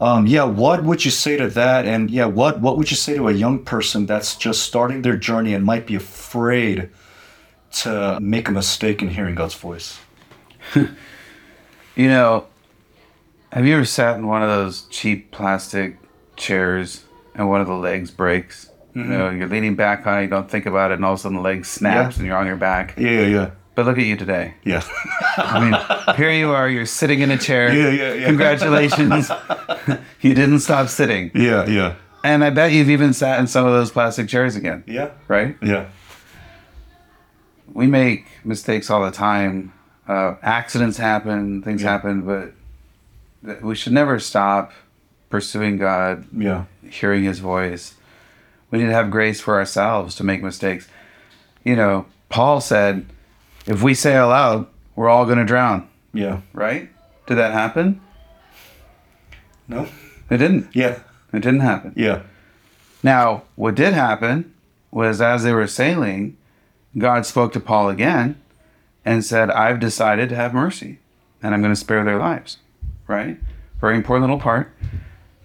Um, 0.00 0.26
yeah, 0.26 0.42
what 0.44 0.82
would 0.84 1.04
you 1.04 1.10
say 1.10 1.36
to 1.36 1.48
that? 1.50 1.86
And 1.86 2.10
yeah, 2.10 2.26
what 2.26 2.60
what 2.60 2.76
would 2.76 2.90
you 2.90 2.96
say 2.96 3.16
to 3.16 3.28
a 3.28 3.32
young 3.32 3.64
person 3.64 4.06
that's 4.06 4.36
just 4.36 4.62
starting 4.62 5.02
their 5.02 5.16
journey 5.16 5.54
and 5.54 5.64
might 5.64 5.86
be 5.86 5.94
afraid 5.94 6.90
to 7.82 8.18
make 8.20 8.48
a 8.48 8.52
mistake 8.52 9.02
in 9.02 9.08
hearing 9.10 9.34
God's 9.34 9.54
voice? 9.54 9.98
You 11.96 12.08
know, 12.08 12.46
have 13.52 13.64
you 13.66 13.74
ever 13.76 13.84
sat 13.84 14.16
in 14.16 14.26
one 14.26 14.42
of 14.42 14.48
those 14.48 14.82
cheap 14.90 15.30
plastic 15.30 15.96
chairs 16.36 17.04
and 17.36 17.48
one 17.48 17.60
of 17.60 17.68
the 17.68 17.74
legs 17.76 18.10
breaks? 18.10 18.68
You 18.94 19.04
know, 19.04 19.30
you're 19.30 19.46
leaning 19.48 19.76
back 19.76 20.06
on 20.06 20.18
it, 20.18 20.22
you 20.22 20.28
don't 20.28 20.50
think 20.50 20.66
about 20.66 20.90
it, 20.90 20.94
and 20.94 21.04
all 21.04 21.12
of 21.12 21.18
a 21.18 21.22
sudden 21.22 21.36
the 21.36 21.42
leg 21.42 21.64
snaps 21.64 22.16
Yeah. 22.16 22.18
and 22.20 22.26
you're 22.26 22.36
on 22.36 22.46
your 22.46 22.56
back. 22.56 22.94
Yeah, 22.98 23.10
yeah, 23.10 23.26
yeah, 23.26 23.50
But 23.74 23.86
look 23.86 23.98
at 23.98 24.04
you 24.04 24.16
today. 24.16 24.54
yeah, 24.64 24.82
I 25.36 25.58
mean, 26.08 26.16
here 26.16 26.30
you 26.30 26.50
are, 26.52 26.68
you're 26.68 26.86
sitting 26.86 27.20
in 27.20 27.30
a 27.32 27.36
chair. 27.38 27.72
Yeah, 27.74 27.90
yeah, 27.90 28.12
yeah. 28.14 28.26
Congratulations. 28.26 29.30
you 30.20 30.32
didn't 30.34 30.60
stop 30.60 30.88
sitting. 30.88 31.32
yeah, 31.34 31.66
yeah, 31.66 31.94
And 32.22 32.44
I 32.44 32.50
bet 32.50 32.70
you've 32.70 32.88
even 32.90 33.12
sat 33.12 33.40
in 33.40 33.48
some 33.48 33.66
of 33.66 33.72
those 33.72 33.90
plastic 33.90 34.28
chairs 34.28 34.54
again, 34.54 34.84
yeah, 34.86 35.10
right? 35.26 35.56
yeah, 35.60 35.86
we 37.72 37.86
make 37.86 38.26
mistakes 38.44 38.90
all 38.90 39.04
the 39.04 39.10
time. 39.10 39.72
Uh, 40.06 40.34
accidents 40.42 40.98
happen, 40.98 41.62
things 41.62 41.82
Yeah. 41.82 41.90
happen, 41.90 42.22
but 42.22 42.52
we 43.62 43.74
should 43.74 43.92
never 43.92 44.20
stop 44.20 44.72
pursuing 45.30 45.78
God, 45.78 46.26
yeah, 46.36 46.64
hearing 46.88 47.24
His 47.24 47.40
voice. 47.40 47.94
We 48.70 48.78
need 48.78 48.86
to 48.86 48.92
have 48.92 49.10
grace 49.10 49.40
for 49.40 49.58
ourselves 49.58 50.14
to 50.16 50.24
make 50.24 50.42
mistakes. 50.42 50.88
You 51.64 51.74
know, 51.76 52.06
Paul 52.28 52.60
said, 52.60 53.06
if 53.66 53.82
we 53.82 53.94
say 53.94 54.16
aloud, 54.16 54.66
we're 54.96 55.08
all 55.08 55.24
going 55.24 55.38
to 55.38 55.44
drown, 55.44 55.88
yeah. 56.12 56.40
right? 56.52 56.88
Did 57.26 57.36
that 57.36 57.52
happen? 57.52 58.00
No, 59.68 59.88
It 60.30 60.36
didn't. 60.38 60.68
yeah, 60.74 60.98
It 61.32 61.40
didn't 61.40 61.60
happen. 61.60 61.92
yeah, 61.96 62.22
Now, 63.02 63.44
what 63.56 63.74
did 63.74 63.94
happen 63.94 64.52
was 64.90 65.20
as 65.20 65.42
they 65.42 65.52
were 65.52 65.66
sailing, 65.66 66.36
God 66.98 67.26
spoke 67.26 67.52
to 67.54 67.60
Paul 67.60 67.88
again 67.88 68.40
and 69.04 69.24
said, 69.24 69.50
I've 69.50 69.80
decided 69.80 70.28
to 70.28 70.36
have 70.36 70.54
mercy 70.54 70.98
and 71.42 71.54
I'm 71.54 71.60
going 71.62 71.72
to 71.72 71.80
spare 71.80 72.04
their 72.04 72.18
lives. 72.18 72.58
Right? 73.06 73.38
Very 73.80 73.96
important 73.96 74.22
little 74.24 74.38
part. 74.40 74.72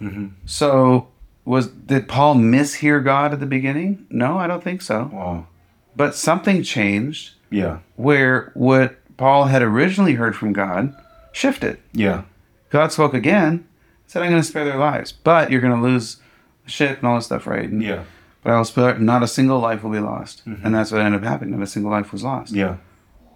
Mm-hmm. 0.01 0.27
So, 0.45 1.07
was 1.45 1.67
did 1.67 2.07
Paul 2.07 2.35
mishear 2.35 3.03
God 3.03 3.33
at 3.33 3.39
the 3.39 3.45
beginning? 3.45 4.05
No, 4.09 4.37
I 4.37 4.47
don't 4.47 4.63
think 4.63 4.81
so. 4.81 5.09
wow, 5.11 5.47
But 5.95 6.15
something 6.15 6.61
changed 6.63 7.31
yeah, 7.49 7.79
where 7.95 8.51
what 8.53 8.95
Paul 9.17 9.45
had 9.45 9.61
originally 9.61 10.13
heard 10.15 10.35
from 10.35 10.53
God 10.53 10.95
shifted. 11.31 11.79
yeah, 11.93 12.23
God 12.69 12.91
spoke 12.91 13.13
again, 13.13 13.67
said, 14.07 14.23
I'm 14.23 14.29
going 14.29 14.41
to 14.41 14.47
spare 14.47 14.65
their 14.65 14.77
lives, 14.77 15.11
but 15.11 15.51
you're 15.51 15.61
going 15.61 15.75
to 15.75 15.81
lose 15.81 16.17
ship 16.65 16.99
and 16.99 17.07
all 17.07 17.15
this 17.15 17.25
stuff, 17.25 17.45
right? 17.47 17.67
And- 17.69 17.81
yeah, 17.83 18.03
but 18.43 18.53
I 18.53 18.57
will 18.57 18.65
spare 18.65 18.97
not 18.99 19.23
a 19.23 19.27
single 19.27 19.59
life 19.59 19.83
will 19.83 19.91
be 19.91 19.99
lost. 19.99 20.43
And 20.45 20.73
that's 20.73 20.91
what 20.91 21.01
ended 21.01 21.21
up 21.23 21.27
happening. 21.27 21.57
Not 21.57 21.63
a 21.63 21.67
single 21.67 21.91
life 21.91 22.11
was 22.13 22.23
lost. 22.23 22.53
yeah, 22.53 22.77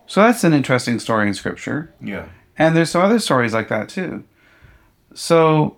So 0.08 0.22
that's 0.22 0.44
an 0.46 0.54
interesting 0.54 1.00
story 1.00 1.28
in 1.28 1.34
scripture. 1.34 1.94
Yeah. 2.00 2.28
And 2.58 2.76
there's 2.76 2.92
some 2.92 3.02
other 3.04 3.20
stories 3.20 3.54
like 3.54 3.68
that 3.70 3.90
too. 3.90 4.24
So 5.14 5.76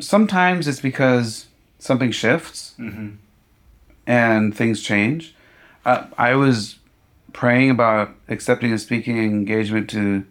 sometimes 0.00 0.66
it's 0.68 0.80
because 0.80 1.46
something 1.78 2.10
shifts 2.10 2.74
Mhm. 2.78 3.16
and 4.06 4.54
things 4.56 4.82
change. 4.82 5.34
Uh, 5.84 6.06
I 6.16 6.34
was 6.34 6.76
praying 7.32 7.70
about 7.70 8.14
accepting 8.28 8.72
a 8.72 8.78
speaking 8.78 9.18
engagement 9.18 9.90
to 9.90 10.24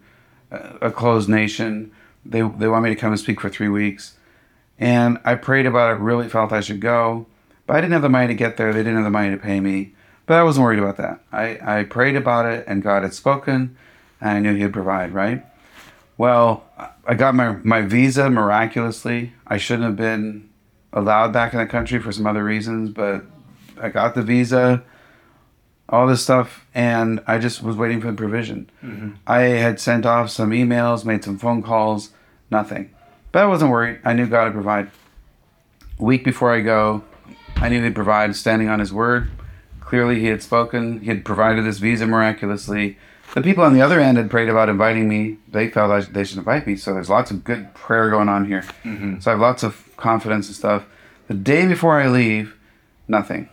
a, 0.50 0.90
closed 0.90 1.28
nation. 1.28 1.90
They, 2.24 2.42
they 2.42 2.68
want 2.68 2.84
me 2.84 2.90
to 2.90 2.96
come 2.96 3.12
and 3.12 3.20
speak 3.20 3.40
for 3.40 3.48
three 3.48 3.68
weeks. 3.68 4.16
And 4.78 5.18
I 5.24 5.34
prayed 5.34 5.66
about 5.66 5.96
it, 5.96 6.00
really 6.00 6.28
felt 6.28 6.52
I 6.52 6.60
should 6.60 6.80
go. 6.80 7.26
But 7.66 7.76
I 7.76 7.80
didn't 7.80 7.92
have 7.92 8.02
the 8.02 8.08
money 8.08 8.28
to 8.28 8.34
get 8.34 8.56
there. 8.56 8.72
They 8.72 8.80
didn't 8.80 8.96
have 8.96 9.04
the 9.04 9.10
money 9.10 9.30
to 9.30 9.36
pay 9.36 9.60
me. 9.60 9.94
But 10.26 10.38
I 10.38 10.42
wasn't 10.42 10.64
worried 10.64 10.78
about 10.78 10.96
that. 10.98 11.20
I, 11.32 11.78
I 11.80 11.84
prayed 11.84 12.16
about 12.16 12.46
it, 12.46 12.64
and 12.66 12.82
God 12.82 13.02
had 13.02 13.14
spoken, 13.14 13.76
and 14.20 14.30
I 14.30 14.40
knew 14.40 14.54
He 14.54 14.62
would 14.62 14.72
provide, 14.72 15.12
right? 15.12 15.44
Well, 16.16 16.64
I 17.06 17.14
got 17.14 17.34
my, 17.34 17.56
my 17.64 17.82
visa 17.82 18.30
miraculously. 18.30 19.32
I 19.46 19.56
shouldn't 19.56 19.86
have 19.86 19.96
been 19.96 20.48
allowed 20.92 21.32
back 21.32 21.52
in 21.52 21.58
the 21.58 21.66
country 21.66 21.98
for 21.98 22.12
some 22.12 22.26
other 22.26 22.44
reasons, 22.44 22.90
but 22.90 23.24
I 23.80 23.88
got 23.88 24.14
the 24.14 24.22
visa, 24.22 24.84
all 25.92 26.06
this 26.06 26.22
stuff, 26.22 26.66
and 26.74 27.22
I 27.26 27.38
just 27.38 27.62
was 27.62 27.76
waiting 27.76 28.00
for 28.00 28.08
the 28.08 28.16
provision. 28.16 28.70
I 29.26 29.40
had 29.40 29.78
sent 29.78 30.06
off 30.06 30.30
some 30.30 30.50
emails, 30.50 31.04
made 31.04 31.22
some 31.22 31.38
phone 31.38 31.62
calls, 31.62 32.10
nothing. 32.50 32.90
But 33.30 33.42
I 33.42 33.46
wasn't 33.46 33.70
worried. 33.70 34.00
I 34.04 34.14
knew 34.14 34.26
God 34.26 34.44
would 34.44 34.54
provide. 34.54 34.90
A 36.00 36.02
week 36.02 36.24
before 36.24 36.52
I 36.52 36.60
go, 36.60 37.04
I 37.56 37.68
knew 37.68 37.82
He'd 37.84 37.94
provide, 37.94 38.34
standing 38.34 38.68
on 38.68 38.80
His 38.80 38.92
word. 38.92 39.30
Clearly, 39.80 40.18
He 40.20 40.26
had 40.26 40.42
spoken. 40.42 41.00
He 41.00 41.06
had 41.08 41.24
provided 41.24 41.64
this 41.64 41.78
visa 41.78 42.06
miraculously. 42.06 42.96
The 43.34 43.42
people 43.42 43.62
on 43.64 43.72
the 43.74 43.80
other 43.82 44.00
end 44.00 44.16
had 44.18 44.30
prayed 44.30 44.48
about 44.48 44.68
inviting 44.68 45.08
me. 45.08 45.38
They 45.48 45.68
felt 45.70 45.90
I, 45.90 46.00
they 46.00 46.24
should 46.24 46.38
invite 46.38 46.66
me. 46.66 46.76
So 46.76 46.92
there's 46.92 47.08
lots 47.10 47.30
of 47.30 47.44
good 47.44 47.72
prayer 47.74 48.10
going 48.10 48.28
on 48.28 48.46
here. 48.46 48.62
So 49.20 49.30
I 49.30 49.34
have 49.34 49.40
lots 49.40 49.62
of 49.62 49.88
confidence 49.96 50.48
and 50.48 50.56
stuff. 50.56 50.84
The 51.28 51.34
day 51.34 51.66
before 51.66 52.00
I 52.00 52.08
leave, 52.08 52.54
nothing. 53.08 53.48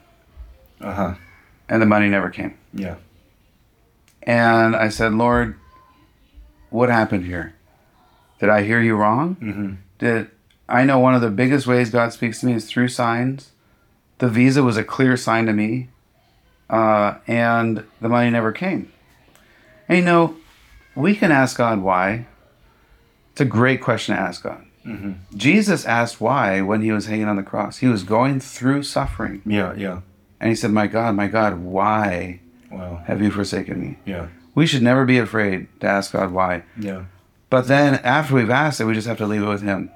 Uh 0.82 0.94
huh. 0.94 1.14
And 1.70 1.82
the 1.82 1.86
money 1.86 2.10
never 2.10 2.30
came. 2.30 2.58
Yeah. 2.74 2.96
And 4.24 4.76
I 4.76 4.90
said, 4.90 5.14
Lord, 5.14 5.56
what 6.70 6.90
happened 6.90 7.26
here? 7.26 7.54
Did 8.40 8.50
I 8.50 8.64
hear 8.64 8.82
you 8.82 8.96
wrong? 8.96 9.36
Mm-hmm. 9.36 9.74
Did 10.00 10.32
I 10.68 10.84
know 10.86 11.00
one 11.00 11.16
of 11.16 11.22
the 11.22 11.30
biggest 11.30 11.68
ways 11.68 11.90
God 11.90 12.14
speaks 12.14 12.40
to 12.40 12.46
me 12.46 12.54
is 12.54 12.66
through 12.66 12.88
signs? 12.90 13.52
The 14.20 14.30
visa 14.30 14.64
was 14.64 14.78
a 14.78 14.84
clear 14.84 15.16
sign 15.16 15.46
to 15.46 15.54
me, 15.54 15.90
uh, 16.70 17.16
and 17.28 17.84
the 18.02 18.10
money 18.10 18.30
never 18.30 18.52
came. 18.52 18.92
And 19.88 19.98
you 20.00 20.04
know, 20.04 20.36
we 20.96 21.16
can 21.16 21.32
ask 21.32 21.58
God 21.58 21.82
why. 21.82 22.28
It's 23.32 23.42
a 23.42 23.46
great 23.46 23.82
question 23.82 24.16
to 24.16 24.22
ask 24.22 24.44
God. 24.44 24.66
Mm-hmm. 24.86 25.38
Jesus 25.38 25.86
asked 25.86 26.20
why 26.20 26.62
when 26.62 26.82
he 26.82 26.92
was 26.92 27.06
hanging 27.06 27.28
on 27.28 27.36
the 27.36 27.44
cross. 27.44 27.78
He 27.78 27.88
was 27.88 28.04
going 28.04 28.40
through 28.40 28.84
suffering, 28.84 29.42
Yeah. 29.46 29.74
Yeah. 29.76 30.02
And 30.40 30.50
he 30.50 30.56
said, 30.56 30.72
"My 30.72 30.88
God, 30.88 31.16
my 31.16 31.28
God, 31.28 31.60
why 31.60 32.40
Wow. 32.72 33.02
have 33.08 33.22
you 33.22 33.32
forsaken 33.32 33.80
me?" 33.80 33.98
Yeah. 34.06 34.28
We 34.56 34.66
should 34.68 34.84
never 34.84 35.06
be 35.06 35.18
afraid 35.20 35.68
to 35.80 35.88
ask 35.88 36.12
God 36.14 36.32
why. 36.32 36.64
Yeah. 36.78 37.04
But 37.50 37.68
then 37.68 37.96
after 38.04 38.36
we've 38.36 38.50
asked 38.50 38.80
it, 38.82 38.86
we 38.86 38.94
just 38.94 39.08
have 39.08 39.18
to 39.20 39.26
leave 39.26 39.42
it 39.44 39.48
with 39.48 39.62
Him. 39.62 39.90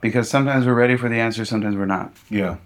Because 0.00 0.28
sometimes 0.30 0.66
we're 0.66 0.74
ready 0.74 0.96
for 0.96 1.08
the 1.08 1.18
answer, 1.20 1.44
sometimes 1.44 1.76
we're 1.76 1.86
not. 1.86 2.12
Yeah. 2.30 2.56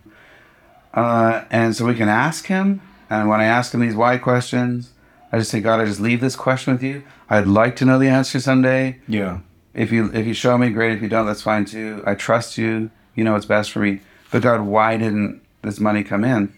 Uh, 0.94 1.44
and 1.50 1.74
so 1.74 1.86
we 1.86 1.94
can 1.94 2.08
ask 2.08 2.46
Him. 2.46 2.80
And 3.08 3.28
when 3.28 3.40
I 3.40 3.44
ask 3.44 3.72
Him 3.72 3.80
these 3.80 3.94
why 3.94 4.18
questions, 4.18 4.92
I 5.32 5.38
just 5.38 5.50
say, 5.50 5.60
God, 5.60 5.80
I 5.80 5.84
just 5.86 6.00
leave 6.00 6.20
this 6.20 6.36
question 6.36 6.72
with 6.72 6.82
you. 6.82 7.02
I'd 7.30 7.46
like 7.46 7.76
to 7.76 7.84
know 7.84 7.98
the 7.98 8.08
answer 8.08 8.40
someday. 8.40 8.98
Yeah. 9.08 9.38
If 9.74 9.90
you 9.90 10.10
if 10.12 10.26
you 10.26 10.34
show 10.34 10.58
me, 10.58 10.68
great. 10.70 10.92
If 10.92 11.02
you 11.02 11.08
don't, 11.08 11.24
that's 11.26 11.40
fine 11.42 11.64
too. 11.64 12.02
I 12.06 12.14
trust 12.14 12.58
you. 12.58 12.90
You 13.14 13.24
know 13.24 13.32
what's 13.32 13.46
best 13.46 13.70
for 13.72 13.80
me. 13.80 14.00
But 14.30 14.42
God, 14.42 14.60
why 14.62 14.96
didn't 14.98 15.40
this 15.62 15.80
money 15.80 16.04
come 16.04 16.24
in? 16.24 16.52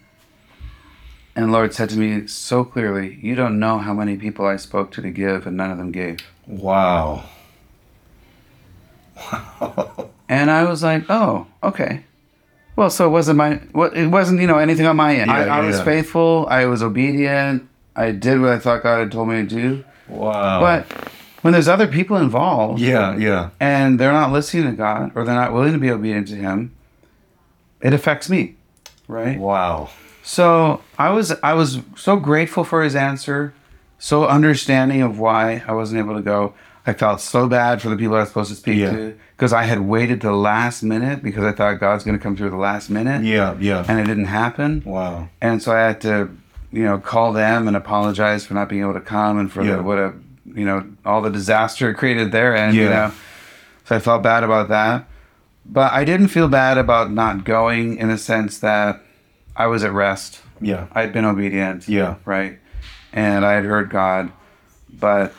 And 1.36 1.46
the 1.46 1.52
Lord 1.52 1.74
said 1.74 1.90
to 1.90 1.98
me 1.98 2.26
so 2.26 2.64
clearly, 2.64 3.18
You 3.20 3.34
don't 3.34 3.58
know 3.58 3.78
how 3.78 3.92
many 3.92 4.16
people 4.16 4.46
I 4.46 4.56
spoke 4.56 4.92
to 4.92 5.02
to 5.02 5.10
give, 5.10 5.46
and 5.46 5.56
none 5.56 5.70
of 5.70 5.78
them 5.78 5.90
gave. 5.90 6.20
Wow. 6.46 7.24
Wow. 9.16 10.10
And 10.26 10.50
I 10.50 10.64
was 10.64 10.82
like, 10.82 11.04
oh, 11.10 11.46
okay. 11.62 12.02
Well, 12.76 12.88
so 12.88 13.06
it 13.06 13.10
wasn't 13.10 13.36
my, 13.36 13.56
what 13.72 13.94
it 13.94 14.06
wasn't, 14.06 14.40
you 14.40 14.46
know, 14.46 14.56
anything 14.56 14.86
on 14.86 14.96
my 14.96 15.14
end. 15.14 15.30
I, 15.30 15.44
Yeah, 15.44 15.56
I 15.56 15.60
was 15.60 15.76
yeah. 15.78 15.84
faithful. 15.84 16.46
I 16.48 16.64
was 16.64 16.82
obedient. 16.82 17.68
I 17.94 18.10
did 18.10 18.40
what 18.40 18.50
I 18.50 18.58
thought 18.58 18.82
God 18.82 19.00
had 19.00 19.12
told 19.12 19.28
me 19.28 19.36
to 19.36 19.42
do. 19.46 19.84
Wow. 20.08 20.60
But 20.60 20.86
when 21.42 21.52
there's 21.52 21.68
other 21.68 21.86
people 21.86 22.16
involved 22.16 22.80
yeah. 22.80 23.16
Yeah. 23.16 23.50
and 23.60 24.00
they're 24.00 24.12
not 24.12 24.32
listening 24.32 24.64
to 24.64 24.72
God 24.72 25.12
or 25.14 25.24
they're 25.24 25.34
not 25.34 25.52
willing 25.52 25.72
to 25.74 25.78
be 25.78 25.90
obedient 25.90 26.28
to 26.28 26.36
Him, 26.36 26.74
it 27.82 27.92
affects 27.92 28.30
me, 28.30 28.56
right? 29.06 29.38
Wow. 29.38 29.90
So 30.26 30.80
I 30.98 31.10
was 31.10 31.32
I 31.42 31.52
was 31.52 31.80
so 31.96 32.16
grateful 32.16 32.64
for 32.64 32.82
his 32.82 32.96
answer, 32.96 33.52
so 33.98 34.26
understanding 34.26 35.02
of 35.02 35.18
why 35.18 35.62
I 35.68 35.72
wasn't 35.72 35.98
able 36.00 36.16
to 36.16 36.22
go. 36.22 36.54
I 36.86 36.92
felt 36.94 37.20
so 37.20 37.46
bad 37.48 37.80
for 37.80 37.88
the 37.90 37.96
people 37.96 38.16
I 38.16 38.20
was 38.20 38.28
supposed 38.28 38.50
to 38.50 38.56
speak 38.56 38.78
Yeah. 38.78 38.90
to 38.90 39.18
because 39.36 39.52
I 39.52 39.64
had 39.64 39.80
waited 39.80 40.20
the 40.20 40.32
last 40.32 40.82
minute 40.82 41.22
because 41.22 41.44
I 41.44 41.52
thought 41.52 41.78
God's 41.80 42.04
going 42.04 42.16
to 42.16 42.22
come 42.22 42.36
through 42.36 42.50
the 42.50 42.56
last 42.56 42.88
minute, 42.90 43.22
Yeah. 43.24 43.54
Yeah. 43.58 43.84
and 43.88 43.98
it 44.00 44.04
didn't 44.06 44.26
happen. 44.26 44.82
Wow. 44.84 45.28
And 45.42 45.62
so 45.62 45.72
I 45.72 45.80
had 45.80 46.00
to, 46.02 46.28
you 46.72 46.84
know, 46.84 46.98
call 46.98 47.32
them 47.32 47.68
and 47.68 47.76
apologize 47.76 48.44
for 48.46 48.52
not 48.54 48.68
being 48.68 48.82
able 48.82 48.92
to 48.94 49.00
come 49.00 49.38
and 49.38 49.50
for 49.52 49.62
Yeah. 49.62 49.76
the, 49.76 49.82
what 49.82 49.98
a, 49.98 50.12
you 50.54 50.64
know, 50.66 50.84
all 51.06 51.20
the 51.22 51.30
disaster 51.30 51.88
it 51.90 51.94
created 51.94 52.32
there. 52.32 52.54
And, 52.54 52.74
you 52.76 52.88
know, 52.88 53.12
so 53.86 53.96
I 53.96 53.98
felt 53.98 54.22
bad 54.22 54.42
about 54.44 54.68
that. 54.68 55.06
But 55.66 55.90
I 55.92 56.04
didn't 56.04 56.28
feel 56.28 56.48
bad 56.48 56.76
about 56.76 57.10
not 57.10 57.44
going 57.44 57.96
in 57.96 58.08
the 58.08 58.18
sense 58.18 58.58
that 58.58 59.00
I 59.56 59.66
was 59.66 59.84
at 59.84 59.92
rest. 59.92 60.40
Yeah. 60.60 60.86
I 60.92 61.00
had 61.02 61.12
been 61.12 61.24
obedient. 61.24 61.88
Yeah. 61.88 62.16
Right. 62.24 62.58
And 63.12 63.44
I 63.44 63.52
had 63.52 63.64
heard 63.64 63.90
God. 63.90 64.32
But, 64.92 65.32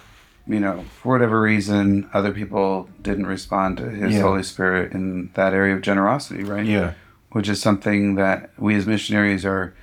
you 0.48 0.60
know, 0.60 0.86
for 1.02 1.14
whatever 1.14 1.42
reason, 1.42 2.10
other 2.14 2.32
people 2.32 2.90
didn't 3.02 3.26
respond 3.28 3.78
to 3.78 3.90
His 3.90 4.14
Yeah. 4.14 4.22
Holy 4.22 4.44
Spirit 4.44 4.92
in 4.94 5.32
that 5.34 5.54
area 5.54 5.76
of 5.76 5.82
generosity, 5.82 6.44
right? 6.44 6.66
Yeah. 6.66 6.94
which 7.32 7.50
is 7.50 7.62
something 7.62 8.16
that 8.16 8.50
we 8.58 8.76
as 8.76 8.86
missionaries 8.88 9.46
are 9.46 9.74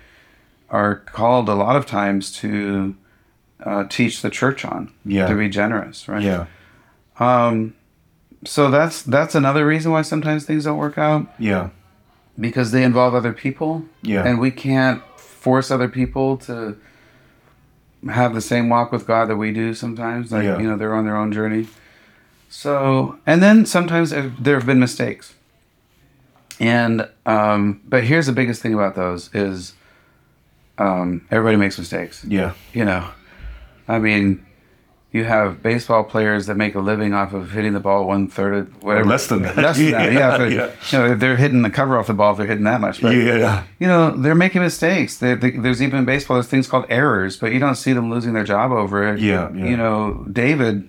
are 0.70 0.96
called 0.96 1.50
a 1.50 1.54
lot 1.54 1.76
of 1.76 1.84
times 1.84 2.32
to 2.32 2.96
uh, 3.62 3.84
teach 3.90 4.22
the 4.22 4.30
church 4.30 4.64
on 4.64 4.90
Yeah. 5.04 5.26
to 5.26 5.34
be 5.34 5.50
generous 5.50 6.08
right 6.08 6.22
Yeah. 6.22 6.46
um 7.20 7.74
so 8.46 8.70
that's 8.70 9.02
that's 9.02 9.34
another 9.34 9.66
reason 9.66 9.92
why 9.92 10.00
sometimes 10.00 10.46
things 10.46 10.64
don't 10.64 10.78
work 10.78 10.96
out 10.96 11.26
Yeah. 11.38 11.68
Because 12.38 12.70
they 12.72 12.82
involve 12.82 13.14
other 13.14 13.32
people 13.32 13.84
Yeah. 14.02 14.24
and 14.26 14.38
we 14.40 14.50
can't 14.50 15.02
force 15.18 15.70
other 15.70 15.88
people 15.88 16.36
to 16.38 16.76
have 18.10 18.34
the 18.34 18.40
same 18.40 18.68
walk 18.68 18.90
with 18.92 19.06
God 19.06 19.28
that 19.28 19.36
we 19.36 19.52
do 19.52 19.74
sometimes 19.74 20.32
like 20.32 20.44
Yeah. 20.44 20.58
you 20.58 20.66
know 20.68 20.76
they're 20.76 20.94
on 20.94 21.04
their 21.04 21.16
own 21.16 21.32
journey 21.32 21.68
so 22.48 23.18
and 23.26 23.42
then 23.42 23.64
sometimes 23.66 24.10
there 24.10 24.54
have 24.56 24.66
been 24.66 24.80
mistakes 24.80 25.34
and 26.60 27.08
um 27.26 27.80
but 27.86 28.04
here's 28.04 28.26
the 28.26 28.32
biggest 28.32 28.60
thing 28.62 28.74
about 28.74 28.94
those 28.94 29.30
is 29.34 29.74
um 30.78 31.26
everybody 31.30 31.56
makes 31.56 31.78
mistakes 31.78 32.24
Yeah. 32.26 32.52
you 32.72 32.84
know 32.84 33.08
i 33.88 33.98
mean 33.98 34.44
you 35.12 35.24
have 35.24 35.62
baseball 35.62 36.02
players 36.04 36.46
that 36.46 36.56
make 36.56 36.74
a 36.74 36.80
living 36.80 37.12
off 37.12 37.34
of 37.34 37.52
hitting 37.52 37.74
the 37.74 37.80
ball 37.80 38.06
one 38.06 38.28
third 38.28 38.54
of 38.54 38.82
whatever 38.82 39.08
less 39.08 39.26
than 39.26 39.42
that. 39.42 39.56
less 39.56 39.76
than 39.76 39.90
that 39.90 40.12
yeah, 40.12 40.36
Yeah, 40.38 40.42
if 40.46 40.52
yeah. 40.52 40.70
You 40.90 40.98
know, 41.06 41.12
if 41.12 41.18
they're 41.20 41.36
hitting 41.36 41.60
the 41.62 41.70
cover 41.70 41.98
off 41.98 42.06
the 42.06 42.14
ball 42.14 42.32
if 42.32 42.38
they're 42.38 42.46
hitting 42.46 42.64
that 42.64 42.80
much 42.80 43.02
but 43.02 43.14
Yeah. 43.14 43.64
you 43.78 43.86
know 43.86 44.10
they're 44.16 44.34
making 44.34 44.62
mistakes 44.62 45.18
they 45.18 45.34
they- 45.34 45.50
there's 45.50 45.82
even 45.82 45.98
in 46.00 46.04
baseball 46.06 46.36
there's 46.36 46.48
things 46.48 46.66
called 46.66 46.86
errors 46.88 47.36
but 47.36 47.52
you 47.52 47.58
don't 47.58 47.74
see 47.76 47.92
them 47.92 48.10
losing 48.10 48.32
their 48.32 48.44
job 48.44 48.72
over 48.72 49.06
it 49.12 49.20
Yeah, 49.20 49.50
yeah. 49.52 49.64
you 49.66 49.76
know 49.76 50.24
david 50.32 50.88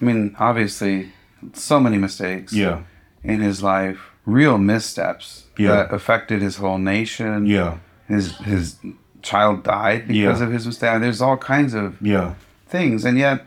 i 0.00 0.04
mean 0.04 0.36
obviously 0.38 1.12
so 1.54 1.80
many 1.80 1.96
mistakes 1.98 2.52
Yeah. 2.52 2.80
in 3.24 3.40
his 3.40 3.62
life 3.62 3.98
real 4.26 4.58
missteps 4.58 5.44
Yeah. 5.56 5.68
that 5.76 5.92
affected 5.94 6.42
his 6.42 6.56
whole 6.58 6.78
nation 6.78 7.46
Yeah. 7.46 7.78
his 8.08 8.36
his 8.38 8.76
child 9.22 9.62
died 9.64 10.06
because 10.06 10.40
Yeah. 10.40 10.46
of 10.46 10.52
his 10.52 10.66
mistake 10.66 11.00
there's 11.00 11.22
all 11.22 11.36
kinds 11.38 11.72
of 11.74 11.96
Yeah. 12.02 12.34
Things 12.68 13.04
and 13.04 13.18
yet 13.18 13.44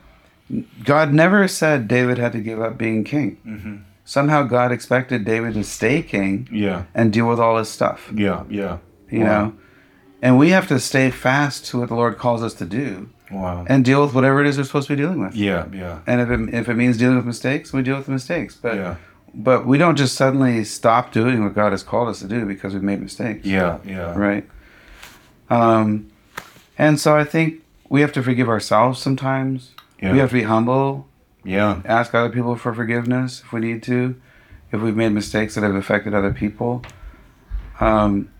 god 0.84 1.12
never 1.12 1.46
said 1.48 1.88
david 1.88 2.18
had 2.18 2.32
to 2.32 2.40
give 2.40 2.60
up 2.60 2.76
being 2.76 3.04
king 3.04 3.38
Mm-hmm. 3.46 3.76
somehow 4.04 4.42
god 4.42 4.72
expected 4.72 5.24
david 5.24 5.54
to 5.54 5.64
stay 5.64 6.02
king 6.02 6.48
Yeah. 6.50 6.84
and 6.94 7.12
deal 7.12 7.28
with 7.28 7.40
all 7.40 7.56
his 7.58 7.68
stuff 7.68 8.10
Yeah. 8.14 8.42
Yeah. 8.50 8.78
you 9.10 9.20
Wow. 9.20 9.26
know 9.44 9.52
and 10.20 10.38
we 10.38 10.50
have 10.50 10.68
to 10.68 10.78
stay 10.78 11.10
fast 11.10 11.66
to 11.66 11.78
what 11.80 11.88
the 11.88 11.94
lord 11.94 12.18
calls 12.18 12.42
us 12.42 12.54
to 12.54 12.64
do 12.64 13.08
Wow. 13.30 13.64
and 13.68 13.82
deal 13.84 14.02
with 14.04 14.12
whatever 14.14 14.40
it 14.42 14.46
is 14.46 14.58
we're 14.58 14.64
supposed 14.64 14.88
to 14.88 14.96
be 14.96 15.02
dealing 15.02 15.20
with 15.20 15.34
Yeah. 15.34 15.64
Yeah. 15.72 16.00
and 16.06 16.20
if 16.20 16.28
it, 16.30 16.54
if 16.54 16.68
it 16.68 16.74
means 16.74 16.98
dealing 16.98 17.16
with 17.16 17.24
mistakes 17.26 17.72
we 17.72 17.82
deal 17.82 17.96
with 17.96 18.06
the 18.06 18.12
mistakes 18.12 18.54
but 18.56 18.74
Yeah. 18.74 18.96
but 19.34 19.64
we 19.64 19.78
don't 19.78 19.96
just 19.96 20.14
suddenly 20.16 20.64
stop 20.64 21.12
doing 21.12 21.42
what 21.42 21.54
god 21.54 21.72
has 21.72 21.82
called 21.82 22.08
us 22.08 22.18
to 22.20 22.28
do 22.28 22.44
because 22.44 22.74
we've 22.74 22.82
made 22.82 23.00
mistakes 23.00 23.46
Yeah. 23.46 23.78
Yeah. 23.86 24.12
right 24.18 24.44
um, 25.50 26.08
and 26.78 26.98
so 27.00 27.16
i 27.16 27.24
think 27.24 27.61
we 27.92 28.00
have 28.00 28.10
to 28.10 28.22
forgive 28.22 28.48
ourselves 28.48 28.98
sometimes. 28.98 29.72
Yeah. 30.00 30.12
We 30.12 30.18
have 30.20 30.30
to 30.30 30.34
be 30.36 30.44
humble, 30.44 31.06
Yeah. 31.44 31.82
ask 31.84 32.14
other 32.14 32.30
people 32.30 32.56
for 32.56 32.72
forgiveness 32.72 33.42
if 33.44 33.52
we 33.52 33.60
need 33.60 33.82
to, 33.82 34.16
if 34.72 34.80
we've 34.80 34.96
made 34.96 35.10
mistakes 35.12 35.54
that 35.56 35.62
have 35.62 35.74
affected 35.74 36.14
other 36.14 36.32
people. 36.32 36.82
Um, 37.80 38.30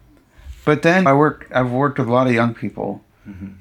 but 0.65 0.81
then 0.81 1.07
I 1.07 1.13
work. 1.13 1.51
I've 1.55 1.71
worked 1.71 1.99
with 1.99 2.09
a 2.09 2.13
lot 2.13 2.27
of 2.29 2.33
young 2.33 2.55
people, 2.55 3.05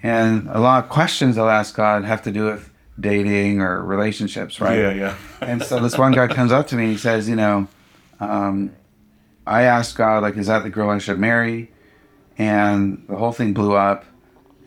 and 0.01 0.47
a 0.49 0.59
lot 0.61 0.81
of 0.83 0.89
questions 0.89 1.37
I'll 1.37 1.49
ask 1.49 1.75
God 1.75 2.05
have 2.05 2.21
to 2.23 2.31
do 2.31 2.45
with 2.45 2.71
dating 2.97 3.59
or 3.59 3.83
relationships, 3.83 4.61
right? 4.61 4.79
Yeah. 4.79 4.93
Yeah. 4.93 5.15
And 5.41 5.61
so 5.61 5.79
this 5.79 5.97
one 5.97 6.13
guy 6.13 6.27
comes 6.27 6.53
up 6.53 6.67
to 6.67 6.75
me 6.77 6.83
and 6.83 6.91
he 6.93 6.97
says, 6.97 7.27
you 7.27 7.35
know, 7.35 7.67
um, 8.21 8.71
I 9.45 9.63
asked 9.63 9.97
God, 9.97 10.23
like, 10.23 10.37
is 10.37 10.47
that 10.47 10.63
the 10.63 10.69
girl 10.69 10.89
I 10.89 10.99
should 10.99 11.19
marry? 11.19 11.69
And 12.37 13.03
the 13.09 13.17
whole 13.17 13.33
thing 13.33 13.51
blew 13.53 13.75
up, 13.75 14.05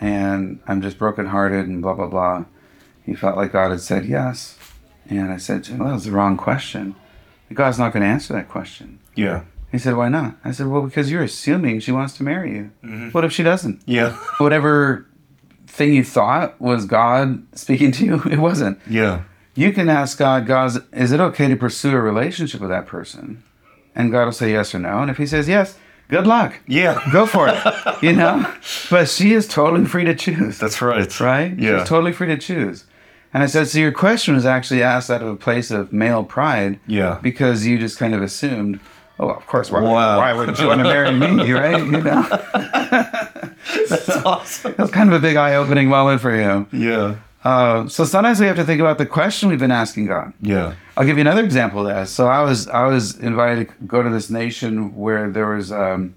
and 0.00 0.60
I'm 0.66 0.82
just 0.82 0.98
brokenhearted 0.98 1.66
and 1.66 1.82
blah, 1.82 1.94
blah, 1.94 2.06
blah. 2.06 2.44
He 3.04 3.14
felt 3.14 3.36
like 3.36 3.52
God 3.52 3.70
had 3.70 3.80
said 3.80 4.06
yes. 4.06 4.58
And 5.08 5.30
I 5.30 5.36
said 5.36 5.64
to 5.64 5.72
him, 5.72 5.78
well, 5.80 5.88
that 5.88 5.94
was 5.94 6.04
the 6.04 6.12
wrong 6.12 6.36
question. 6.36 6.94
God's 7.52 7.78
not 7.78 7.92
going 7.92 8.02
to 8.02 8.08
answer 8.08 8.32
that 8.34 8.48
question. 8.48 8.98
Yeah. 9.14 9.44
He 9.70 9.78
said, 9.78 9.96
why 9.96 10.08
not? 10.08 10.36
I 10.44 10.50
said, 10.52 10.68
well, 10.68 10.82
because 10.82 11.10
you're 11.10 11.22
assuming 11.22 11.80
she 11.80 11.92
wants 11.92 12.16
to 12.16 12.22
marry 12.22 12.52
you. 12.52 12.70
Mm-hmm. 12.82 13.10
What 13.10 13.24
if 13.24 13.32
she 13.32 13.42
doesn't? 13.42 13.82
Yeah. 13.86 14.12
Whatever 14.38 15.06
thing 15.66 15.94
you 15.94 16.04
thought 16.04 16.60
was 16.60 16.86
God 16.86 17.44
speaking 17.56 17.92
to 17.92 18.04
you, 18.04 18.22
it 18.30 18.38
wasn't. 18.38 18.78
Yeah. 18.88 19.24
You 19.54 19.72
can 19.72 19.88
ask 19.88 20.18
God, 20.18 20.46
God, 20.46 20.72
is 20.92 21.12
it 21.12 21.20
okay 21.20 21.48
to 21.48 21.56
pursue 21.56 21.92
a 21.92 22.00
relationship 22.00 22.60
with 22.60 22.70
that 22.70 22.86
person? 22.86 23.42
And 23.94 24.10
God 24.10 24.24
will 24.24 24.32
say 24.32 24.52
yes 24.52 24.74
or 24.74 24.80
no. 24.80 24.98
And 24.98 25.10
if 25.10 25.18
he 25.18 25.26
says 25.26 25.48
yes, 25.48 25.78
good 26.08 26.26
luck. 26.26 26.58
Yeah. 26.66 27.00
Go 27.12 27.26
for 27.26 27.48
it. 27.48 27.56
you 28.02 28.12
know? 28.12 28.52
But 28.90 29.08
she 29.08 29.32
is 29.32 29.46
totally 29.48 29.84
free 29.86 30.04
to 30.04 30.14
choose. 30.14 30.58
That's 30.58 30.80
right. 30.82 31.20
right? 31.20 31.58
Yeah. 31.58 31.78
She's 31.80 31.88
totally 31.88 32.12
free 32.12 32.28
to 32.28 32.38
choose. 32.38 32.84
And 33.32 33.42
I 33.42 33.46
said, 33.46 33.66
so 33.68 33.78
your 33.80 33.90
question 33.92 34.34
was 34.34 34.46
actually 34.46 34.82
asked 34.82 35.10
out 35.10 35.20
of 35.22 35.28
a 35.28 35.34
place 35.36 35.70
of 35.72 35.92
male 35.92 36.22
pride. 36.24 36.78
Yeah. 36.86 37.18
Because 37.22 37.66
you 37.66 37.78
just 37.78 37.98
kind 37.98 38.14
of 38.14 38.22
assumed, 38.22 38.78
oh, 39.18 39.30
of 39.30 39.46
course, 39.48 39.70
why, 39.72 39.80
Wow. 39.80 40.18
why 40.18 40.32
wouldn't 40.32 40.58
you 40.60 40.68
want 40.68 40.78
to 40.78 40.84
marry 40.84 41.10
me, 41.12 41.50
right? 41.52 41.78
You 41.84 41.90
know? 42.00 42.22
That's 43.88 44.08
awesome. 44.24 44.72
It 44.72 44.78
was 44.78 44.90
kind 44.90 45.08
of 45.12 45.16
a 45.16 45.20
big 45.20 45.36
eye 45.36 45.56
opening 45.56 45.88
moment 45.88 46.20
for 46.20 46.34
you. 46.34 46.66
Yeah. 46.72 47.16
Uh, 47.44 47.86
so 47.88 48.04
sometimes 48.04 48.40
we 48.40 48.46
have 48.46 48.56
to 48.56 48.64
think 48.64 48.80
about 48.80 48.96
the 48.96 49.04
question 49.04 49.50
we've 49.50 49.58
been 49.58 49.70
asking 49.70 50.06
God. 50.06 50.32
Yeah. 50.40 50.74
I'll 50.96 51.04
give 51.04 51.18
you 51.18 51.20
another 51.20 51.44
example 51.44 51.80
of 51.80 51.86
that. 51.94 52.08
So 52.08 52.26
I 52.26 52.40
was 52.42 52.68
I 52.68 52.86
was 52.86 53.18
invited 53.18 53.68
to 53.68 53.74
go 53.86 54.02
to 54.02 54.08
this 54.08 54.30
nation 54.30 54.94
where 54.96 55.30
there 55.30 55.48
was 55.48 55.70
um, 55.70 56.14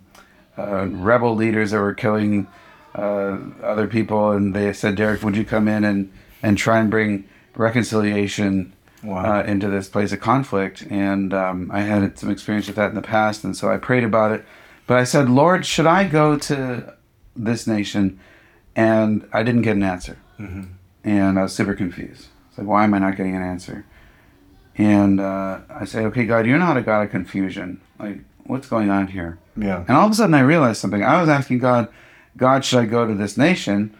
uh, 0.57 0.87
rebel 0.87 1.35
leaders 1.35 1.71
that 1.71 1.79
were 1.79 1.93
killing 1.93 2.47
uh, 2.95 3.37
other 3.61 3.87
people, 3.87 4.31
and 4.31 4.55
they 4.55 4.71
said, 4.73 4.95
"Derek, 4.95 5.21
would 5.21 5.35
you 5.35 5.43
come 5.45 5.67
in 5.67 5.83
and 5.83 6.11
and 6.41 6.57
try 6.57 6.79
and 6.79 6.89
bring 6.89 7.25
reconciliation 7.55 8.73
Wow. 9.03 9.39
uh, 9.39 9.43
into 9.43 9.67
this 9.69 9.89
place 9.89 10.11
of 10.13 10.21
conflict?" 10.21 10.85
And 10.89 11.33
um, 11.33 11.69
I 11.73 11.81
had 11.81 12.17
some 12.17 12.31
experience 12.31 12.67
with 12.67 12.77
that 12.77 12.89
in 12.89 12.95
the 12.95 13.01
past, 13.01 13.43
and 13.43 13.55
so 13.55 13.69
I 13.69 13.77
prayed 13.77 14.03
about 14.05 14.31
it. 14.31 14.45
But 14.87 14.97
I 14.97 15.03
said, 15.03 15.29
"Lord, 15.29 15.65
should 15.65 15.85
I 15.87 16.05
go 16.07 16.37
to 16.37 16.93
this 17.35 17.67
nation?" 17.67 18.19
And 18.75 19.27
I 19.33 19.43
didn't 19.43 19.63
get 19.63 19.75
an 19.75 19.83
answer, 19.83 20.17
and 21.07 21.39
I 21.39 21.43
was 21.43 21.53
super 21.53 21.73
confused. 21.73 22.27
It's 22.49 22.57
like, 22.57 22.67
why 22.67 22.83
am 22.83 22.93
I 22.93 22.99
not 22.99 23.15
getting 23.15 23.35
an 23.35 23.41
answer? 23.41 23.85
And 24.77 25.21
uh, 25.21 25.61
I 25.69 25.85
say, 25.85 26.05
okay, 26.05 26.25
God, 26.25 26.45
you're 26.45 26.59
not 26.59 26.75
a 26.75 26.81
God 26.81 27.01
of 27.01 27.11
confusion. 27.11 27.81
Like, 27.97 28.19
what's 28.43 28.67
going 28.67 28.89
on 28.89 29.07
here? 29.07 29.39
Yeah. 29.55 29.85
And 29.87 29.91
all 29.91 30.05
of 30.05 30.11
a 30.11 30.15
sudden, 30.15 30.35
I 30.35 30.41
realized 30.41 30.81
something. 30.81 31.03
I 31.03 31.19
was 31.19 31.29
asking 31.29 31.59
God, 31.59 31.87
God, 32.35 32.65
should 32.65 32.79
I 32.79 32.85
go 32.85 33.07
to 33.07 33.15
this 33.15 33.37
nation? 33.37 33.95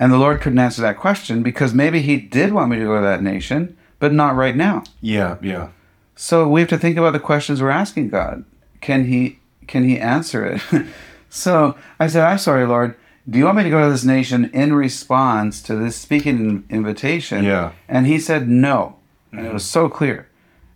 And 0.00 0.10
the 0.10 0.16
Lord 0.16 0.40
couldn't 0.40 0.58
answer 0.58 0.80
that 0.82 0.96
question 0.96 1.42
because 1.42 1.74
maybe 1.74 2.00
He 2.00 2.16
did 2.16 2.52
want 2.52 2.70
me 2.70 2.78
to 2.78 2.84
go 2.84 2.96
to 2.96 3.02
that 3.02 3.22
nation, 3.22 3.76
but 3.98 4.12
not 4.12 4.34
right 4.34 4.56
now. 4.56 4.84
Yeah. 5.02 5.36
Yeah. 5.42 5.68
So 6.16 6.48
we 6.48 6.60
have 6.60 6.70
to 6.70 6.78
think 6.78 6.96
about 6.96 7.12
the 7.12 7.20
questions 7.20 7.60
we're 7.60 7.70
asking 7.70 8.08
God. 8.08 8.44
Can 8.80 9.04
He 9.04 9.38
can 9.66 9.84
He 9.84 9.98
answer 10.00 10.44
it? 10.44 10.86
so 11.28 11.76
I 12.00 12.06
said, 12.06 12.24
I'm 12.24 12.38
sorry, 12.38 12.66
Lord. 12.66 12.96
Do 13.28 13.38
you 13.38 13.44
want 13.44 13.58
me 13.58 13.62
to 13.62 13.70
go 13.70 13.84
to 13.84 13.90
this 13.90 14.04
nation 14.04 14.50
in 14.52 14.74
response 14.74 15.62
to 15.62 15.76
this 15.76 15.96
speaking 15.96 16.64
invitation? 16.68 17.44
Yeah. 17.44 17.72
And 17.88 18.06
He 18.06 18.18
said 18.18 18.48
no, 18.48 18.96
and 19.30 19.46
it 19.46 19.52
was 19.52 19.64
so 19.64 19.88
clear. 19.88 20.28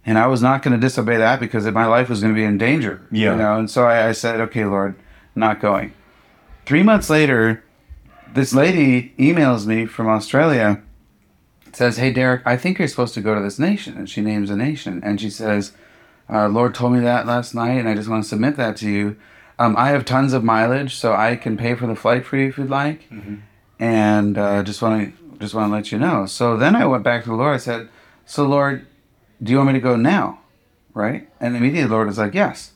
And 0.05 0.19
I 0.19 0.29
was 0.29 0.41
not 0.41 0.63
going 0.63 0.73
to 0.73 0.81
disobey 0.81 1.17
that 1.17 1.41
because 1.41 1.67
my 1.67 1.87
life 1.87 2.09
was 2.09 2.21
going 2.21 2.33
to 2.33 2.39
be 2.39 2.45
in 2.45 2.59
danger. 2.59 3.05
Yeah. 3.11 3.33
You 3.33 3.39
know, 3.39 3.59
and 3.59 3.69
so 3.69 3.87
I, 3.87 4.09
I 4.09 4.13
said, 4.13 4.41
okay, 4.41 4.65
Lord, 4.65 4.95
not 5.35 5.61
going. 5.61 5.93
Three 6.65 6.85
months 6.85 7.11
later, 7.11 7.65
this 8.33 8.55
lady 8.55 9.15
emails 9.19 9.67
me 9.67 9.87
from 9.87 10.07
Australia 10.07 10.83
says, 11.77 11.99
Hey, 11.99 12.13
Derek, 12.13 12.43
I 12.47 12.57
think 12.57 12.79
you're 12.79 12.89
supposed 12.89 13.15
to 13.15 13.21
go 13.21 13.35
to 13.35 13.41
this 13.41 13.59
nation. 13.59 13.97
And 13.97 14.09
she 14.09 14.21
names 14.21 14.51
a 14.51 14.57
nation. 14.57 15.01
And 15.05 15.21
she 15.21 15.31
says, 15.31 15.73
uh, 16.29 16.49
Lord 16.49 16.75
told 16.75 16.93
me 16.93 17.01
that 17.01 17.27
last 17.27 17.55
night, 17.55 17.79
and 17.79 17.89
I 17.89 17.95
just 17.95 18.09
want 18.09 18.25
to 18.25 18.29
submit 18.29 18.57
that 18.57 18.77
to 18.79 18.91
you. 18.91 19.17
Um, 19.59 19.75
I 19.79 19.89
have 19.89 20.05
tons 20.05 20.33
of 20.33 20.45
mileage, 20.45 20.95
so 20.95 21.15
I 21.15 21.37
can 21.37 21.57
pay 21.57 21.75
for 21.75 21.87
the 21.87 21.97
flight 21.97 22.27
for 22.27 22.37
you 22.37 22.49
if 22.49 22.59
you'd 22.59 22.71
like. 22.71 23.09
And 23.79 24.39
uh, 24.39 24.63
just 24.63 24.83
want 24.83 25.17
to 25.17 25.39
just 25.39 25.55
want 25.55 25.71
to 25.71 25.75
let 25.75 25.93
you 25.93 25.99
know. 25.99 26.27
So 26.27 26.57
then 26.57 26.75
I 26.77 26.87
went 26.87 27.03
back 27.03 27.25
to 27.25 27.31
the 27.31 27.37
Lord. 27.37 27.55
I 27.55 27.59
said, 27.59 27.89
So, 28.25 28.45
Lord, 28.45 28.87
do 29.43 29.53
you 29.53 29.59
want 29.59 29.69
me 29.69 29.73
to 29.75 29.81
go 29.81 29.97
now? 29.97 30.41
Right? 30.95 31.29
And 31.41 31.57
immediately 31.57 31.85
the 31.89 31.95
Lord 31.95 32.07
was 32.07 32.19
like, 32.19 32.35
Yes. 32.35 32.73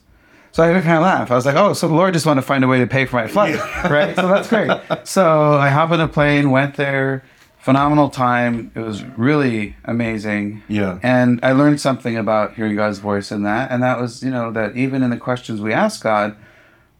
So 0.51 0.63
I 0.63 0.73
kind 0.81 0.97
of 0.97 1.03
laugh. 1.03 1.31
I 1.31 1.35
was 1.35 1.45
like, 1.45 1.55
oh, 1.55 1.71
so 1.71 1.87
the 1.87 1.93
Lord 1.93 2.13
just 2.13 2.25
wanted 2.25 2.41
to 2.41 2.47
find 2.47 2.63
a 2.63 2.67
way 2.67 2.79
to 2.79 2.87
pay 2.87 3.05
for 3.05 3.15
my 3.15 3.27
flight, 3.27 3.55
right? 3.89 4.13
So 4.15 4.27
that's 4.27 4.49
great. 4.49 4.69
So 5.05 5.53
I 5.53 5.69
hop 5.69 5.91
on 5.91 6.01
a 6.01 6.09
plane, 6.09 6.51
went 6.51 6.75
there, 6.75 7.23
phenomenal 7.59 8.09
time. 8.09 8.71
It 8.75 8.81
was 8.81 9.03
really 9.03 9.77
amazing. 9.85 10.61
Yeah. 10.67 10.99
And 11.01 11.39
I 11.41 11.53
learned 11.53 11.79
something 11.79 12.17
about 12.17 12.55
hearing 12.55 12.75
God's 12.75 12.99
voice 12.99 13.31
in 13.31 13.43
that. 13.43 13.71
And 13.71 13.81
that 13.81 13.99
was, 13.99 14.23
you 14.23 14.29
know, 14.29 14.51
that 14.51 14.75
even 14.75 15.03
in 15.03 15.09
the 15.09 15.17
questions 15.17 15.61
we 15.61 15.71
ask 15.71 16.03
God, 16.03 16.35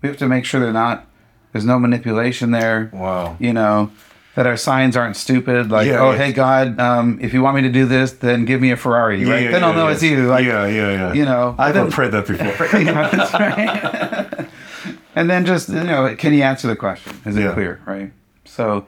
we 0.01 0.09
have 0.09 0.17
to 0.17 0.27
make 0.27 0.45
sure 0.45 0.59
they're 0.59 0.71
not, 0.73 1.05
there's 1.51 1.65
no 1.65 1.79
manipulation 1.79 2.51
there. 2.51 2.89
Wow. 2.93 3.37
You 3.39 3.53
know, 3.53 3.91
that 4.35 4.47
our 4.47 4.57
signs 4.57 4.95
aren't 4.95 5.15
stupid. 5.17 5.69
Like, 5.69 5.87
Yeah, 5.87 5.99
oh, 5.99 6.11
yeah. 6.11 6.17
hey, 6.17 6.31
God, 6.33 6.79
um, 6.79 7.19
if 7.21 7.33
you 7.33 7.41
want 7.41 7.55
me 7.57 7.61
to 7.63 7.69
do 7.71 7.85
this, 7.85 8.13
then 8.13 8.45
give 8.45 8.61
me 8.61 8.71
a 8.71 8.77
Ferrari, 8.77 9.25
right? 9.25 9.43
Yeah, 9.43 9.51
then 9.51 9.63
I'll 9.63 9.73
know 9.73 9.87
it's 9.89 10.01
you. 10.01 10.27
Like, 10.27 10.45
yeah, 10.45 10.65
yeah, 10.67 10.91
yeah. 10.91 11.13
you 11.13 11.25
know, 11.25 11.55
I've 11.57 11.73
then- 11.73 11.91
prayed 11.91 12.11
that 12.11 12.27
before. 12.27 12.45
yeah, 12.79 13.09
that's 13.09 13.33
right. 13.33 14.47
and 15.15 15.29
then 15.29 15.45
just 15.45 15.67
you 15.69 15.83
know, 15.83 16.15
can 16.15 16.33
you 16.33 16.43
answer 16.43 16.67
the 16.67 16.75
question? 16.77 17.13
Is 17.25 17.35
it 17.35 17.53
clear? 17.53 17.81
Right. 17.85 18.11
So, 18.45 18.85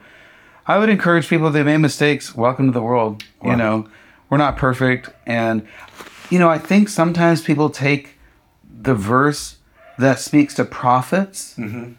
I 0.66 0.78
would 0.78 0.88
encourage 0.88 1.28
people 1.28 1.48
if 1.48 1.52
they 1.52 1.62
made 1.62 1.76
mistakes. 1.78 2.34
Welcome 2.34 2.66
to 2.66 2.72
the 2.72 2.82
world. 2.82 3.22
Wow. 3.42 3.50
You 3.50 3.56
know, 3.58 3.88
we're 4.30 4.38
not 4.38 4.56
perfect, 4.56 5.10
and 5.26 5.66
you 6.30 6.38
know, 6.38 6.48
I 6.48 6.56
think 6.58 6.88
sometimes 6.88 7.42
people 7.42 7.68
take 7.68 8.18
the 8.64 8.94
verse 8.94 9.58
that 9.98 10.18
speaks 10.18 10.54
to 10.54 10.64
prophets. 10.64 11.54
Mm-hmm. 11.58 11.92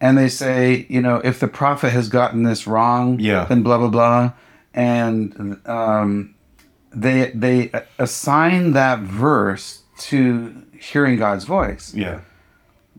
And 0.00 0.18
they 0.18 0.28
say, 0.28 0.86
you 0.88 1.00
know, 1.00 1.20
if 1.22 1.38
the 1.38 1.46
prophet 1.48 1.90
has 1.90 2.08
gotten 2.08 2.42
this 2.42 2.66
wrong, 2.66 3.18
Yeah. 3.20 3.44
then 3.44 3.62
blah 3.62 3.78
blah 3.78 3.88
blah, 3.88 4.32
and 4.74 5.60
um, 5.66 6.34
they 6.92 7.30
they 7.34 7.70
assign 7.98 8.72
that 8.72 8.98
verse 9.00 9.82
to 9.98 10.62
hearing 10.78 11.16
God's 11.16 11.44
voice. 11.44 11.94
yeah. 11.94 12.20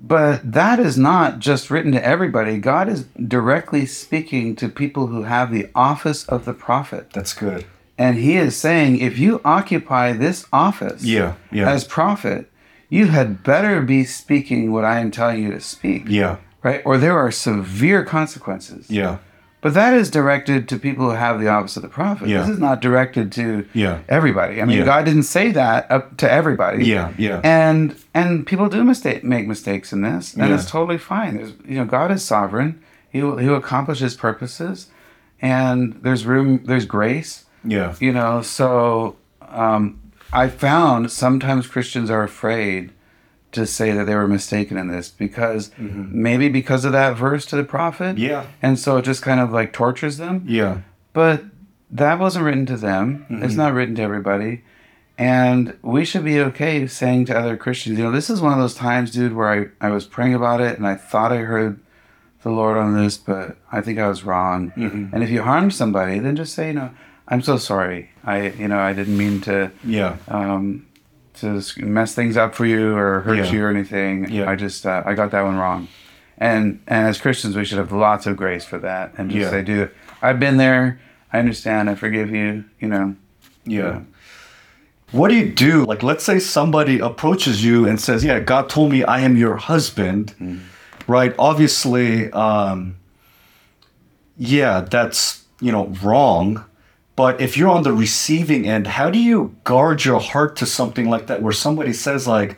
But 0.06 0.52
that 0.52 0.80
is 0.82 0.98
not 0.98 1.40
just 1.40 1.70
written 1.72 1.94
to 1.94 2.06
everybody. 2.06 2.58
God 2.58 2.90
is 2.90 3.06
directly 3.28 3.86
speaking 3.86 4.54
to 4.58 4.68
people 4.68 5.08
who 5.08 5.24
have 5.24 5.50
the 5.52 5.70
office 5.74 6.26
of 6.26 6.44
the 6.44 6.54
prophet. 6.54 7.12
That's 7.12 7.34
good. 7.34 7.66
And 7.98 8.18
he 8.18 8.36
is 8.36 8.58
saying, 8.58 9.00
if 9.00 9.18
you 9.18 9.40
occupy 9.46 10.12
this 10.12 10.46
office 10.52 11.04
Yeah. 11.06 11.36
Yeah. 11.54 11.70
as 11.70 11.86
prophet, 11.86 12.52
you 12.94 13.08
had 13.08 13.44
better 13.44 13.82
be 13.82 14.04
speaking 14.04 14.72
what 14.72 14.86
I 14.86 15.00
am 15.00 15.10
telling 15.12 15.41
you 15.44 15.52
to 15.52 15.60
speak. 15.60 16.04
yeah. 16.08 16.38
Right? 16.68 16.82
Or 16.86 16.98
there 16.98 17.18
are 17.18 17.32
severe 17.32 18.06
consequences. 18.06 18.89
Yeah. 18.89 19.18
But 19.60 19.74
that 19.74 19.94
is 19.94 20.10
directed 20.12 20.68
to 20.70 20.78
people 20.78 21.06
who 21.10 21.16
have 21.16 21.39
the 21.41 21.48
office 21.48 21.76
of 21.78 21.84
the 21.84 21.89
prophet. 21.89 22.28
Yeah. 22.30 22.39
This 22.41 22.50
is 22.50 22.60
not 22.60 22.82
directed 22.82 23.32
to 23.34 23.66
Yeah. 23.74 24.00
everybody. 24.08 24.62
I 24.62 24.66
mean, 24.66 24.78
Yeah. 24.80 24.86
God 24.86 25.04
didn't 25.06 25.24
say 25.38 25.52
that 25.52 25.89
up 25.89 26.16
to 26.18 26.32
everybody. 26.32 26.86
Yeah. 26.86 27.12
Yeah. 27.18 27.39
And 27.44 27.96
and 28.14 28.46
people 28.46 28.68
do 28.70 28.84
mistake 28.84 29.24
make 29.24 29.46
mistakes 29.48 29.91
in 29.94 30.02
this, 30.10 30.34
and 30.36 30.48
Yeah. 30.50 30.56
it's 30.56 30.70
totally 30.70 30.98
fine. 30.98 31.36
There's 31.38 31.54
you 31.72 31.78
know 31.80 31.86
God 31.86 32.12
is 32.12 32.24
sovereign. 32.24 32.80
He 33.10 33.22
will 33.24 33.38
he 33.38 33.48
will 33.50 33.58
accomplish 33.66 34.00
His 34.00 34.16
purposes, 34.16 34.88
and 35.41 35.98
there's 36.04 36.26
room. 36.26 36.62
There's 36.66 36.86
grace. 36.86 37.46
yeah. 37.66 37.94
You 38.00 38.12
know, 38.14 38.41
so 38.41 39.16
um, 39.50 40.00
I 40.34 40.50
found 40.50 41.12
sometimes 41.12 41.68
Christians 41.68 42.10
are 42.10 42.24
afraid 42.24 42.92
to 43.52 43.68
say 43.68 43.92
that 43.92 44.06
they 44.06 44.16
were 44.16 44.28
mistaken 44.28 44.78
in 44.78 44.88
this 44.88 45.10
because 45.10 45.72
maybe 45.78 46.50
because 46.50 46.86
of 46.86 46.92
that 46.92 47.16
verse 47.16 47.46
to 47.48 47.56
the 47.56 47.64
prophet. 47.64 48.16
Mm-hmm. 48.16 48.26
Yeah. 48.26 48.48
And 48.62 48.80
so 48.80 48.98
it 48.98 49.06
just 49.06 49.22
kind 49.22 49.40
of 49.40 49.52
like 49.52 49.72
tortures 49.72 50.18
them. 50.18 50.44
Yeah. 50.48 50.82
But 51.14 51.44
that 51.92 52.18
wasn't 52.18 52.46
written 52.46 52.66
to 52.66 52.78
them. 52.78 53.28
It's 53.30 53.54
not 53.54 53.74
written 53.74 53.94
to 53.96 54.02
everybody. 54.02 54.64
And 55.16 55.78
we 55.84 56.06
should 56.06 56.26
be 56.26 56.40
okay 56.40 56.88
saying 56.88 57.26
to 57.26 57.38
other 57.38 57.56
Christians, 57.56 58.00
you 58.00 58.04
know, 58.04 58.12
this 58.12 58.32
is 58.32 58.42
one 58.42 58.54
of 58.54 58.58
those 58.58 58.74
times, 58.74 59.12
dude, 59.12 59.34
where 59.34 59.72
I, 59.82 59.88
I 59.88 59.92
was 59.92 60.08
praying 60.08 60.34
about 60.34 60.60
it 60.60 60.78
and 60.78 60.88
I 60.88 60.96
thought 60.96 61.32
I 61.32 61.38
heard 61.38 61.80
the 62.42 62.50
Lord 62.50 62.78
on 62.78 62.96
this, 62.98 63.18
but 63.18 63.58
I 63.72 63.82
think 63.82 64.00
I 64.00 64.08
was 64.08 64.24
wrong. 64.24 64.72
Mm-hmm. 64.72 65.14
And 65.14 65.24
if 65.24 65.30
you 65.30 65.44
harm 65.44 65.70
somebody, 65.70 66.18
then 66.18 66.36
just 66.36 66.56
say, 66.56 66.70
you 66.70 66.74
know, 66.74 66.90
I'm 67.28 67.41
so 67.41 67.57
sorry. 67.57 68.09
I, 68.24 68.49
you 68.49 68.67
know, 68.67 68.80
I 68.80 68.93
didn't 68.93 69.17
mean 69.17 69.41
to, 69.41 69.71
Yeah. 69.84 70.17
um, 70.28 70.86
to 71.36 71.61
mess 71.78 72.13
things 72.13 72.38
up 72.38 72.53
for 72.55 72.65
you 72.65 72.95
or 72.95 73.21
hurt 73.21 73.38
Yeah. 73.38 73.51
you 73.51 73.63
or 73.65 73.69
anything. 73.69 74.30
Yeah. 74.30 74.49
I 74.49 74.55
just, 74.55 74.86
uh, 74.86 75.03
I 75.05 75.13
got 75.13 75.32
that 75.32 75.43
one 75.43 75.55
wrong. 75.57 75.88
And 76.38 76.80
and 76.88 77.07
as 77.07 77.19
Christians, 77.21 77.55
we 77.55 77.63
should 77.63 77.78
have 77.78 77.91
lots 77.91 78.26
of 78.26 78.36
grace 78.36 78.65
for 78.65 78.78
that, 78.80 79.13
and 79.17 79.30
just 79.30 79.39
Yeah. 79.43 79.49
say, 79.51 79.61
dude, 79.61 79.91
I've 80.21 80.39
been 80.39 80.57
there. 80.57 80.99
I 81.32 81.39
understand. 81.39 81.89
I 81.89 81.95
forgive 81.95 82.30
you. 82.32 82.65
You 82.80 82.88
know. 82.89 83.15
Yeah. 83.65 83.99
What 85.11 85.30
do 85.30 85.36
you 85.36 85.49
do? 85.49 85.86
Like, 85.86 86.01
let's 86.03 86.24
say 86.24 86.39
somebody 86.39 86.99
approaches 86.99 87.63
you 87.63 87.88
and 87.88 88.01
says, 88.01 88.24
Yeah, 88.24 88.39
God 88.39 88.67
told 88.67 88.91
me 88.91 89.03
I 89.03 89.19
am 89.21 89.38
your 89.38 89.55
husband, 89.57 90.34
right? 91.07 91.34
Obviously, 91.38 92.32
um, 92.32 92.95
yeah, 94.38 94.82
that's, 94.82 95.43
you 95.61 95.71
know, 95.71 95.88
wrong. 96.03 96.65
But 97.16 97.39
if 97.39 97.57
you're 97.57 97.70
on 97.70 97.84
the 97.84 97.93
receiving 97.93 98.68
end, 98.68 98.88
how 98.88 99.09
do 99.09 99.20
you 99.20 99.55
guard 99.64 100.03
your 100.03 100.20
heart 100.20 100.55
to 100.57 100.66
something 100.66 101.09
like 101.09 101.28
that 101.28 101.41
where 101.41 101.53
somebody 101.53 101.93
says, 101.93 102.28
like, 102.28 102.57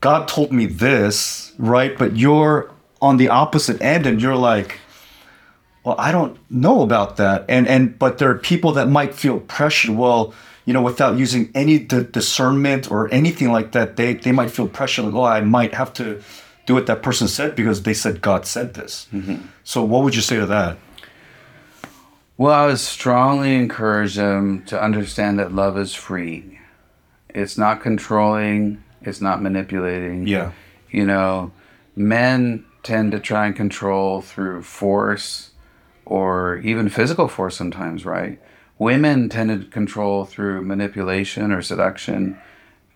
God 0.00 0.28
told 0.28 0.52
me 0.52 0.66
this, 0.66 1.52
right? 1.58 1.98
But 1.98 2.16
you're 2.16 2.70
on 3.02 3.16
the 3.16 3.28
opposite 3.28 3.80
end 3.82 4.06
and 4.06 4.22
you're 4.22 4.36
like, 4.36 4.78
well 5.84 5.96
i 5.98 6.12
don't 6.12 6.38
know 6.50 6.82
about 6.82 7.16
that. 7.16 7.44
And 7.48 7.66
and 7.68 7.98
but 7.98 8.18
there 8.18 8.30
are 8.30 8.38
people 8.38 8.72
that 8.72 8.88
might 8.88 9.14
feel 9.14 9.40
pressured 9.40 9.96
well 9.96 10.34
you 10.64 10.72
know 10.72 10.82
without 10.82 11.18
using 11.18 11.50
any 11.54 11.78
d- 11.78 12.06
discernment 12.10 12.90
or 12.90 13.12
anything 13.12 13.50
like 13.50 13.72
that 13.72 13.96
they 13.96 14.14
they 14.14 14.32
might 14.32 14.50
feel 14.50 14.68
pressure 14.68 15.02
like 15.02 15.14
oh 15.14 15.24
i 15.24 15.40
might 15.40 15.74
have 15.74 15.92
to 15.94 16.22
do 16.66 16.74
what 16.74 16.86
that 16.86 17.02
person 17.02 17.28
said 17.28 17.56
because 17.56 17.82
they 17.82 17.94
said 17.94 18.20
god 18.20 18.46
said 18.46 18.74
this. 18.74 19.08
Mm-hmm. 19.12 19.46
So 19.64 19.82
what 19.82 20.04
would 20.04 20.14
you 20.14 20.22
say 20.22 20.36
to 20.36 20.46
that 20.46 20.76
Well, 22.40 22.54
I 22.54 22.64
would 22.64 22.78
strongly 22.78 23.54
encourage 23.54 24.14
them 24.14 24.64
to 24.64 24.82
understand 24.82 25.38
that 25.38 25.52
love 25.52 25.76
is 25.76 25.94
free. 25.94 26.58
It's 27.28 27.58
not 27.58 27.82
controlling. 27.82 28.82
It's 29.02 29.20
not 29.20 29.42
manipulating. 29.42 30.26
yeah 30.26 30.52
You 30.90 31.04
know, 31.04 31.52
men 31.94 32.64
tend 32.82 33.12
to 33.12 33.20
try 33.20 33.44
and 33.44 33.54
control 33.54 34.22
through 34.22 34.62
force 34.62 35.50
or 36.06 36.56
even 36.64 36.88
physical 36.88 37.28
force 37.28 37.58
sometimes, 37.58 38.06
right? 38.06 38.40
Women 38.78 39.28
tend 39.28 39.50
to 39.50 39.68
control 39.68 40.24
through 40.24 40.62
manipulation 40.62 41.52
or 41.52 41.60
seduction. 41.60 42.38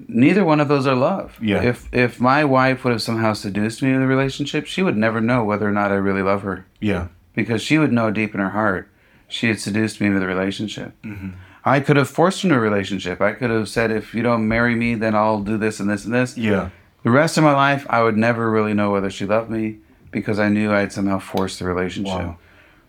Neither 0.08 0.42
one 0.42 0.58
of 0.58 0.68
those 0.68 0.86
are 0.86 0.94
love. 0.94 1.38
Yeah. 1.42 1.62
If 1.62 1.90
if 1.92 2.18
my 2.18 2.46
wife 2.46 2.82
would 2.82 2.92
have 2.92 3.02
somehow 3.02 3.34
seduced 3.34 3.82
me 3.82 3.92
in 3.92 4.00
the 4.00 4.06
relationship, 4.06 4.64
she 4.64 4.82
would 4.82 4.96
never 4.96 5.20
know 5.20 5.44
whether 5.44 5.68
or 5.68 5.72
not 5.72 5.92
I 5.92 5.96
really 5.96 6.22
love 6.22 6.40
her 6.44 6.64
yeah 6.80 7.08
because 7.34 7.60
she 7.60 7.76
would 7.76 7.92
know 7.92 8.10
deep 8.10 8.32
in 8.32 8.40
her 8.40 8.50
heart 8.50 8.88
she 9.28 9.48
had 9.48 9.60
seduced 9.60 10.00
me 10.00 10.06
into 10.08 10.20
the 10.20 10.26
relationship. 10.26 10.92
Mm-hmm. 11.02 11.30
I 11.64 11.80
could 11.80 11.96
have 11.96 12.08
forced 12.08 12.42
her 12.42 12.48
into 12.48 12.58
a 12.58 12.60
relationship. 12.60 13.20
I 13.20 13.32
could 13.32 13.50
have 13.50 13.68
said, 13.68 13.90
if 13.90 14.14
you 14.14 14.22
don't 14.22 14.46
marry 14.46 14.74
me, 14.74 14.94
then 14.94 15.14
I'll 15.14 15.40
do 15.40 15.56
this 15.56 15.80
and 15.80 15.88
this 15.88 16.04
and 16.04 16.12
this. 16.12 16.36
yeah 16.36 16.70
The 17.02 17.10
rest 17.10 17.38
of 17.38 17.44
my 17.44 17.54
life, 17.54 17.86
I 17.88 18.02
would 18.02 18.16
never 18.16 18.50
really 18.50 18.74
know 18.74 18.90
whether 18.90 19.10
she 19.10 19.24
loved 19.24 19.50
me 19.50 19.78
because 20.10 20.38
I 20.38 20.48
knew 20.48 20.72
I 20.72 20.80
had 20.80 20.92
somehow 20.92 21.18
forced 21.18 21.58
the 21.58 21.64
relationship. 21.64 22.18
Wow. 22.18 22.38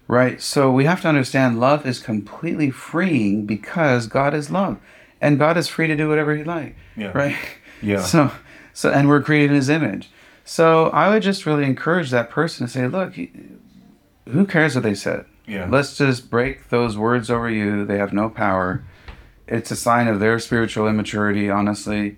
Right. 0.07 0.41
So 0.41 0.71
we 0.71 0.85
have 0.85 1.01
to 1.01 1.07
understand 1.07 1.59
love 1.59 1.85
is 1.85 1.99
completely 1.99 2.69
freeing 2.69 3.45
because 3.45 4.07
God 4.07 4.33
is 4.33 4.51
love. 4.51 4.77
And 5.21 5.39
God 5.39 5.57
is 5.57 5.67
free 5.67 5.87
to 5.87 5.95
do 5.95 6.07
whatever 6.07 6.35
he 6.35 6.43
like. 6.43 6.75
Yeah. 6.95 7.11
Right? 7.15 7.37
Yeah. 7.81 8.01
So 8.01 8.31
so 8.73 8.91
and 8.91 9.07
we're 9.07 9.21
created 9.21 9.51
in 9.51 9.55
his 9.55 9.69
image. 9.69 10.11
So 10.43 10.87
I 10.89 11.09
would 11.09 11.23
just 11.23 11.45
really 11.45 11.65
encourage 11.65 12.11
that 12.11 12.29
person 12.29 12.67
to 12.67 12.71
say, 12.71 12.87
look, 12.87 13.15
who 14.27 14.45
cares 14.45 14.75
what 14.75 14.83
they 14.83 14.93
said? 14.93 15.25
Yeah. 15.47 15.67
Let's 15.69 15.97
just 15.97 16.29
break 16.29 16.69
those 16.69 16.97
words 16.97 17.29
over 17.29 17.49
you. 17.49 17.85
They 17.85 17.97
have 17.97 18.13
no 18.13 18.29
power. 18.29 18.83
It's 19.47 19.69
a 19.71 19.75
sign 19.75 20.07
of 20.07 20.19
their 20.19 20.39
spiritual 20.39 20.87
immaturity, 20.87 21.49
honestly. 21.49 22.17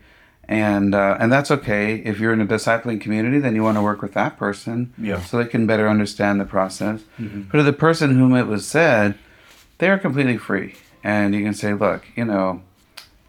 And 0.50 0.96
uh, 0.96 1.18
and 1.20 1.30
that's 1.30 1.52
okay. 1.52 1.96
If 1.96 2.20
you're 2.22 2.32
in 2.32 2.40
a 2.40 2.46
discipling 2.46 3.02
community, 3.02 3.40
then 3.40 3.54
you 3.54 3.64
want 3.64 3.76
to 3.78 3.82
work 3.82 4.02
with 4.02 4.14
that 4.14 4.38
person 4.38 4.94
Yeah. 4.98 5.20
so 5.22 5.38
they 5.38 5.50
can 5.50 5.68
better 5.68 5.90
understand 5.90 6.40
the 6.40 6.46
process. 6.46 7.02
But 7.20 7.58
to 7.58 7.64
the 7.64 7.74
person 7.74 8.12
whom 8.18 8.34
it 8.34 8.48
was 8.48 8.66
said, 8.66 9.16
they 9.80 9.90
are 9.90 10.00
completely 10.00 10.38
free. 10.38 10.76
And 11.04 11.36
you 11.36 11.44
can 11.44 11.54
say, 11.54 11.74
look, 11.74 12.06
you 12.16 12.24
know, 12.24 12.62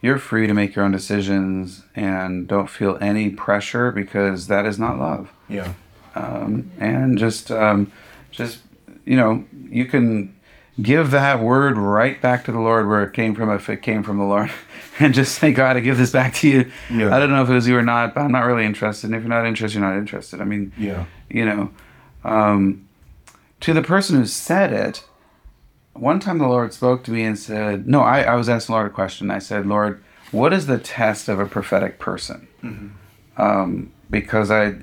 you're 0.01 0.19
free 0.19 0.47
to 0.47 0.55
make 0.55 0.77
your 0.77 0.85
own 0.85 0.93
decisions 0.93 1.83
and 1.97 2.47
don't 2.47 2.71
feel 2.71 2.97
any 3.01 3.31
pressure 3.31 3.91
because 3.91 4.47
that 4.47 4.65
is 4.65 4.79
not 4.79 4.97
love. 4.99 5.33
yeah 5.49 5.73
Um, 6.15 6.71
and 6.79 7.19
just, 7.19 7.51
um, 7.51 7.91
just, 8.31 8.61
you 9.05 9.17
know, 9.17 9.45
you 9.71 9.85
can 9.85 10.35
give 10.81 11.11
that 11.11 11.41
word 11.41 11.77
right 11.77 12.21
back 12.23 12.45
to 12.45 12.53
the 12.53 12.61
Lord 12.61 12.87
where 12.87 13.03
it 13.03 13.13
came 13.13 13.35
from, 13.35 13.51
if 13.51 13.69
it 13.69 13.83
came 13.83 14.03
from 14.03 14.19
the 14.19 14.25
Lord, 14.25 14.51
and 15.01 15.13
just 15.13 15.39
say, 15.39 15.53
God, 15.53 15.77
I 15.77 15.81
give 15.81 15.99
this 15.99 16.13
back 16.13 16.35
to 16.35 16.49
you. 16.49 16.71
Yeah. 16.91 17.15
I 17.15 17.19
don't 17.19 17.31
know 17.31 17.43
if 17.43 17.49
it 17.49 17.55
was 17.55 17.67
you 17.67 17.77
or 17.77 17.83
not, 17.83 18.15
but 18.15 18.21
I'm 18.21 18.33
not 18.33 18.45
really 18.45 18.65
interested. 18.65 19.09
And 19.09 19.17
if 19.17 19.23
you're 19.23 19.29
not 19.29 19.47
interested, 19.47 19.79
you're 19.79 19.89
not 19.89 19.99
interested. 19.99 20.41
I 20.41 20.45
mean, 20.45 20.73
yeah 20.79 21.05
you 21.31 21.45
know, 21.45 21.71
um, 22.25 22.89
to 23.61 23.73
the 23.73 23.83
person 23.83 24.17
who 24.17 24.27
said 24.27 24.73
it, 24.73 25.05
one 25.93 26.21
time 26.21 26.39
the 26.39 26.47
Lord 26.47 26.73
spoke 26.73 27.05
to 27.05 27.11
me 27.11 27.25
and 27.25 27.39
said, 27.39 27.87
No, 27.87 28.03
I, 28.03 28.23
I 28.23 28.35
was 28.35 28.49
asking 28.49 28.73
the 28.73 28.77
Lord 28.79 28.91
a 28.91 28.95
question. 28.95 29.31
I 29.31 29.41
said, 29.41 29.67
Lord, 29.67 30.03
what 30.31 30.53
is 30.53 30.67
the 30.67 30.79
test 30.79 31.29
of 31.29 31.41
a 31.41 31.47
prophetic 31.47 31.99
person? 31.99 32.47
Um, 33.37 33.93
because 34.11 34.51
I, 34.51 34.77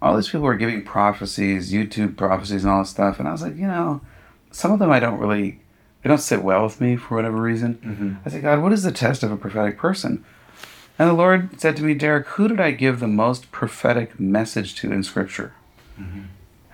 all 0.00 0.16
these 0.16 0.26
people 0.26 0.42
were 0.42 0.56
giving 0.56 0.82
prophecies, 0.82 1.72
YouTube 1.72 2.16
prophecies, 2.16 2.64
and 2.64 2.72
all 2.72 2.80
this 2.80 2.90
stuff. 2.90 3.18
And 3.18 3.28
I 3.28 3.32
was 3.32 3.42
like, 3.42 3.56
you 3.56 3.66
know, 3.66 4.00
some 4.54 4.72
of 4.72 4.78
them 4.78 4.90
I 4.90 5.00
don't 5.00 5.18
really, 5.18 5.60
they 6.02 6.08
don't 6.08 6.18
sit 6.18 6.42
well 6.42 6.64
with 6.64 6.80
me 6.80 6.96
for 6.96 7.16
whatever 7.16 7.36
reason. 7.40 7.74
Mm-hmm. 7.84 8.12
I 8.24 8.30
said, 8.30 8.42
God, 8.42 8.62
what 8.62 8.72
is 8.72 8.82
the 8.84 8.92
test 8.92 9.22
of 9.22 9.32
a 9.32 9.36
prophetic 9.36 9.76
person? 9.78 10.24
And 10.98 11.08
the 11.08 11.14
Lord 11.14 11.60
said 11.60 11.76
to 11.76 11.82
me, 11.82 11.94
Derek, 11.94 12.26
who 12.28 12.46
did 12.46 12.60
I 12.60 12.70
give 12.70 13.00
the 13.00 13.08
most 13.08 13.50
prophetic 13.50 14.20
message 14.20 14.74
to 14.76 14.92
in 14.92 15.02
Scripture? 15.02 15.52
Mm-hmm. 16.00 16.20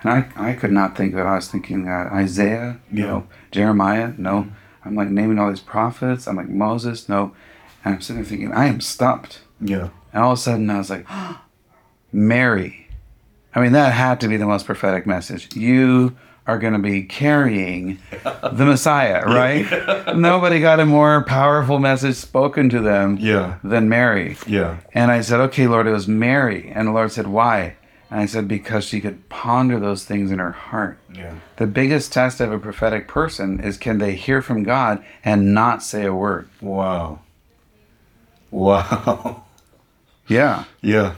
And 0.03 0.11
I, 0.37 0.51
I 0.51 0.53
could 0.55 0.73
not 0.73 0.97
think 0.97 1.13
of 1.15 1.19
it. 1.21 1.23
I 1.23 1.37
was 1.37 1.49
thinking 1.49 1.89
uh, 1.89 2.09
Isaiah, 2.13 2.79
Yeah. 2.93 3.05
no. 3.07 3.27
Jeremiah, 3.51 4.13
no. 4.19 4.43
Mm-hmm. 4.43 4.55
I'm 4.89 4.95
like 4.95 5.09
naming 5.09 5.39
all 5.39 5.49
these 5.51 5.61
prophets. 5.61 6.27
I'm 6.29 6.37
like 6.37 6.49
Moses, 6.49 7.09
no. 7.09 7.35
And 7.85 7.95
I'm 7.95 8.01
sitting 8.03 8.23
there 8.23 8.29
thinking, 8.29 8.53
I 8.53 8.67
am 8.67 8.81
stumped. 8.81 9.41
yeah 9.61 9.89
And 10.13 10.23
all 10.23 10.33
of 10.33 10.39
a 10.39 10.41
sudden 10.43 10.69
I 10.71 10.79
was 10.79 10.91
like, 10.91 11.07
Mary. 12.13 12.89
I 13.55 13.61
mean, 13.61 13.73
that 13.73 13.93
had 13.93 14.21
to 14.21 14.29
be 14.29 14.37
the 14.37 14.47
most 14.47 14.67
prophetic 14.67 15.07
message. 15.07 15.55
You 15.57 16.17
are 16.51 16.59
going 16.59 16.73
to 16.73 16.79
be 16.81 17.03
carrying 17.05 17.99
the 18.25 18.65
Messiah, 18.65 19.23
right? 19.41 20.17
Nobody 20.17 20.59
got 20.61 20.81
a 20.81 20.85
more 20.87 21.23
powerful 21.25 21.79
message 21.79 22.17
spoken 22.17 22.69
to 22.71 22.81
them 22.81 23.17
Yeah. 23.21 23.59
than 23.63 23.89
Mary. 23.89 24.37
yeah 24.47 24.79
And 24.93 25.11
I 25.13 25.21
said, 25.21 25.41
okay, 25.41 25.67
Lord, 25.69 25.87
it 25.87 25.93
was 25.93 26.09
Mary. 26.09 26.71
And 26.75 26.89
the 26.89 26.93
Lord 26.93 27.13
said, 27.13 27.29
why? 27.29 27.77
And 28.11 28.19
I 28.21 28.27
said, 28.27 28.49
because 28.49 28.85
she 28.85 29.01
could 29.01 29.29
ponder 29.29 29.79
those 29.79 30.05
things 30.05 30.33
in 30.33 30.41
her 30.41 30.51
heart. 30.51 30.99
yeah 31.15 31.35
The 31.57 31.69
biggest 31.69 32.13
test 32.13 32.41
of 32.41 32.51
a 32.53 32.59
prophetic 32.59 33.07
person 33.07 33.61
is 33.61 33.77
can 33.79 33.99
they 33.99 34.15
hear 34.17 34.43
from 34.43 34.65
God 34.65 35.05
and 35.25 35.55
not 35.55 35.83
say 35.85 36.05
a 36.07 36.13
word? 36.15 36.49
wow 36.61 37.21
wow 38.51 39.45
Yeah, 40.29 40.65
yeah 40.83 41.15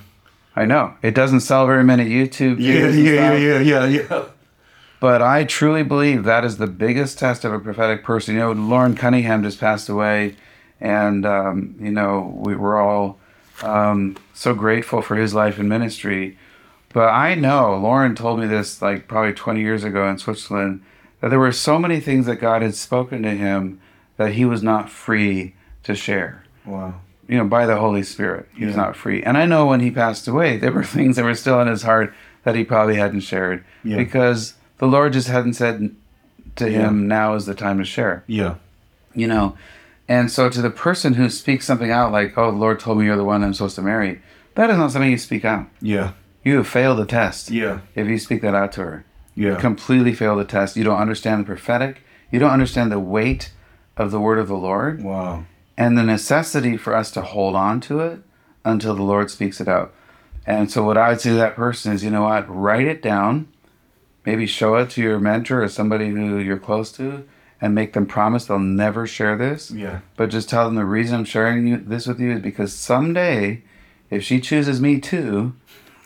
I 0.54 0.66
know. 0.66 0.92
It 1.02 1.14
doesn't 1.14 1.40
sell 1.40 1.66
very 1.66 1.82
many 1.84 2.04
YouTube 2.10 2.56
yeah 2.60 2.74
videos. 2.74 3.04
yeah 3.04 3.32
yeah 3.36 3.58
yeah 3.58 3.84
yeah 3.86 4.02
yeah 4.10 4.24
But 5.02 5.20
I 5.20 5.42
truly 5.42 5.82
believe 5.82 6.22
that 6.22 6.44
is 6.44 6.58
the 6.58 6.68
biggest 6.68 7.18
test 7.18 7.44
of 7.44 7.52
a 7.52 7.58
prophetic 7.58 8.04
person. 8.04 8.34
You 8.36 8.40
know, 8.42 8.52
Loren 8.52 8.94
Cunningham 8.94 9.42
just 9.42 9.58
passed 9.58 9.88
away, 9.88 10.36
and 10.80 11.26
um, 11.26 11.74
you 11.80 11.90
know 11.90 12.32
we 12.36 12.54
were 12.54 12.78
all 12.80 13.18
um, 13.64 14.16
so 14.32 14.54
grateful 14.54 15.02
for 15.02 15.16
his 15.16 15.34
life 15.34 15.58
and 15.58 15.68
ministry. 15.68 16.38
But 16.92 17.08
I 17.08 17.34
know 17.34 17.76
Loren 17.76 18.14
told 18.14 18.38
me 18.38 18.46
this 18.46 18.80
like 18.80 19.08
probably 19.08 19.32
20 19.32 19.60
years 19.60 19.82
ago 19.82 20.08
in 20.08 20.18
Switzerland 20.18 20.84
that 21.20 21.30
there 21.30 21.40
were 21.40 21.50
so 21.50 21.80
many 21.80 21.98
things 21.98 22.26
that 22.26 22.36
God 22.36 22.62
had 22.62 22.76
spoken 22.76 23.22
to 23.24 23.30
him 23.30 23.80
that 24.18 24.34
he 24.34 24.44
was 24.44 24.62
not 24.62 24.88
free 24.88 25.54
to 25.82 25.96
share. 25.96 26.44
wow 26.64 26.94
You 27.26 27.38
know, 27.38 27.44
by 27.48 27.66
the 27.66 27.76
Holy 27.76 28.04
Spirit, 28.04 28.48
he 28.56 28.66
was 28.66 28.76
not 28.76 28.94
free. 28.94 29.20
And 29.20 29.36
I 29.36 29.46
know 29.46 29.66
when 29.66 29.80
he 29.80 29.90
passed 29.90 30.28
away, 30.28 30.58
there 30.58 30.70
were 30.70 30.84
things 30.96 31.16
that 31.16 31.24
were 31.24 31.34
still 31.34 31.60
in 31.60 31.66
his 31.66 31.82
heart 31.82 32.14
that 32.44 32.54
he 32.54 32.62
probably 32.62 32.94
hadn't 32.94 33.22
shared 33.22 33.64
Yeah. 33.82 33.96
because 33.96 34.54
the 34.82 34.88
Lord 34.88 35.12
just 35.12 35.28
hadn't 35.28 35.52
said 35.54 35.94
to 36.56 36.68
him, 36.68 37.06
"Now 37.06 37.34
is 37.34 37.46
the 37.46 37.54
time 37.54 37.78
to 37.78 37.84
share." 37.84 38.24
yeah 38.26 38.54
You 39.14 39.28
know, 39.28 39.56
and 40.08 40.28
so 40.28 40.48
to 40.50 40.60
the 40.60 40.70
person 40.70 41.14
who 41.14 41.28
speaks 41.30 41.64
something 41.66 41.92
out 41.92 42.10
like, 42.10 42.36
"Oh, 42.36 42.50
the 42.50 42.56
Lord 42.56 42.80
told 42.80 42.98
me 42.98 43.04
you're 43.04 43.16
the 43.16 43.22
one 43.32 43.44
I'm 43.44 43.54
supposed 43.54 43.76
to 43.76 43.82
marry," 43.82 44.20
that 44.56 44.70
is 44.70 44.76
not 44.76 44.90
something 44.90 45.12
you 45.12 45.18
speak 45.18 45.44
out. 45.44 45.66
yeah 45.80 46.10
You 46.44 46.56
have 46.56 46.66
failed 46.66 46.98
the 46.98 47.06
test 47.06 47.50
yeah 47.52 47.78
if 47.94 48.08
you 48.08 48.18
speak 48.18 48.42
that 48.42 48.56
out 48.56 48.72
to 48.72 48.80
her. 48.82 49.04
yeah 49.36 49.54
Completely 49.60 50.14
failed 50.14 50.40
the 50.40 50.44
test. 50.56 50.76
You 50.76 50.82
don't 50.82 50.98
understand 51.06 51.42
the 51.42 51.46
prophetic. 51.46 52.02
You 52.32 52.40
don't 52.40 52.50
understand 52.50 52.90
the 52.90 52.98
weight 53.16 53.52
of 53.96 54.10
the 54.10 54.18
word 54.26 54.40
of 54.40 54.48
the 54.48 54.56
Lord 54.56 55.00
wow 55.04 55.44
and 55.78 55.96
the 55.96 56.02
necessity 56.02 56.76
for 56.76 56.92
us 56.96 57.12
to 57.12 57.22
hold 57.22 57.54
on 57.54 57.80
to 57.82 58.00
it 58.00 58.18
until 58.64 58.94
the 58.96 59.02
Lord 59.12 59.30
speaks 59.30 59.60
it 59.60 59.68
out. 59.68 59.94
And 60.44 60.72
so, 60.72 60.82
what 60.82 60.98
I 60.98 61.10
would 61.10 61.20
say 61.20 61.30
to 61.30 61.36
that 61.36 61.54
person 61.54 61.92
is, 61.92 62.02
you 62.02 62.10
know 62.10 62.24
what, 62.24 62.44
write 62.48 62.88
it 62.88 63.00
down 63.00 63.46
maybe 64.24 64.46
show 64.46 64.76
it 64.76 64.90
to 64.90 65.02
your 65.02 65.18
mentor 65.18 65.62
or 65.62 65.68
somebody 65.68 66.08
who 66.10 66.38
you're 66.38 66.58
close 66.58 66.92
to 66.92 67.24
and 67.60 67.74
make 67.74 67.92
them 67.92 68.06
promise 68.06 68.46
they'll 68.46 68.58
never 68.58 69.06
share 69.06 69.36
this. 69.36 69.70
Yeah. 69.70 70.00
But 70.16 70.30
just 70.30 70.48
tell 70.48 70.64
them 70.66 70.74
the 70.74 70.84
reason 70.84 71.18
I'm 71.20 71.24
sharing 71.24 71.66
you, 71.66 71.76
this 71.78 72.06
with 72.06 72.18
you 72.20 72.32
is 72.32 72.40
because 72.40 72.72
someday, 72.74 73.62
if 74.10 74.22
she 74.24 74.40
chooses 74.40 74.80
me 74.80 75.00
too, 75.00 75.54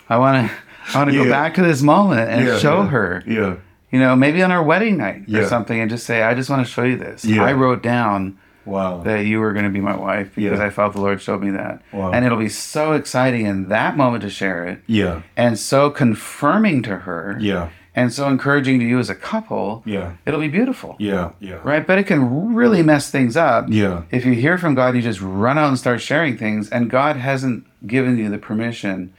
I 0.08 0.18
want 0.18 0.48
to 0.50 0.56
I 0.94 0.98
want 0.98 1.10
to 1.10 1.16
Yeah. 1.16 1.24
go 1.24 1.30
back 1.30 1.54
to 1.54 1.62
this 1.62 1.82
moment 1.82 2.30
and 2.30 2.46
Yeah, 2.46 2.58
show 2.58 2.82
yeah. 2.82 2.88
her. 2.90 3.22
Yeah. 3.26 3.54
You 3.90 3.98
know, 4.00 4.14
maybe 4.14 4.40
on 4.42 4.52
our 4.52 4.62
wedding 4.62 4.96
night 4.98 5.24
or 5.32 5.44
something, 5.46 5.80
and 5.80 5.90
just 5.90 6.06
say, 6.06 6.22
"I 6.22 6.34
just 6.34 6.48
want 6.50 6.64
to 6.64 6.70
show 6.72 6.84
you 6.84 6.96
this. 6.96 7.24
Yeah. 7.24 7.42
I 7.44 7.52
wrote 7.54 7.82
down 7.82 8.36
Wow. 8.66 9.02
that 9.04 9.24
you 9.26 9.40
were 9.40 9.52
going 9.52 9.64
to 9.64 9.70
be 9.70 9.80
my 9.80 9.96
wife 9.96 10.34
because 10.34 10.58
Yeah. 10.58 10.64
I 10.66 10.70
felt 10.70 10.92
the 10.92 11.00
Lord 11.00 11.22
showed 11.22 11.42
me 11.42 11.50
that." 11.52 11.80
Wow. 11.92 12.10
And 12.12 12.24
it'll 12.24 12.38
be 12.38 12.48
so 12.48 12.92
exciting 12.92 13.46
in 13.46 13.68
that 13.68 13.96
moment 13.96 14.22
to 14.22 14.30
share 14.30 14.64
it, 14.66 14.82
yeah. 14.86 15.22
and 15.36 15.58
so 15.58 15.88
confirming 15.90 16.82
to 16.82 16.96
her, 16.98 17.36
Yeah. 17.40 17.68
and 17.94 18.12
so 18.12 18.28
encouraging 18.28 18.78
to 18.80 18.84
you 18.84 18.98
as 18.98 19.08
a 19.08 19.14
couple. 19.14 19.82
Yeah. 19.86 20.12
It'll 20.26 20.40
be 20.40 20.48
beautiful, 20.48 20.96
Yeah. 20.98 21.30
Yeah. 21.40 21.56
right? 21.64 21.86
But 21.86 21.98
it 21.98 22.04
can 22.06 22.54
really 22.54 22.82
mess 22.82 23.10
things 23.10 23.36
up. 23.36 23.66
Yeah. 23.68 24.02
If 24.10 24.26
you 24.26 24.32
hear 24.32 24.58
from 24.58 24.74
God, 24.74 24.94
you 24.96 25.02
just 25.02 25.20
run 25.22 25.56
out 25.58 25.68
and 25.68 25.78
start 25.78 26.00
sharing 26.00 26.36
things, 26.36 26.68
and 26.68 26.90
God 26.90 27.16
hasn't 27.16 27.64
given 27.86 28.18
you 28.18 28.28
the 28.28 28.38
permission 28.38 29.12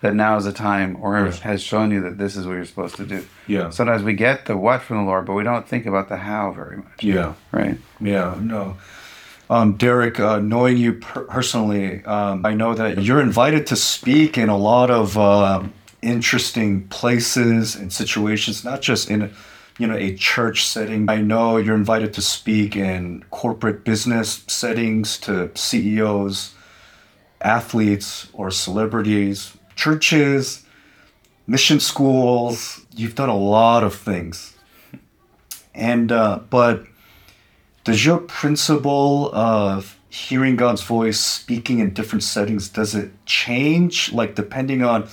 that 0.00 0.14
now 0.14 0.36
is 0.36 0.44
the 0.44 0.52
time, 0.52 0.96
or 1.00 1.18
Yeah. 1.18 1.32
has 1.42 1.62
shown 1.62 1.90
you 1.90 2.00
that 2.02 2.18
this 2.18 2.36
is 2.36 2.46
what 2.46 2.54
you're 2.54 2.64
supposed 2.64 2.96
to 2.96 3.04
do. 3.04 3.24
Yeah. 3.46 3.70
Sometimes 3.70 4.02
we 4.02 4.12
get 4.14 4.46
the 4.46 4.56
what 4.56 4.82
from 4.82 4.98
the 4.98 5.02
Lord, 5.02 5.26
but 5.26 5.32
we 5.34 5.42
don't 5.42 5.66
think 5.66 5.86
about 5.86 6.08
the 6.08 6.18
how 6.18 6.52
very 6.52 6.76
much, 6.76 7.02
Yeah. 7.02 7.32
right? 7.50 7.78
Yeah, 8.00 8.34
no. 8.40 8.76
Um, 9.50 9.72
Derek, 9.72 10.20
uh, 10.20 10.38
knowing 10.40 10.76
you 10.76 10.92
per- 10.92 11.22
personally, 11.22 12.04
um, 12.04 12.44
I 12.44 12.52
know 12.54 12.74
that 12.74 13.02
you're 13.02 13.20
invited 13.20 13.66
to 13.68 13.76
speak 13.76 14.36
in 14.38 14.48
a 14.50 14.56
lot 14.58 14.90
of 14.90 15.16
uh, 15.18 15.62
interesting 16.02 16.82
places 16.88 17.74
and 17.74 17.92
situations, 17.92 18.64
not 18.64 18.82
just 18.82 19.10
in, 19.10 19.30
you 19.78 19.86
know, 19.86 19.96
a 19.96 20.14
church 20.14 20.66
setting. 20.66 21.08
I 21.08 21.22
know 21.22 21.56
you're 21.56 21.74
invited 21.74 22.12
to 22.14 22.22
speak 22.22 22.76
in 22.76 23.24
corporate 23.30 23.84
business 23.84 24.44
settings 24.46 25.16
to 25.20 25.50
CEOs, 25.54 26.52
athletes, 27.40 28.28
or 28.32 28.50
celebrities, 28.50 29.54
churches, 29.78 30.66
mission 31.46 31.78
schools. 31.78 32.80
You've 32.96 33.14
done 33.14 33.28
a 33.28 33.36
lot 33.36 33.84
of 33.84 33.94
things, 33.94 34.56
and 35.74 36.10
uh, 36.10 36.40
but 36.50 36.84
does 37.84 38.04
your 38.04 38.18
principle 38.18 39.30
of 39.32 39.96
hearing 40.10 40.56
God's 40.56 40.82
voice, 40.82 41.20
speaking 41.20 41.78
in 41.78 41.94
different 41.94 42.24
settings, 42.24 42.68
does 42.68 42.94
it 42.94 43.10
change? 43.24 44.12
Like 44.12 44.34
depending 44.34 44.82
on 44.82 45.04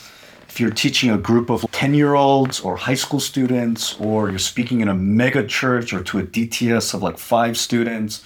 if 0.50 0.60
you're 0.60 0.72
teaching 0.72 1.12
a 1.12 1.18
group 1.18 1.50
of 1.50 1.70
10 1.72 1.94
year 1.94 2.16
olds 2.16 2.60
or 2.60 2.76
high 2.76 2.96
school 2.96 3.20
students, 3.20 4.00
or 4.00 4.30
you're 4.30 4.40
speaking 4.40 4.82
in 4.82 4.88
a 4.88 4.96
mega 4.96 5.46
church 5.46 5.94
or 5.94 6.02
to 6.04 6.18
a 6.20 6.24
DTS 6.24 6.94
of 6.94 7.04
like 7.04 7.20
five 7.20 7.56
students, 7.56 8.24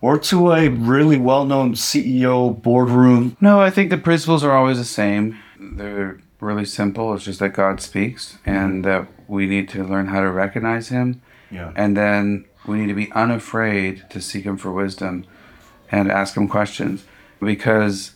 or 0.00 0.18
to 0.18 0.52
a 0.52 0.68
really 0.68 1.18
well 1.18 1.44
known 1.44 1.74
CEO 1.74 2.62
boardroom. 2.62 3.36
No, 3.40 3.60
I 3.60 3.70
think 3.70 3.90
the 3.90 3.98
principles 3.98 4.44
are 4.44 4.52
always 4.52 4.78
the 4.78 4.84
same. 4.84 5.38
They're 5.76 6.18
really 6.40 6.64
simple. 6.64 7.14
It's 7.14 7.24
just 7.24 7.40
that 7.40 7.50
God 7.50 7.80
speaks, 7.80 8.38
and 8.44 8.84
that 8.84 9.06
we 9.28 9.46
need 9.46 9.68
to 9.70 9.84
learn 9.84 10.06
how 10.08 10.20
to 10.20 10.30
recognize 10.30 10.88
Him, 10.88 11.22
Yeah. 11.50 11.72
and 11.76 11.96
then 11.96 12.44
we 12.66 12.78
need 12.78 12.88
to 12.88 12.94
be 12.94 13.10
unafraid 13.12 14.04
to 14.10 14.20
seek 14.20 14.44
Him 14.44 14.56
for 14.56 14.70
wisdom 14.72 15.24
and 15.90 16.10
ask 16.10 16.36
Him 16.36 16.48
questions 16.48 17.04
because 17.40 18.12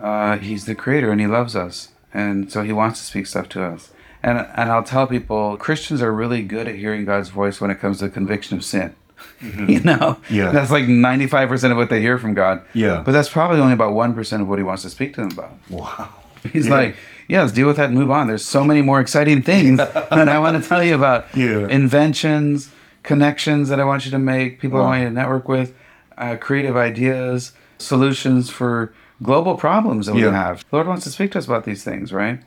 uh, 0.00 0.36
He's 0.38 0.64
the 0.66 0.74
Creator 0.74 1.10
and 1.10 1.20
He 1.20 1.26
loves 1.26 1.54
us, 1.56 1.88
and 2.12 2.50
so 2.52 2.62
He 2.62 2.72
wants 2.72 3.00
to 3.00 3.06
speak 3.06 3.26
stuff 3.26 3.48
to 3.50 3.62
us. 3.64 3.90
And 4.22 4.38
and 4.54 4.70
I'll 4.70 4.82
tell 4.84 5.06
people 5.06 5.56
Christians 5.56 6.02
are 6.02 6.12
really 6.12 6.42
good 6.42 6.68
at 6.68 6.74
hearing 6.74 7.06
God's 7.06 7.30
voice 7.30 7.60
when 7.60 7.70
it 7.70 7.80
comes 7.80 8.00
to 8.00 8.08
conviction 8.10 8.56
of 8.58 8.64
sin. 8.64 8.94
you 9.40 9.80
know, 9.80 10.18
Yeah. 10.28 10.50
that's 10.52 10.70
like 10.70 10.86
ninety 10.88 11.26
five 11.26 11.48
percent 11.48 11.72
of 11.72 11.78
what 11.78 11.88
they 11.88 12.00
hear 12.02 12.18
from 12.18 12.34
God. 12.34 12.60
Yeah. 12.74 13.02
but 13.04 13.12
that's 13.12 13.28
probably 13.30 13.60
only 13.60 13.72
about 13.72 13.94
one 13.94 14.12
percent 14.14 14.42
of 14.42 14.48
what 14.48 14.58
He 14.58 14.62
wants 14.62 14.82
to 14.82 14.90
speak 14.90 15.14
to 15.14 15.22
them 15.22 15.30
about. 15.32 15.52
Wow. 15.70 16.08
He's 16.52 16.66
Yeah. 16.68 16.74
like, 16.74 16.96
yeah, 17.28 17.42
let's 17.42 17.52
deal 17.52 17.66
with 17.66 17.76
that 17.76 17.90
and 17.90 17.98
move 17.98 18.10
on. 18.10 18.26
There's 18.26 18.44
so 18.44 18.64
many 18.64 18.82
more 18.82 19.00
exciting 19.00 19.42
things 19.42 19.78
that 19.78 20.12
I 20.28 20.38
want 20.38 20.60
to 20.62 20.68
tell 20.68 20.82
you 20.82 20.94
about. 20.94 21.26
Yeah. 21.34 21.66
Inventions, 21.68 22.70
connections 23.02 23.68
that 23.68 23.78
I 23.80 23.84
want 23.84 24.04
you 24.04 24.10
to 24.10 24.18
make, 24.18 24.60
people 24.60 24.78
I 24.80 24.84
want 24.84 25.02
you 25.02 25.08
to 25.08 25.14
network 25.14 25.48
with, 25.48 25.74
uh, 26.18 26.36
creative 26.36 26.76
ideas, 26.76 27.52
solutions 27.78 28.50
for 28.50 28.92
global 29.22 29.56
problems 29.56 30.06
that 30.06 30.14
we 30.14 30.24
Yeah. 30.24 30.32
have. 30.32 30.64
The 30.70 30.76
Lord 30.76 30.88
wants 30.88 31.04
to 31.04 31.10
speak 31.10 31.32
to 31.32 31.38
us 31.38 31.46
about 31.46 31.64
these 31.64 31.84
things, 31.84 32.12
right? 32.12 32.40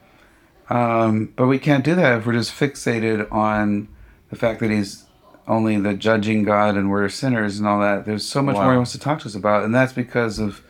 Um, 0.70 1.30
but 1.36 1.48
we 1.48 1.60
can't 1.60 1.84
do 1.84 1.96
that 1.96 2.20
if 2.20 2.26
we're 2.26 2.34
just 2.34 2.52
fixated 2.54 3.32
on 3.32 3.88
the 4.30 4.36
fact 4.36 4.60
that 4.62 4.70
He's 4.72 5.06
only 5.48 5.78
the 5.78 5.94
judging 5.94 6.44
God 6.44 6.76
and 6.76 6.90
we're 6.90 7.10
sinners 7.10 7.60
and 7.60 7.68
all 7.68 7.80
that. 7.82 8.06
There's 8.06 8.26
so 8.26 8.42
much 8.42 8.56
Wow. 8.56 8.64
more 8.64 8.72
He 8.74 8.78
wants 8.78 8.92
to 8.94 9.00
talk 9.00 9.20
to 9.20 9.28
us 9.28 9.36
about, 9.36 9.64
and 9.64 9.74
that's 9.76 9.94
because 9.94 10.40
of 10.40 10.62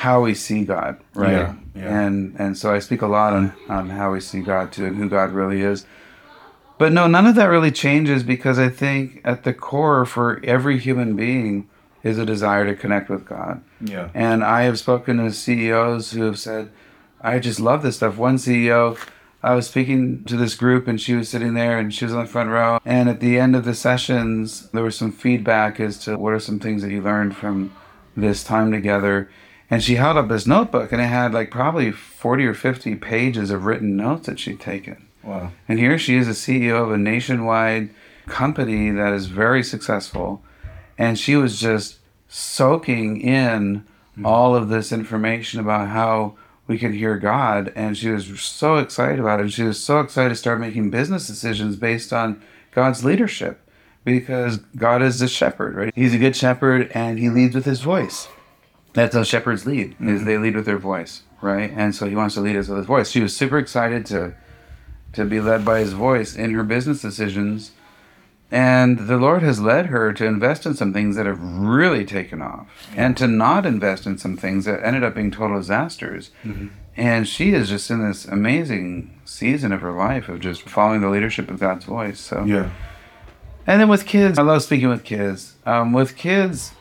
how 0.00 0.22
we 0.22 0.32
see 0.32 0.64
God, 0.64 0.98
right? 1.14 1.32
Yeah, 1.32 1.54
yeah. 1.74 2.00
And 2.00 2.34
and 2.38 2.56
so 2.56 2.72
I 2.72 2.78
speak 2.78 3.02
a 3.02 3.06
lot 3.06 3.34
on 3.34 3.52
on 3.68 3.90
how 3.90 4.12
we 4.12 4.20
see 4.20 4.40
God 4.40 4.72
too 4.72 4.86
and 4.86 4.96
who 4.96 5.10
God 5.10 5.32
really 5.32 5.60
is. 5.60 5.84
But 6.78 6.92
no, 6.92 7.06
none 7.06 7.26
of 7.26 7.34
that 7.34 7.44
really 7.44 7.70
changes 7.70 8.22
because 8.22 8.58
I 8.58 8.70
think 8.70 9.20
at 9.24 9.44
the 9.44 9.52
core 9.52 10.06
for 10.06 10.40
every 10.42 10.78
human 10.78 11.16
being 11.16 11.68
is 12.02 12.16
a 12.16 12.24
desire 12.24 12.64
to 12.64 12.74
connect 12.74 13.10
with 13.10 13.26
God. 13.26 13.62
Yeah. 13.82 14.08
And 14.14 14.42
I 14.42 14.62
have 14.62 14.78
spoken 14.78 15.18
to 15.18 15.30
CEOs 15.30 16.12
who 16.12 16.22
have 16.22 16.38
said, 16.38 16.70
I 17.20 17.38
just 17.38 17.60
love 17.60 17.82
this 17.82 17.96
stuff. 17.96 18.16
One 18.16 18.36
CEO, 18.36 18.98
I 19.42 19.54
was 19.54 19.68
speaking 19.68 20.24
to 20.24 20.38
this 20.38 20.54
group 20.54 20.88
and 20.88 20.98
she 20.98 21.14
was 21.14 21.28
sitting 21.28 21.52
there 21.52 21.78
and 21.78 21.92
she 21.92 22.06
was 22.06 22.14
on 22.14 22.24
the 22.24 22.30
front 22.30 22.48
row. 22.48 22.80
And 22.86 23.10
at 23.10 23.20
the 23.20 23.38
end 23.38 23.54
of 23.54 23.66
the 23.66 23.74
sessions, 23.74 24.70
there 24.70 24.82
was 24.82 24.96
some 24.96 25.12
feedback 25.12 25.78
as 25.78 25.98
to 26.04 26.16
what 26.16 26.32
are 26.32 26.40
some 26.40 26.58
things 26.58 26.80
that 26.80 26.90
you 26.90 27.02
learned 27.02 27.36
from 27.36 27.74
this 28.16 28.42
time 28.42 28.72
together. 28.72 29.28
And 29.70 29.82
she 29.82 29.94
held 29.94 30.16
up 30.16 30.28
this 30.28 30.46
notebook 30.46 30.90
and 30.90 31.00
it 31.00 31.06
had 31.06 31.32
like 31.32 31.50
probably 31.50 31.92
40 31.92 32.44
or 32.44 32.54
50 32.54 32.96
pages 32.96 33.50
of 33.50 33.64
written 33.64 33.96
notes 33.96 34.26
that 34.26 34.40
she'd 34.40 34.60
taken. 34.60 35.06
Wow. 35.22 35.52
And 35.68 35.78
here 35.78 35.98
she 35.98 36.16
is, 36.16 36.26
a 36.26 36.32
CEO 36.32 36.82
of 36.82 36.90
a 36.90 36.98
nationwide 36.98 37.90
company 38.26 38.90
that 38.90 39.12
is 39.12 39.26
very 39.26 39.62
successful. 39.62 40.42
And 40.98 41.18
she 41.18 41.36
was 41.36 41.60
just 41.60 41.98
soaking 42.28 43.20
in 43.20 43.86
hmm. 44.16 44.26
all 44.26 44.56
of 44.56 44.68
this 44.68 44.92
information 44.92 45.60
about 45.60 45.88
how 45.88 46.34
we 46.66 46.78
can 46.78 46.92
hear 46.92 47.16
God. 47.16 47.72
And 47.76 47.96
she 47.96 48.10
was 48.10 48.40
so 48.40 48.76
excited 48.76 49.20
about 49.20 49.40
it. 49.40 49.44
And 49.44 49.52
she 49.52 49.62
was 49.62 49.82
so 49.82 50.00
excited 50.00 50.30
to 50.30 50.36
start 50.36 50.60
making 50.60 50.90
business 50.90 51.26
decisions 51.26 51.76
based 51.76 52.12
on 52.12 52.42
God's 52.72 53.04
leadership 53.04 53.60
because 54.04 54.58
God 54.76 55.02
is 55.02 55.18
the 55.18 55.28
shepherd, 55.28 55.74
right? 55.74 55.92
He's 55.94 56.14
a 56.14 56.18
good 56.18 56.34
shepherd 56.34 56.90
and 56.92 57.18
he 57.18 57.28
leads 57.28 57.54
with 57.54 57.66
his 57.66 57.80
voice. 57.80 58.28
That's 58.92 59.14
how 59.14 59.22
shepherds 59.22 59.66
lead, 59.66 59.96
is 60.00 60.24
they 60.24 60.36
lead 60.38 60.56
with 60.56 60.66
their 60.66 60.78
voice, 60.78 61.22
right? 61.40 61.70
And 61.74 61.94
so 61.94 62.06
he 62.08 62.16
wants 62.16 62.34
to 62.34 62.40
lead 62.40 62.56
us 62.56 62.68
with 62.68 62.78
his 62.78 62.86
voice. 62.86 63.10
She 63.10 63.20
was 63.20 63.36
super 63.36 63.58
excited 63.58 64.04
to 64.06 64.34
to 65.12 65.24
be 65.24 65.40
led 65.40 65.64
by 65.64 65.80
his 65.80 65.92
voice 65.92 66.36
in 66.36 66.52
her 66.54 66.62
business 66.62 67.02
decisions. 67.02 67.72
And 68.52 69.08
the 69.08 69.16
Lord 69.16 69.42
has 69.42 69.60
led 69.60 69.86
her 69.86 70.12
to 70.12 70.24
invest 70.24 70.66
in 70.66 70.74
some 70.74 70.92
things 70.92 71.14
that 71.16 71.26
have 71.26 71.40
really 71.42 72.04
taken 72.04 72.40
off 72.42 72.66
and 72.96 73.16
to 73.16 73.26
not 73.26 73.64
invest 73.66 74.06
in 74.06 74.18
some 74.18 74.36
things 74.36 74.64
that 74.66 74.84
ended 74.84 75.02
up 75.04 75.14
being 75.16 75.30
total 75.32 75.58
disasters. 75.58 76.30
And 76.96 77.26
she 77.28 77.52
is 77.54 77.68
just 77.68 77.90
in 77.90 78.06
this 78.06 78.24
amazing 78.24 79.20
season 79.24 79.72
of 79.72 79.80
her 79.80 79.92
life 79.92 80.28
of 80.28 80.40
just 80.40 80.62
following 80.62 81.00
the 81.00 81.08
leadership 81.10 81.48
of 81.50 81.58
God's 81.60 81.84
voice. 81.84 82.18
So 82.20 82.44
Yeah. 82.44 82.70
and 83.66 83.80
then 83.80 83.88
with 83.88 84.04
kids, 84.06 84.38
I 84.38 84.42
love 84.42 84.62
speaking 84.62 84.88
with 84.88 85.04
kids. 85.04 85.54
Um, 85.66 85.92
with 85.92 86.16
kids, 86.16 86.72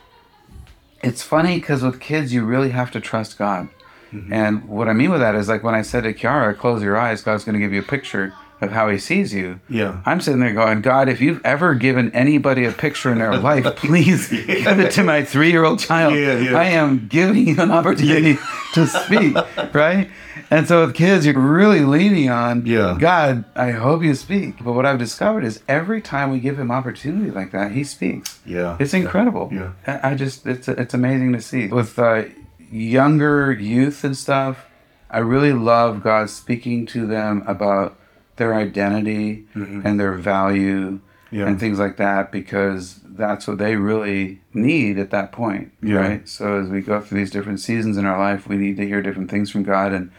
it's 1.01 1.23
funny 1.23 1.59
because 1.59 1.83
with 1.83 1.99
kids, 1.99 2.33
you 2.33 2.43
really 2.43 2.69
have 2.69 2.91
to 2.91 2.99
trust 2.99 3.37
God. 3.37 3.69
Mm-hmm. 4.11 4.33
And 4.33 4.67
what 4.67 4.89
I 4.89 4.93
mean 4.93 5.11
with 5.11 5.19
that 5.21 5.35
is 5.35 5.47
like 5.47 5.63
when 5.63 5.75
I 5.75 5.81
said 5.81 6.03
to 6.03 6.13
Kiara, 6.13 6.57
close 6.57 6.81
your 6.81 6.97
eyes, 6.97 7.21
God's 7.21 7.43
going 7.43 7.53
to 7.53 7.59
give 7.59 7.73
you 7.73 7.81
a 7.81 7.85
picture 7.85 8.33
of 8.61 8.71
how 8.71 8.89
he 8.89 8.97
sees 8.97 9.33
you. 9.33 9.59
Yeah. 9.69 10.01
I'm 10.05 10.19
sitting 10.19 10.41
there 10.41 10.53
going, 10.53 10.81
God, 10.81 11.07
if 11.07 11.21
you've 11.21 11.43
ever 11.45 11.75
given 11.75 12.11
anybody 12.11 12.65
a 12.65 12.71
picture 12.71 13.11
in 13.11 13.19
their 13.19 13.37
life, 13.37 13.63
please 13.75 14.29
give 14.29 14.79
it 14.79 14.91
to 14.93 15.03
my 15.03 15.23
three 15.23 15.51
year 15.51 15.63
old 15.63 15.79
child. 15.79 16.15
Yeah, 16.15 16.37
yeah. 16.37 16.57
I 16.57 16.65
am 16.65 17.07
giving 17.07 17.47
you 17.47 17.61
an 17.61 17.71
opportunity 17.71 18.37
to 18.73 18.87
speak, 18.87 19.35
right? 19.73 20.09
And 20.51 20.67
so 20.67 20.85
with 20.85 20.95
kids, 20.95 21.25
you're 21.25 21.37
really 21.39 21.81
leaning 21.81 22.29
on 22.29 22.65
Yeah. 22.65 22.97
God, 22.99 23.45
I 23.55 23.71
hope 23.71 24.01
you 24.03 24.15
speak. 24.15 24.63
But 24.63 24.73
what 24.73 24.85
I've 24.85 24.97
discovered 24.97 25.43
is 25.43 25.61
every 25.67 26.01
time 26.01 26.31
we 26.31 26.39
give 26.39 26.59
him 26.59 26.71
opportunity 26.71 27.29
like 27.29 27.51
that, 27.51 27.71
he 27.73 27.83
speaks. 27.83 28.39
Yeah. 28.45 28.75
It's 28.79 28.93
incredible. 28.93 29.49
Yeah. 29.51 29.99
I 30.03 30.15
just, 30.15 30.47
it's, 30.47 30.67
it's 30.67 30.93
amazing 30.95 31.33
to 31.33 31.41
see. 31.41 31.67
With 31.67 31.99
uh, 31.99 32.23
younger 32.71 33.51
youth 33.51 34.03
and 34.03 34.15
stuff, 34.17 34.65
I 35.11 35.19
really 35.19 35.53
love 35.53 36.03
God 36.03 36.29
speaking 36.29 36.85
to 36.87 37.05
them 37.05 37.43
about 37.47 37.97
their 38.37 38.53
identity 38.55 39.45
and 39.53 39.99
their 39.99 40.13
value 40.13 40.99
Mm-hmm. 41.29 41.35
Yeah. 41.35 41.45
and 41.47 41.59
things 41.59 41.77
like 41.77 41.97
that 41.97 42.31
because 42.31 43.01
that's 43.05 43.47
what 43.47 43.59
they 43.59 43.75
really 43.75 44.41
need 44.51 44.97
at 44.97 45.11
that 45.11 45.31
point. 45.31 45.71
Yeah. 45.79 45.97
Right. 45.97 46.27
So 46.27 46.59
as 46.59 46.69
we 46.69 46.81
go 46.81 46.99
through 47.01 47.19
these 47.19 47.29
different 47.29 47.59
seasons 47.59 47.97
in 47.97 48.05
our 48.05 48.17
life, 48.17 48.47
we 48.47 48.57
need 48.57 48.77
to 48.77 48.87
hear 48.87 49.03
different 49.03 49.29
things 49.29 49.51
from 49.51 49.61
God 49.61 49.93
and 49.93 50.09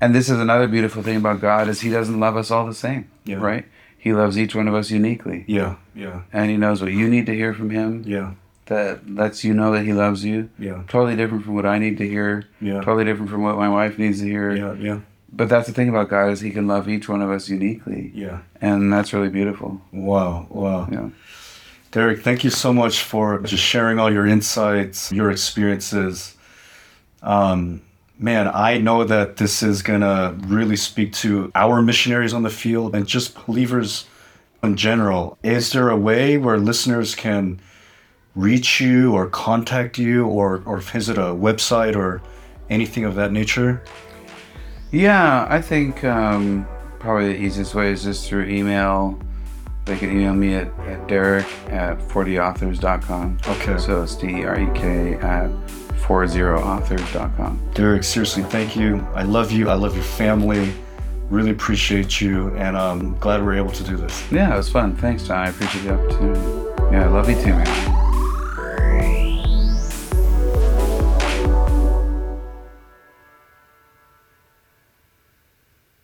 and 0.00 0.14
this 0.14 0.28
is 0.30 0.38
another 0.38 0.68
beautiful 0.68 1.02
thing 1.02 1.16
about 1.16 1.40
God 1.40 1.68
is 1.68 1.80
he 1.80 1.90
doesn't 1.90 2.18
love 2.18 2.36
us 2.36 2.50
all 2.50 2.66
the 2.66 2.74
same. 2.74 3.10
Yeah. 3.24 3.36
Right? 3.36 3.66
he 4.00 4.14
loves 4.14 4.38
each 4.38 4.54
one 4.54 4.66
of 4.66 4.74
us 4.74 4.90
uniquely. 4.90 5.44
Yeah. 5.46 5.76
Yeah. 5.94 6.22
And 6.32 6.50
he 6.50 6.56
knows 6.56 6.80
what 6.80 6.92
you 6.92 7.06
need 7.06 7.26
to 7.26 7.34
hear 7.34 7.52
from 7.52 7.68
him. 7.68 8.02
Yeah. 8.06 8.32
That 8.66 9.08
lets 9.10 9.44
you 9.44 9.52
know 9.52 9.72
that 9.72 9.84
he 9.84 9.92
loves 9.92 10.24
you. 10.24 10.48
Yeah. 10.58 10.84
Totally 10.88 11.16
different 11.16 11.44
from 11.44 11.54
what 11.54 11.66
I 11.66 11.78
need 11.78 11.98
to 11.98 12.08
hear. 12.08 12.48
Yeah. 12.62 12.80
Totally 12.80 13.04
different 13.04 13.30
from 13.30 13.42
what 13.42 13.56
my 13.56 13.68
wife 13.68 13.98
needs 13.98 14.20
to 14.20 14.26
hear. 14.26 14.56
Yeah. 14.56 14.72
Yeah. 14.74 15.00
But 15.30 15.50
that's 15.50 15.66
the 15.66 15.74
thing 15.74 15.90
about 15.90 16.08
God 16.08 16.30
is 16.30 16.40
he 16.40 16.50
can 16.50 16.66
love 16.66 16.88
each 16.88 17.10
one 17.10 17.20
of 17.20 17.30
us 17.30 17.50
uniquely. 17.50 18.10
Yeah. 18.14 18.40
And 18.60 18.90
that's 18.90 19.12
really 19.12 19.28
beautiful. 19.28 19.82
Wow. 19.92 20.46
Wow. 20.48 20.88
Yeah. 20.90 21.10
Derek, 21.90 22.22
thank 22.22 22.42
you 22.42 22.50
so 22.50 22.72
much 22.72 23.02
for 23.02 23.40
just 23.40 23.62
sharing 23.62 23.98
all 23.98 24.10
your 24.10 24.26
insights, 24.26 25.12
your 25.12 25.30
experiences. 25.30 26.36
Um, 27.22 27.82
man, 28.20 28.50
I 28.52 28.76
know 28.78 29.02
that 29.04 29.38
this 29.38 29.62
is 29.62 29.82
going 29.82 30.02
to 30.02 30.36
really 30.46 30.76
speak 30.76 31.12
to 31.14 31.50
our 31.54 31.80
missionaries 31.80 32.34
on 32.34 32.42
the 32.42 32.50
field 32.50 32.94
and 32.94 33.06
just 33.06 33.46
believers 33.46 34.04
in 34.62 34.76
general. 34.76 35.38
Is 35.42 35.72
there 35.72 35.88
a 35.88 35.96
way 35.96 36.36
where 36.36 36.58
listeners 36.58 37.14
can 37.14 37.60
reach 38.34 38.80
you 38.80 39.14
or 39.14 39.26
contact 39.26 39.98
you 39.98 40.26
or, 40.26 40.62
or 40.66 40.78
visit 40.78 41.16
a 41.16 41.32
website 41.32 41.96
or 41.96 42.20
anything 42.68 43.04
of 43.04 43.14
that 43.14 43.32
nature? 43.32 43.82
Yeah, 44.92 45.46
I 45.48 45.62
think 45.62 46.04
um, 46.04 46.66
probably 46.98 47.32
the 47.32 47.38
easiest 47.38 47.74
way 47.74 47.90
is 47.90 48.04
just 48.04 48.28
through 48.28 48.46
email. 48.46 49.18
They 49.86 49.96
can 49.96 50.10
email 50.10 50.34
me 50.34 50.54
at, 50.54 50.68
at 50.80 51.08
derek 51.08 51.46
at 51.68 51.98
40authors.com. 52.00 53.38
Okay. 53.46 53.78
So 53.78 54.02
it's 54.02 54.14
D 54.14 54.28
E 54.28 54.44
R 54.44 54.60
E 54.60 54.68
K 54.74 55.14
at 55.14 55.50
40authors.com. 56.10 57.70
Derek, 57.72 58.02
seriously, 58.02 58.42
thank 58.42 58.74
you. 58.74 59.06
I 59.14 59.22
love 59.22 59.52
you. 59.52 59.70
I 59.70 59.74
love 59.74 59.94
your 59.94 60.02
family. 60.02 60.72
Really 61.28 61.52
appreciate 61.52 62.20
you, 62.20 62.48
and 62.56 62.76
I'm 62.76 63.16
glad 63.20 63.44
we're 63.44 63.54
able 63.54 63.70
to 63.70 63.84
do 63.84 63.96
this. 63.96 64.24
Yeah, 64.32 64.52
it 64.52 64.56
was 64.56 64.68
fun. 64.68 64.96
Thanks, 64.96 65.28
John. 65.28 65.38
I 65.38 65.50
appreciate 65.50 65.82
the 65.84 65.94
opportunity. 65.94 66.40
Yeah, 66.90 67.04
I 67.04 67.06
love 67.06 67.30
you 67.30 67.36
too, 67.36 67.50
man. 67.50 68.09